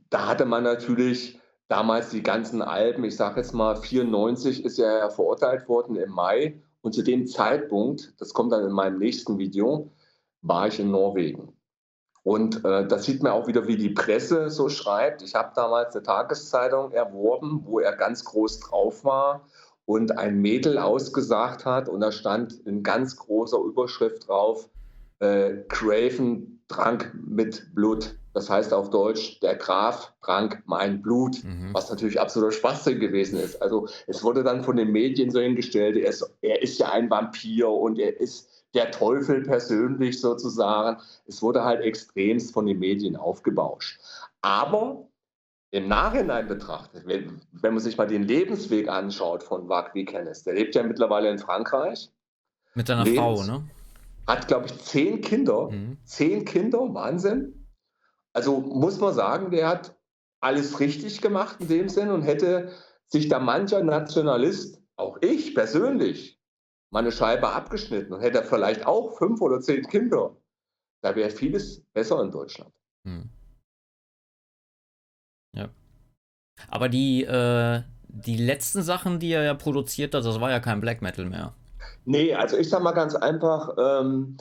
da 0.10 0.28
hatte 0.28 0.46
man 0.46 0.64
natürlich 0.64 1.42
damals 1.68 2.12
die 2.12 2.24
ganzen 2.24 2.62
Alben, 2.62 3.04
ich 3.04 3.18
sage 3.18 3.42
jetzt 3.42 3.54
mal, 3.54 3.76
94 3.76 4.64
ist 4.64 4.80
er 4.80 5.12
verurteilt 5.12 5.68
worden 5.68 5.98
im 5.98 6.12
Mai. 6.12 6.62
Und 6.80 6.94
zu 6.94 7.02
dem 7.02 7.28
Zeitpunkt, 7.28 8.14
das 8.22 8.34
kommt 8.34 8.54
dann 8.54 8.64
in 8.64 8.72
meinem 8.72 9.00
nächsten 9.00 9.38
Video, 9.38 9.92
war 10.42 10.68
ich 10.68 10.80
in 10.80 10.92
Norwegen. 10.92 11.58
Und 12.24 12.64
äh, 12.64 12.88
das 12.88 13.04
sieht 13.04 13.22
man 13.22 13.34
auch 13.34 13.48
wieder, 13.48 13.68
wie 13.68 13.76
die 13.76 13.90
Presse 13.90 14.50
so 14.50 14.70
schreibt. 14.70 15.22
Ich 15.24 15.36
habe 15.36 15.52
damals 15.56 15.94
eine 15.94 16.04
Tageszeitung 16.04 16.94
erworben, 16.94 17.64
wo 17.66 17.82
er 17.82 17.98
ganz 17.98 18.24
groß 18.24 18.62
drauf 18.62 19.04
war 19.04 19.46
und 19.86 20.18
ein 20.18 20.42
Mädel 20.42 20.78
ausgesagt 20.78 21.66
hat. 21.66 21.90
Und 21.90 22.02
da 22.02 22.12
stand 22.12 22.54
in 22.66 22.84
ganz 22.84 23.16
großer 23.18 23.60
Überschrift 23.60 24.28
drauf, 24.28 24.70
äh, 25.20 25.58
Craven 25.70 26.62
trank 26.68 27.14
mit 27.26 27.74
Blut. 27.74 28.16
Das 28.34 28.50
heißt 28.50 28.74
auf 28.74 28.90
Deutsch, 28.90 29.40
der 29.42 29.56
Graf 29.56 30.12
trank 30.24 30.64
mein 30.66 31.02
Blut, 31.02 31.44
mhm. 31.44 31.70
was 31.72 31.90
natürlich 31.90 32.20
absoluter 32.20 32.52
Schwachsinn 32.52 33.00
gewesen 33.00 33.38
ist. 33.40 33.62
Also 33.62 33.88
es 34.08 34.24
wurde 34.24 34.44
dann 34.44 34.64
von 34.64 34.76
den 34.76 34.92
Medien 34.92 35.30
so 35.30 35.40
hingestellt, 35.40 35.98
er 35.98 36.10
ist, 36.10 36.28
er 36.42 36.62
ist 36.64 36.80
ja 36.80 36.92
ein 36.92 37.10
Vampir 37.12 37.70
und 37.70 38.00
er 38.00 38.20
ist 38.20 38.50
der 38.74 38.90
Teufel 38.90 39.44
persönlich 39.44 40.20
sozusagen. 40.20 41.00
Es 41.28 41.44
wurde 41.44 41.64
halt 41.64 41.82
extremst 41.82 42.54
von 42.54 42.66
den 42.66 42.80
Medien 42.80 43.16
aufgebauscht. 43.16 44.00
Aber 44.42 45.08
im 45.74 45.88
Nachhinein 45.88 46.48
betrachtet, 46.48 47.08
wenn, 47.08 47.42
wenn 47.52 47.74
man 47.74 47.82
sich 47.82 47.98
mal 47.98 48.06
den 48.06 48.22
Lebensweg 48.22 48.88
anschaut 48.88 49.42
von 49.42 49.68
Wag 49.68 49.96
Vikernes, 49.96 50.44
der 50.44 50.54
lebt 50.54 50.76
ja 50.76 50.84
mittlerweile 50.84 51.32
in 51.32 51.40
Frankreich. 51.40 52.12
Mit 52.76 52.86
seiner 52.86 53.08
Frau, 53.08 53.42
ne? 53.42 53.68
Hat, 54.28 54.48
glaube 54.48 54.68
ich, 54.68 54.78
zehn 54.84 55.22
Kinder. 55.22 55.72
Mhm. 55.72 55.98
Zehn 56.04 56.46
Kinder, 56.46 56.94
Wahnsinn. 56.94 57.68
Also 58.34 58.60
muss 58.60 59.00
man 59.00 59.16
sagen, 59.16 59.50
der 59.50 59.68
hat 59.68 59.98
alles 60.42 60.80
richtig 60.80 61.22
gemacht 61.22 61.58
in 61.60 61.68
dem 61.68 61.90
Sinn 61.90 62.12
und 62.12 62.22
hätte 62.22 62.72
sich 63.08 63.28
da 63.28 63.40
mancher 63.40 63.84
Nationalist, 63.84 64.80
auch 64.96 65.18
ich 65.22 65.56
persönlich, 65.56 66.40
meine 66.92 67.12
Scheibe 67.12 67.50
abgeschnitten 67.50 68.14
und 68.14 68.22
hätte 68.22 68.44
vielleicht 68.44 68.86
auch 68.86 69.18
fünf 69.18 69.42
oder 69.42 69.60
zehn 69.60 69.88
Kinder. 69.88 70.38
Da 71.02 71.16
wäre 71.16 71.32
vieles 71.32 71.82
besser 71.94 72.22
in 72.22 72.30
Deutschland. 72.30 72.72
Hm. 73.06 73.32
Ja. 75.56 75.70
Aber 76.68 76.90
die, 76.90 77.24
äh, 77.24 77.82
die 78.08 78.38
letzten 78.38 78.84
Sachen, 78.84 79.20
die 79.20 79.32
er 79.32 79.44
ja 79.44 79.54
produziert 79.54 80.14
hat, 80.14 80.26
das 80.26 80.40
war 80.40 80.52
ja 80.52 80.60
kein 80.60 80.82
Black 80.82 81.02
Metal 81.02 81.26
mehr. 81.26 81.54
Nee, 82.06 82.34
also 82.34 82.58
ich 82.58 82.70
sag 82.70 82.84
mal 82.84 82.92
ganz 82.92 83.16
einfach, 83.16 83.76
ähm, 83.78 84.38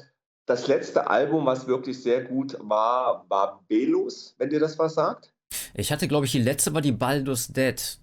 das 0.46 0.66
letzte 0.66 1.08
Album, 1.08 1.46
was 1.46 1.66
wirklich 1.66 2.02
sehr 2.02 2.24
gut 2.24 2.56
war, 2.60 3.24
war 3.28 3.62
Belus, 3.68 4.34
wenn 4.38 4.50
dir 4.50 4.60
das 4.60 4.78
was 4.78 4.94
sagt. 4.94 5.32
Ich 5.74 5.92
hatte, 5.92 6.08
glaube 6.08 6.26
ich, 6.26 6.32
die 6.32 6.42
letzte 6.42 6.74
war 6.74 6.80
die 6.80 6.92
Baldur's 6.92 7.48
Dead. 7.48 7.98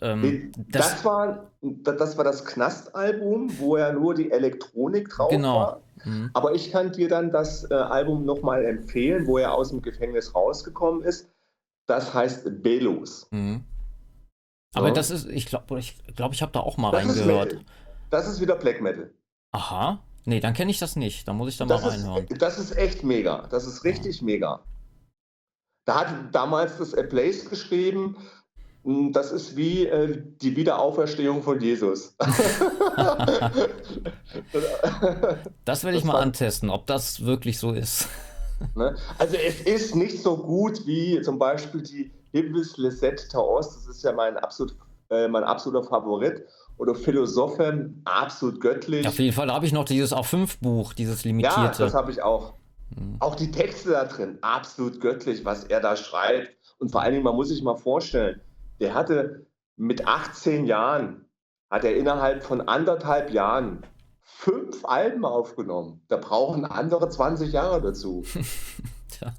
Ähm, 0.00 0.52
das, 0.56 0.90
das, 0.90 1.04
war, 1.04 1.50
das 1.60 2.16
war 2.16 2.24
das 2.24 2.44
Knast-Album, 2.44 3.58
wo 3.58 3.76
ja 3.76 3.92
nur 3.92 4.14
die 4.14 4.30
Elektronik 4.30 5.08
drauf 5.08 5.30
genau. 5.30 5.60
war. 5.60 5.80
Mhm. 6.04 6.30
Aber 6.34 6.54
ich 6.54 6.70
kann 6.70 6.92
dir 6.92 7.08
dann 7.08 7.30
das 7.30 7.70
äh, 7.70 7.74
Album 7.74 8.24
nochmal 8.24 8.64
empfehlen, 8.64 9.26
wo 9.26 9.38
er 9.38 9.54
aus 9.54 9.70
dem 9.70 9.82
Gefängnis 9.82 10.34
rausgekommen 10.34 11.02
ist. 11.02 11.28
Das 11.86 12.12
heißt 12.14 12.62
Belus. 12.62 13.28
Mhm. 13.30 13.64
Aber 14.74 14.88
so. 14.88 14.94
das 14.94 15.10
ist, 15.10 15.26
ich 15.28 15.46
glaube, 15.46 15.78
ich, 15.78 15.96
glaub, 16.14 16.32
ich 16.32 16.42
habe 16.42 16.52
da 16.52 16.60
auch 16.60 16.76
mal 16.76 16.90
das 16.90 17.06
reingehört. 17.06 17.54
Ist 17.54 17.64
das 18.10 18.28
ist 18.28 18.40
wieder 18.40 18.56
Black 18.56 18.80
Metal. 18.80 19.12
Aha. 19.52 20.02
Nee, 20.24 20.40
dann 20.40 20.54
kenne 20.54 20.70
ich 20.70 20.78
das 20.78 20.96
nicht. 20.96 21.26
Da 21.26 21.32
muss 21.32 21.48
ich 21.48 21.56
da 21.56 21.64
mal 21.66 21.76
reinhören. 21.76 22.26
Ist, 22.26 22.42
das 22.42 22.58
ist 22.58 22.76
echt 22.76 23.04
mega. 23.04 23.46
Das 23.48 23.64
ist 23.66 23.84
richtig 23.84 24.18
ja. 24.20 24.24
mega. 24.24 24.60
Da 25.84 26.00
hat 26.00 26.34
damals 26.34 26.78
das 26.78 26.92
Place 27.08 27.48
geschrieben, 27.48 28.16
hm, 28.82 29.12
das 29.12 29.30
ist 29.30 29.56
wie 29.56 29.86
äh, 29.86 30.20
die 30.42 30.56
Wiederauferstehung 30.56 31.44
von 31.44 31.60
Jesus. 31.60 32.16
das 35.64 35.84
werde 35.84 35.96
ich 35.96 36.02
das 36.02 36.12
mal 36.12 36.20
antesten, 36.20 36.70
ob 36.70 36.86
das 36.86 37.24
wirklich 37.24 37.58
so 37.58 37.72
ist. 37.72 38.08
Ne? 38.74 38.96
Also 39.18 39.36
es 39.36 39.60
ist 39.60 39.94
nicht 39.94 40.22
so 40.22 40.36
gut 40.36 40.86
wie 40.86 41.20
zum 41.22 41.38
Beispiel 41.38 41.82
die 41.82 42.10
Hibis 42.32 42.76
Lisette 42.76 43.28
Taos, 43.28 43.74
das 43.74 43.86
ist 43.86 44.02
ja 44.02 44.12
mein, 44.12 44.36
absolut, 44.36 44.76
äh, 45.10 45.28
mein 45.28 45.44
absoluter 45.44 45.86
Favorit 45.86 46.44
oder 46.78 46.94
Philosophen, 46.94 48.02
absolut 48.04 48.60
göttlich. 48.60 49.06
Auf 49.06 49.18
jeden 49.18 49.34
Fall 49.34 49.52
habe 49.52 49.66
ich 49.66 49.72
noch 49.72 49.84
dieses 49.84 50.12
A5-Buch, 50.12 50.92
dieses 50.92 51.24
limitierte. 51.24 51.60
Ja, 51.60 51.68
das 51.86 51.94
habe 51.94 52.10
ich 52.10 52.22
auch. 52.22 52.54
Hm. 52.94 53.16
Auch 53.20 53.34
die 53.34 53.50
Texte 53.50 53.90
da 53.90 54.04
drin, 54.04 54.38
absolut 54.42 55.00
göttlich, 55.00 55.44
was 55.44 55.64
er 55.64 55.80
da 55.80 55.96
schreibt. 55.96 56.56
Und 56.78 56.92
vor 56.92 57.00
allen 57.00 57.12
Dingen, 57.12 57.24
man 57.24 57.34
muss 57.34 57.48
sich 57.48 57.62
mal 57.62 57.76
vorstellen, 57.76 58.40
der 58.80 58.94
hatte 58.94 59.46
mit 59.76 60.06
18 60.06 60.66
Jahren, 60.66 61.24
hat 61.70 61.84
er 61.84 61.96
innerhalb 61.96 62.44
von 62.44 62.60
anderthalb 62.60 63.30
Jahren 63.32 63.82
fünf 64.26 64.84
Alben 64.84 65.24
aufgenommen. 65.24 66.02
Da 66.08 66.16
brauchen 66.16 66.64
andere 66.64 67.08
20 67.08 67.52
Jahre 67.52 67.80
dazu. 67.80 68.24
Tja. 69.08 69.32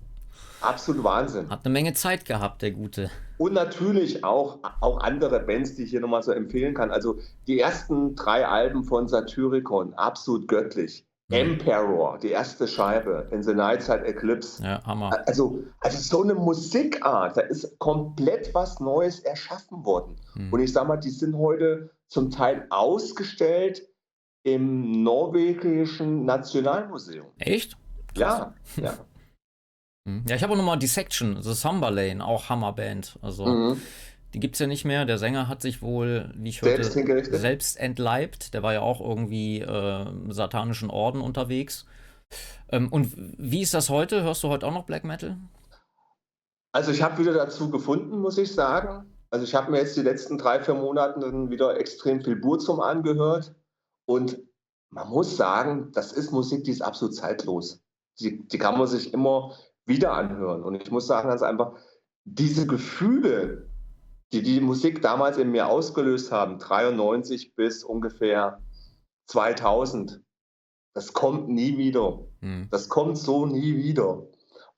Absolut 0.62 1.04
Wahnsinn. 1.04 1.50
Hat 1.50 1.66
eine 1.66 1.74
Menge 1.74 1.94
Zeit 1.94 2.26
gehabt, 2.26 2.62
der 2.62 2.72
Gute. 2.72 3.12
Und 3.38 3.54
natürlich 3.54 4.24
auch, 4.24 4.60
auch 4.80 5.00
andere 5.02 5.40
Bands, 5.42 5.76
die 5.76 5.84
ich 5.84 5.92
hier 5.92 6.00
nochmal 6.00 6.24
so 6.24 6.32
empfehlen 6.32 6.74
kann. 6.74 6.90
Also 6.90 7.20
die 7.46 7.60
ersten 7.60 8.16
drei 8.16 8.48
Alben 8.48 8.84
von 8.84 9.08
Satyricon, 9.08 9.94
absolut 9.94 10.48
göttlich. 10.48 11.06
Mhm. 11.28 11.36
Emperor, 11.36 12.18
die 12.18 12.30
erste 12.30 12.68
Scheibe, 12.68 13.28
in 13.32 13.44
The 13.44 13.54
Nightside 13.54 14.06
Eclipse. 14.06 14.64
Ja, 14.64 14.84
Hammer. 14.86 15.12
Also, 15.28 15.60
also 15.82 15.98
so 16.00 16.24
eine 16.24 16.34
Musikart, 16.34 17.38
da 17.38 17.42
ist 17.42 17.78
komplett 17.78 18.54
was 18.56 18.80
Neues 18.80 19.20
erschaffen 19.20 19.86
worden. 19.86 20.16
Mhm. 20.34 20.54
Und 20.54 20.60
ich 20.62 20.72
sag 20.72 20.88
mal, 20.88 20.98
die 20.98 21.12
sind 21.12 21.38
heute 21.38 21.92
zum 22.08 22.32
Teil 22.32 22.66
ausgestellt 22.70 23.84
im 24.48 25.04
norwegischen 25.04 26.24
Nationalmuseum. 26.24 27.28
Echt? 27.38 27.78
Ja, 28.16 28.54
ja. 28.78 28.94
Mhm. 28.94 28.98
Ja, 30.30 30.38
ich 30.38 30.44
habe 30.44 30.54
auch 30.54 30.58
nochmal 30.58 30.80
Dissection, 30.80 31.42
The 31.42 31.54
Sumberlane, 31.54 32.26
auch 32.26 32.48
Hammerband. 32.48 33.20
Also 33.22 33.46
mhm. 33.46 33.82
die 34.34 34.40
gibt 34.40 34.56
es 34.56 34.60
ja 34.60 34.68
nicht 34.68 34.86
mehr. 34.86 35.04
Der 35.04 35.18
Sänger 35.18 35.50
hat 35.50 35.62
sich 35.62 35.82
wohl, 35.82 36.34
wie 36.38 36.48
ich 36.48 36.62
hörte, 36.62 36.82
selbst, 36.82 37.34
selbst 37.34 37.78
entleibt. 37.78 38.54
Der 38.54 38.64
war 38.64 38.72
ja 38.72 38.80
auch 38.80 39.02
irgendwie 39.02 39.60
äh, 39.60 40.08
im 40.08 40.32
satanischen 40.32 40.90
Orden 40.90 41.20
unterwegs. 41.20 41.86
Ähm, 42.70 42.88
und 42.88 43.12
wie 43.18 43.62
ist 43.62 43.74
das 43.74 43.90
heute? 43.90 44.24
Hörst 44.24 44.42
du 44.44 44.48
heute 44.48 44.66
auch 44.66 44.74
noch 44.74 44.86
Black 44.86 45.04
Metal? 45.04 45.36
Also 46.72 46.92
ich 46.92 47.02
habe 47.02 47.18
wieder 47.18 47.34
dazu 47.34 47.70
gefunden, 47.70 48.22
muss 48.22 48.38
ich 48.38 48.54
sagen. 48.54 49.14
Also 49.30 49.44
ich 49.44 49.54
habe 49.54 49.72
mir 49.72 49.80
jetzt 49.80 49.98
die 49.98 50.04
letzten 50.04 50.38
drei, 50.38 50.62
vier 50.62 50.76
Monate 50.76 51.20
dann 51.20 51.50
wieder 51.50 51.78
extrem 51.78 52.22
viel 52.22 52.38
Burzum 52.38 52.80
angehört. 52.80 53.54
Und 54.08 54.42
man 54.90 55.10
muss 55.10 55.36
sagen, 55.36 55.92
das 55.92 56.14
ist 56.14 56.32
Musik, 56.32 56.64
die 56.64 56.72
ist 56.72 56.82
absolut 56.82 57.14
zeitlos. 57.14 57.84
Die, 58.20 58.48
die 58.48 58.58
kann 58.58 58.78
man 58.78 58.88
sich 58.88 59.14
immer 59.14 59.54
wieder 59.86 60.14
anhören. 60.14 60.64
Und 60.64 60.82
ich 60.82 60.90
muss 60.90 61.08
sagen, 61.08 61.30
ganz 61.30 61.42
einfach, 61.42 61.74
diese 62.24 62.66
Gefühle, 62.66 63.70
die 64.32 64.42
die 64.42 64.62
Musik 64.62 65.02
damals 65.02 65.38
in 65.38 65.52
mir 65.52 65.68
ausgelöst 65.68 66.32
haben, 66.32 66.58
93 66.58 67.54
bis 67.56 67.84
ungefähr 67.84 68.62
2000, 69.28 70.22
das 70.94 71.14
kommt 71.14 71.50
nie 71.50 71.78
wieder. 71.78 72.26
Hm. 72.40 72.70
Das 72.72 72.90
kommt 72.90 73.18
so 73.18 73.46
nie 73.46 73.76
wieder. 73.78 74.24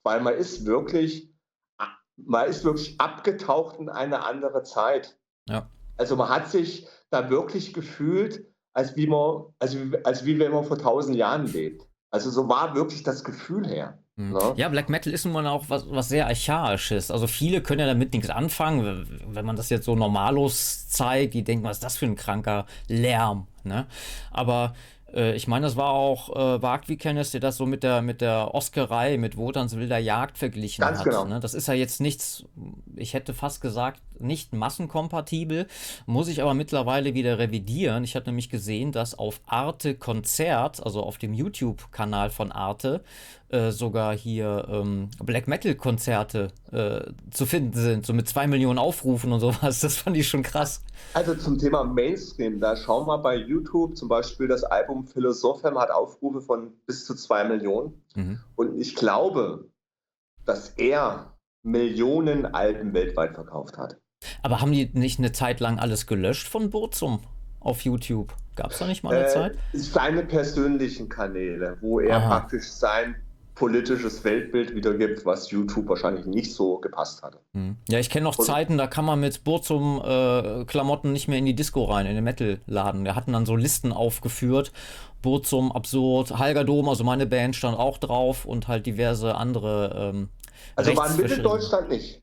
Weil 0.02 0.20
man 0.20 0.34
ist 0.34 0.66
wirklich, 0.66 1.32
man 2.16 2.48
ist 2.48 2.64
wirklich 2.64 3.00
abgetaucht 3.00 3.78
in 3.78 3.88
eine 3.88 4.24
andere 4.24 4.64
Zeit. 4.64 5.16
Ja. 5.48 5.70
Also 5.96 6.16
man 6.16 6.28
hat 6.28 6.48
sich 6.48 6.88
da 7.10 7.30
wirklich 7.30 7.72
gefühlt, 7.72 8.49
als 8.72 8.96
wie 8.96 9.06
man, 9.06 9.44
also 9.58 9.78
als 10.04 10.24
wie 10.24 10.38
wenn 10.38 10.52
man 10.52 10.64
vor 10.64 10.78
tausend 10.78 11.16
Jahren 11.16 11.46
lebt. 11.46 11.86
Also 12.12 12.30
so 12.30 12.48
war 12.48 12.74
wirklich 12.74 13.02
das 13.02 13.22
Gefühl 13.22 13.66
her. 13.66 13.98
Mhm. 14.16 14.32
Ne? 14.32 14.54
Ja, 14.56 14.68
Black 14.68 14.88
Metal 14.88 15.12
ist 15.12 15.24
nun 15.24 15.34
mal 15.34 15.46
auch 15.46 15.64
was, 15.68 15.88
was 15.88 16.08
sehr 16.08 16.26
Archaisches. 16.26 17.10
Also 17.10 17.26
viele 17.26 17.62
können 17.62 17.80
ja 17.80 17.86
damit 17.86 18.12
nichts 18.12 18.30
anfangen. 18.30 19.06
Wenn 19.26 19.46
man 19.46 19.56
das 19.56 19.70
jetzt 19.70 19.84
so 19.84 19.94
normalos 19.94 20.88
zeigt, 20.88 21.34
die 21.34 21.44
denken, 21.44 21.64
was 21.64 21.78
ist 21.78 21.84
das 21.84 21.96
für 21.96 22.06
ein 22.06 22.16
kranker 22.16 22.66
Lärm. 22.88 23.46
Ne? 23.62 23.86
Aber 24.30 24.74
ich 25.12 25.48
meine, 25.48 25.66
das 25.66 25.76
war 25.76 25.90
auch 25.90 26.30
äh, 26.30 26.62
Wagt 26.62 26.88
wie 26.88 26.96
Kenneth, 26.96 27.32
der 27.32 27.40
das 27.40 27.56
so 27.56 27.66
mit 27.66 27.82
der, 27.82 28.02
mit 28.02 28.20
der 28.20 28.54
Oscarei, 28.54 29.16
mit 29.16 29.36
Wotans 29.36 29.76
wilder 29.76 29.98
Jagd 29.98 30.38
verglichen 30.38 30.82
Ganz 30.82 30.98
hat. 30.98 31.04
Genau. 31.04 31.24
Ne? 31.24 31.40
Das 31.40 31.54
ist 31.54 31.68
ja 31.68 31.74
jetzt 31.74 32.00
nichts, 32.00 32.44
ich 32.96 33.14
hätte 33.14 33.34
fast 33.34 33.60
gesagt, 33.60 34.00
nicht 34.20 34.52
massenkompatibel, 34.52 35.66
muss 36.06 36.28
ich 36.28 36.42
aber 36.42 36.54
mittlerweile 36.54 37.14
wieder 37.14 37.38
revidieren. 37.38 38.04
Ich 38.04 38.14
hatte 38.14 38.26
nämlich 38.30 38.50
gesehen, 38.50 38.92
dass 38.92 39.18
auf 39.18 39.40
Arte 39.46 39.94
Konzert, 39.94 40.84
also 40.84 41.02
auf 41.02 41.18
dem 41.18 41.32
YouTube-Kanal 41.32 42.30
von 42.30 42.52
Arte, 42.52 43.02
äh, 43.48 43.72
sogar 43.72 44.14
hier 44.16 44.68
ähm, 44.70 45.08
Black 45.18 45.48
Metal-Konzerte 45.48 46.48
äh, 46.70 47.00
zu 47.30 47.46
finden 47.46 47.76
sind, 47.76 48.06
so 48.06 48.12
mit 48.12 48.28
zwei 48.28 48.46
Millionen 48.46 48.78
Aufrufen 48.78 49.32
und 49.32 49.40
sowas. 49.40 49.80
Das 49.80 49.96
fand 49.96 50.16
ich 50.16 50.28
schon 50.28 50.42
krass. 50.42 50.82
Also 51.14 51.34
zum 51.34 51.58
Thema 51.58 51.82
Mainstream, 51.82 52.60
da 52.60 52.76
schauen 52.76 53.06
wir 53.08 53.18
bei 53.18 53.34
YouTube 53.36 53.96
zum 53.96 54.08
Beispiel 54.08 54.46
das 54.46 54.62
Album 54.62 54.99
Philosophem 55.06 55.78
hat 55.78 55.90
Aufrufe 55.90 56.40
von 56.40 56.72
bis 56.86 57.04
zu 57.04 57.14
zwei 57.14 57.44
Millionen. 57.44 58.02
Mhm. 58.14 58.40
Und 58.56 58.78
ich 58.78 58.94
glaube, 58.94 59.70
dass 60.44 60.70
er 60.70 61.36
Millionen 61.62 62.46
Alben 62.46 62.94
weltweit 62.94 63.34
verkauft 63.34 63.76
hat. 63.78 63.98
Aber 64.42 64.60
haben 64.60 64.72
die 64.72 64.90
nicht 64.92 65.18
eine 65.18 65.32
Zeit 65.32 65.60
lang 65.60 65.78
alles 65.78 66.06
gelöscht 66.06 66.48
von 66.48 66.70
Burzum 66.70 67.20
auf 67.60 67.82
YouTube? 67.82 68.34
Gab 68.56 68.72
es 68.72 68.78
da 68.78 68.86
nicht 68.86 69.02
mal 69.02 69.14
eine 69.14 69.26
äh, 69.26 69.28
Zeit? 69.28 69.58
Seine 69.72 70.24
persönlichen 70.24 71.08
Kanäle, 71.08 71.78
wo 71.80 72.00
er 72.00 72.16
Aha. 72.16 72.28
praktisch 72.28 72.68
sein 72.68 73.16
politisches 73.60 74.24
Weltbild 74.24 74.74
wiedergibt, 74.74 75.26
was 75.26 75.50
YouTube 75.50 75.86
wahrscheinlich 75.86 76.24
nicht 76.24 76.54
so 76.54 76.78
gepasst 76.78 77.22
hatte. 77.22 77.40
Hm. 77.52 77.76
Ja, 77.90 77.98
ich 77.98 78.08
kenne 78.08 78.24
noch 78.24 78.38
Und, 78.38 78.46
Zeiten, 78.46 78.78
da 78.78 78.86
kann 78.86 79.04
man 79.04 79.20
mit 79.20 79.44
Burzum 79.44 80.00
äh, 80.02 81.08
nicht 81.08 81.28
mehr 81.28 81.38
in 81.38 81.44
die 81.44 81.54
Disco 81.54 81.84
rein, 81.84 82.06
in 82.06 82.14
den 82.14 82.24
Metal-Laden. 82.24 83.04
Wir 83.04 83.14
hatten 83.14 83.34
dann 83.34 83.44
so 83.44 83.56
Listen 83.56 83.92
aufgeführt. 83.92 84.72
Burzum, 85.20 85.72
Absurd, 85.72 86.38
Halgerdom, 86.38 86.88
also 86.88 87.04
meine 87.04 87.26
Band 87.26 87.54
stand 87.54 87.78
auch 87.78 87.98
drauf 87.98 88.46
und 88.46 88.66
halt 88.66 88.86
diverse 88.86 89.34
andere. 89.34 90.12
Ähm, 90.14 90.30
also 90.74 90.96
war 90.96 91.10
in 91.10 91.18
Mitteldeutschland 91.18 91.90
nicht. 91.90 92.22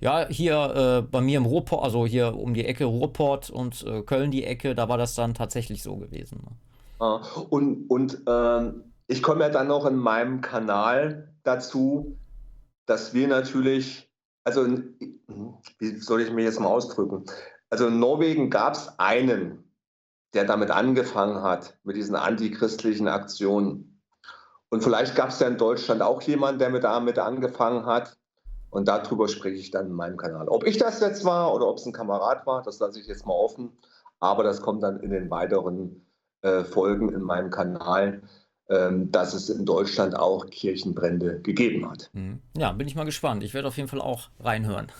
Ja, 0.00 0.28
hier 0.28 1.02
äh, 1.02 1.02
bei 1.02 1.20
mir 1.20 1.36
im 1.36 1.44
Ruhrport, 1.44 1.84
also 1.84 2.06
hier 2.06 2.34
um 2.34 2.54
die 2.54 2.64
Ecke 2.64 2.86
Ruhrport 2.86 3.50
und 3.50 3.84
äh, 3.86 4.00
Köln 4.00 4.30
die 4.30 4.44
Ecke, 4.44 4.74
da 4.74 4.88
war 4.88 4.96
das 4.96 5.14
dann 5.14 5.34
tatsächlich 5.34 5.82
so 5.82 5.96
gewesen. 5.96 6.40
Ne? 6.42 6.56
Ah, 7.00 7.20
und 7.50 7.90
und 7.90 8.22
ähm, 8.26 8.84
ich 9.10 9.24
komme 9.24 9.42
ja 9.42 9.48
dann 9.50 9.66
noch 9.66 9.86
in 9.86 9.96
meinem 9.96 10.40
Kanal 10.40 11.34
dazu, 11.42 12.16
dass 12.86 13.12
wir 13.12 13.26
natürlich, 13.26 14.08
also 14.44 14.68
wie 15.78 15.96
soll 15.96 16.20
ich 16.20 16.30
mich 16.30 16.44
jetzt 16.44 16.60
mal 16.60 16.68
ausdrücken? 16.68 17.24
Also 17.70 17.88
in 17.88 17.98
Norwegen 17.98 18.50
gab 18.50 18.74
es 18.74 18.88
einen, 18.98 19.64
der 20.32 20.44
damit 20.44 20.70
angefangen 20.70 21.42
hat, 21.42 21.76
mit 21.82 21.96
diesen 21.96 22.14
antichristlichen 22.14 23.08
Aktionen. 23.08 24.00
Und 24.68 24.84
vielleicht 24.84 25.16
gab 25.16 25.30
es 25.30 25.40
ja 25.40 25.48
in 25.48 25.58
Deutschland 25.58 26.02
auch 26.02 26.22
jemanden, 26.22 26.60
der 26.60 26.70
mit 26.70 26.84
damit 26.84 27.18
angefangen 27.18 27.86
hat. 27.86 28.16
Und 28.70 28.86
darüber 28.86 29.26
spreche 29.26 29.56
ich 29.56 29.72
dann 29.72 29.86
in 29.86 29.92
meinem 29.92 30.18
Kanal. 30.18 30.48
Ob 30.48 30.64
ich 30.64 30.78
das 30.78 31.00
jetzt 31.00 31.24
war 31.24 31.52
oder 31.52 31.66
ob 31.66 31.78
es 31.78 31.86
ein 31.86 31.92
Kamerad 31.92 32.46
war, 32.46 32.62
das 32.62 32.78
lasse 32.78 33.00
ich 33.00 33.08
jetzt 33.08 33.26
mal 33.26 33.34
offen. 33.34 33.76
Aber 34.20 34.44
das 34.44 34.62
kommt 34.62 34.84
dann 34.84 35.00
in 35.00 35.10
den 35.10 35.28
weiteren 35.30 36.06
äh, 36.42 36.62
Folgen 36.62 37.08
in 37.08 37.22
meinem 37.22 37.50
Kanal. 37.50 38.22
Ähm, 38.70 39.10
dass 39.10 39.34
es 39.34 39.50
in 39.50 39.66
Deutschland 39.66 40.16
auch 40.16 40.46
Kirchenbrände 40.48 41.40
gegeben 41.40 41.90
hat. 41.90 42.08
Mhm. 42.12 42.38
Ja, 42.56 42.70
bin 42.70 42.86
ich 42.86 42.94
mal 42.94 43.02
gespannt. 43.02 43.42
Ich 43.42 43.52
werde 43.52 43.66
auf 43.66 43.76
jeden 43.76 43.88
Fall 43.88 44.00
auch 44.00 44.28
reinhören. 44.38 44.92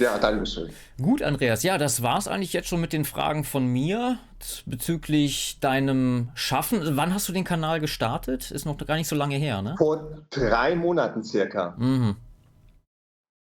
Ja, 0.00 0.18
danke 0.18 0.46
schön. 0.46 0.70
Gut, 1.00 1.22
Andreas. 1.22 1.62
Ja, 1.62 1.78
das 1.78 2.02
war 2.02 2.18
es 2.18 2.26
eigentlich 2.26 2.52
jetzt 2.52 2.66
schon 2.66 2.80
mit 2.80 2.92
den 2.92 3.04
Fragen 3.04 3.44
von 3.44 3.66
mir 3.66 4.18
bezüglich 4.66 5.58
deinem 5.60 6.30
Schaffen. 6.34 6.96
Wann 6.96 7.14
hast 7.14 7.28
du 7.28 7.32
den 7.32 7.44
Kanal 7.44 7.78
gestartet? 7.78 8.50
Ist 8.50 8.64
noch 8.64 8.76
gar 8.78 8.96
nicht 8.96 9.06
so 9.06 9.14
lange 9.14 9.36
her, 9.36 9.62
ne? 9.62 9.76
Vor 9.78 10.24
drei 10.30 10.74
Monaten 10.74 11.22
circa. 11.22 11.76
Mhm. 11.78 12.16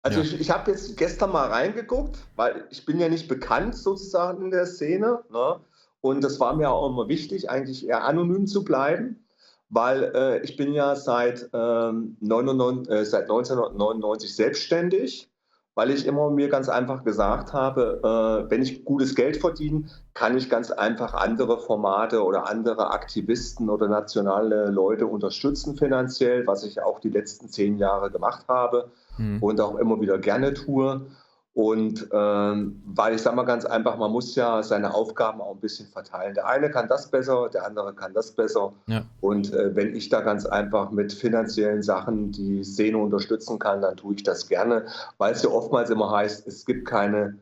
Also 0.03 0.21
ja. 0.21 0.27
ich, 0.27 0.41
ich 0.41 0.51
habe 0.51 0.71
jetzt 0.71 0.97
gestern 0.97 1.33
mal 1.33 1.49
reingeguckt, 1.49 2.19
weil 2.37 2.67
ich 2.71 2.87
bin 2.87 3.01
ja 3.01 3.09
nicht 3.09 3.27
bekannt 3.27 3.75
sozusagen 3.75 4.45
in 4.45 4.53
der 4.53 4.67
Szene. 4.67 5.25
Ne? 5.33 5.57
Und 6.01 6.23
das 6.23 6.39
war 6.39 6.55
mir 6.55 6.71
auch 6.71 6.89
immer 6.89 7.09
wichtig, 7.09 7.51
eigentlich 7.51 7.89
eher 7.89 8.05
anonym 8.05 8.47
zu 8.47 8.65
bleiben 8.65 9.25
weil 9.71 10.12
äh, 10.14 10.43
ich 10.43 10.57
bin 10.57 10.73
ja 10.73 10.97
seit, 10.97 11.49
ähm, 11.55 12.16
99, 12.21 12.93
äh, 12.93 13.05
seit 13.05 13.23
1999 13.23 14.35
selbstständig, 14.35 15.31
weil 15.77 15.91
ich 15.91 16.05
immer 16.05 16.31
mir 16.31 16.49
ganz 16.49 16.68
einfach 16.68 17.05
gesagt 17.05 17.53
habe, 17.53 18.01
äh, 18.03 18.51
wenn 18.51 18.61
ich 18.61 18.85
gutes 18.85 19.14
Geld 19.14 19.37
verdiene, 19.37 19.85
kann 20.12 20.37
ich 20.37 20.51
ganz 20.51 20.73
einfach 20.73 21.14
andere 21.14 21.59
Formate 21.59 22.25
oder 22.25 22.51
andere 22.51 22.91
Aktivisten 22.91 23.71
oder 23.71 23.89
nationale 23.89 24.66
Leute 24.71 25.07
unterstützen 25.07 25.77
finanziell, 25.77 26.47
was 26.47 26.64
ich 26.64 26.83
auch 26.83 26.99
die 26.99 27.09
letzten 27.09 27.49
zehn 27.49 27.79
Jahre 27.79 28.11
gemacht 28.11 28.47
habe 28.49 28.91
hm. 29.16 29.41
und 29.41 29.61
auch 29.61 29.77
immer 29.77 30.01
wieder 30.01 30.18
gerne 30.18 30.53
tue. 30.53 31.07
Und 31.53 32.09
ähm, 32.13 32.81
weil 32.87 33.17
ich 33.17 33.23
sage 33.23 33.35
mal 33.35 33.43
ganz 33.43 33.65
einfach, 33.65 33.97
man 33.97 34.13
muss 34.13 34.37
ja 34.37 34.63
seine 34.63 34.95
Aufgaben 34.95 35.41
auch 35.41 35.55
ein 35.55 35.61
bisschen 35.61 35.89
verteilen. 35.89 36.35
Der 36.35 36.47
eine 36.47 36.71
kann 36.71 36.87
das 36.87 37.11
besser, 37.11 37.49
der 37.49 37.67
andere 37.67 37.93
kann 37.93 38.15
das 38.15 38.33
besser. 38.33 38.73
Ja. 38.87 39.03
Und 39.21 39.53
äh, 39.53 39.75
wenn 39.75 39.97
ich 39.97 40.09
da 40.09 40.21
ganz 40.21 40.47
einfach 40.47 40.93
mit 40.93 41.13
finanziellen 41.13 41.83
Sachen 41.83 42.31
die 42.31 42.63
Szene 42.63 42.99
unterstützen 42.99 43.59
kann, 43.59 43.83
dann 43.83 43.97
tue 43.97 44.15
ich 44.15 44.23
das 44.23 44.49
gerne, 44.49 44.87
weil 45.19 45.33
es 45.33 45.43
ja 45.43 45.51
oftmals 45.51 45.91
immer 45.91 46.11
heißt, 46.13 46.47
es 46.47 46.65
gibt 46.65 46.87
keine 46.87 47.39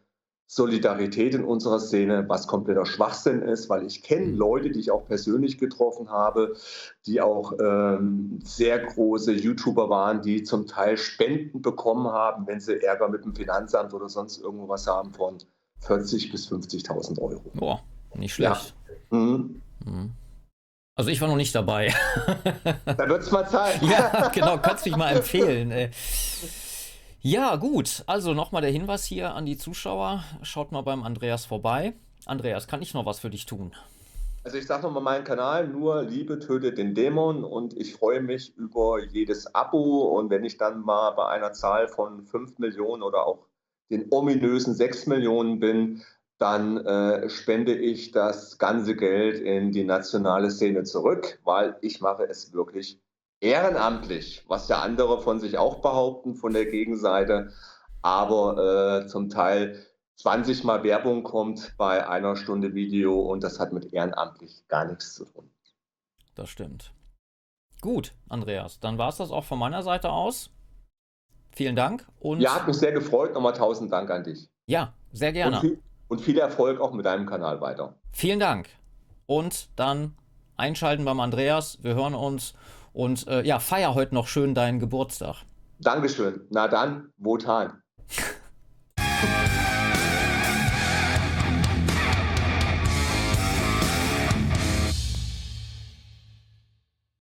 Solidarität 0.50 1.34
in 1.34 1.44
unserer 1.44 1.78
Szene, 1.78 2.24
was 2.26 2.46
kompletter 2.46 2.86
Schwachsinn 2.86 3.42
ist, 3.42 3.68
weil 3.68 3.84
ich 3.84 4.02
kenne 4.02 4.28
mhm. 4.28 4.38
Leute, 4.38 4.70
die 4.70 4.80
ich 4.80 4.90
auch 4.90 5.06
persönlich 5.06 5.58
getroffen 5.58 6.10
habe, 6.10 6.54
die 7.04 7.20
auch 7.20 7.52
ähm, 7.60 8.38
sehr 8.42 8.78
große 8.78 9.32
YouTuber 9.32 9.90
waren, 9.90 10.22
die 10.22 10.42
zum 10.44 10.66
Teil 10.66 10.96
Spenden 10.96 11.60
bekommen 11.60 12.08
haben, 12.08 12.46
wenn 12.46 12.60
sie 12.60 12.82
Ärger 12.82 13.10
mit 13.10 13.26
dem 13.26 13.34
Finanzamt 13.34 13.92
oder 13.92 14.08
sonst 14.08 14.38
irgendwo 14.40 14.70
was 14.70 14.86
haben 14.86 15.12
von 15.12 15.36
40.000 15.86 16.32
bis 16.32 16.50
50.000 16.50 17.20
Euro. 17.20 17.42
Boah, 17.52 17.82
nicht 18.14 18.32
schlecht. 18.32 18.74
Ja. 19.10 19.18
Mhm. 19.18 19.60
Mhm. 19.84 20.12
Also 20.96 21.10
ich 21.10 21.20
war 21.20 21.28
noch 21.28 21.36
nicht 21.36 21.54
dabei. 21.54 21.94
da 22.86 23.08
wird 23.08 23.22
es 23.22 23.30
mal 23.30 23.46
Zeit. 23.46 23.82
ja, 23.82 24.30
genau, 24.34 24.56
kannst 24.56 24.86
du 24.86 24.90
mich 24.90 24.96
mal 24.96 25.10
empfehlen. 25.14 25.70
Ey. 25.70 25.90
Ja, 27.20 27.56
gut. 27.56 28.04
Also 28.06 28.32
nochmal 28.32 28.62
der 28.62 28.70
Hinweis 28.70 29.04
hier 29.04 29.34
an 29.34 29.44
die 29.44 29.56
Zuschauer. 29.56 30.22
Schaut 30.42 30.70
mal 30.70 30.82
beim 30.82 31.02
Andreas 31.02 31.46
vorbei. 31.46 31.94
Andreas, 32.26 32.68
kann 32.68 32.80
ich 32.80 32.94
noch 32.94 33.06
was 33.06 33.18
für 33.18 33.28
dich 33.30 33.44
tun? 33.44 33.74
Also 34.44 34.56
ich 34.56 34.66
sage 34.66 34.84
nochmal 34.84 35.02
meinen 35.02 35.24
Kanal, 35.24 35.66
nur 35.66 36.04
Liebe 36.04 36.38
tötet 36.38 36.78
den 36.78 36.94
Dämon 36.94 37.42
und 37.42 37.76
ich 37.76 37.94
freue 37.94 38.22
mich 38.22 38.56
über 38.56 39.02
jedes 39.04 39.52
Abo 39.52 40.16
und 40.16 40.30
wenn 40.30 40.44
ich 40.44 40.58
dann 40.58 40.80
mal 40.80 41.10
bei 41.10 41.26
einer 41.26 41.52
Zahl 41.52 41.88
von 41.88 42.22
5 42.22 42.58
Millionen 42.60 43.02
oder 43.02 43.26
auch 43.26 43.46
den 43.90 44.06
ominösen 44.10 44.74
6 44.74 45.06
Millionen 45.06 45.58
bin, 45.58 46.02
dann 46.38 46.76
äh, 46.78 47.28
spende 47.28 47.76
ich 47.76 48.12
das 48.12 48.58
ganze 48.58 48.94
Geld 48.94 49.40
in 49.40 49.72
die 49.72 49.84
nationale 49.84 50.52
Szene 50.52 50.84
zurück, 50.84 51.40
weil 51.42 51.76
ich 51.80 52.00
mache 52.00 52.22
es 52.28 52.52
wirklich 52.52 53.00
ehrenamtlich, 53.40 54.44
was 54.48 54.68
ja 54.68 54.80
andere 54.80 55.20
von 55.20 55.40
sich 55.40 55.58
auch 55.58 55.80
behaupten, 55.80 56.34
von 56.34 56.52
der 56.52 56.66
Gegenseite, 56.66 57.52
aber 58.02 59.02
äh, 59.02 59.06
zum 59.06 59.28
Teil 59.28 59.84
20 60.16 60.64
Mal 60.64 60.82
Werbung 60.82 61.22
kommt 61.22 61.74
bei 61.76 62.06
einer 62.08 62.36
Stunde 62.36 62.74
Video 62.74 63.20
und 63.20 63.44
das 63.44 63.60
hat 63.60 63.72
mit 63.72 63.92
ehrenamtlich 63.92 64.66
gar 64.68 64.84
nichts 64.84 65.14
zu 65.14 65.24
tun. 65.24 65.50
Das 66.34 66.48
stimmt. 66.48 66.92
Gut, 67.80 68.12
Andreas, 68.28 68.80
dann 68.80 68.98
war 68.98 69.08
es 69.08 69.16
das 69.16 69.30
auch 69.30 69.44
von 69.44 69.58
meiner 69.58 69.82
Seite 69.82 70.10
aus. 70.10 70.50
Vielen 71.52 71.76
Dank. 71.76 72.06
Und 72.20 72.40
ja, 72.40 72.54
hat 72.54 72.66
mich 72.66 72.76
sehr 72.76 72.92
gefreut. 72.92 73.34
Nochmal 73.34 73.52
tausend 73.52 73.92
Dank 73.92 74.10
an 74.10 74.24
dich. 74.24 74.48
Ja, 74.66 74.92
sehr 75.12 75.32
gerne. 75.32 75.56
Und 75.56 75.60
viel, 75.60 75.82
und 76.08 76.20
viel 76.20 76.38
Erfolg 76.38 76.80
auch 76.80 76.92
mit 76.92 77.06
deinem 77.06 77.26
Kanal 77.26 77.60
weiter. 77.60 77.94
Vielen 78.12 78.40
Dank. 78.40 78.68
Und 79.26 79.68
dann 79.76 80.16
einschalten 80.56 81.04
beim 81.04 81.20
Andreas. 81.20 81.78
Wir 81.82 81.94
hören 81.94 82.14
uns 82.14 82.54
und 82.98 83.28
äh, 83.28 83.46
ja, 83.46 83.60
feier 83.60 83.94
heute 83.94 84.12
noch 84.12 84.26
schön 84.26 84.56
deinen 84.56 84.80
Geburtstag. 84.80 85.44
Dankeschön. 85.78 86.40
Na 86.50 86.66
dann, 86.66 87.12
Wotan. 87.16 87.80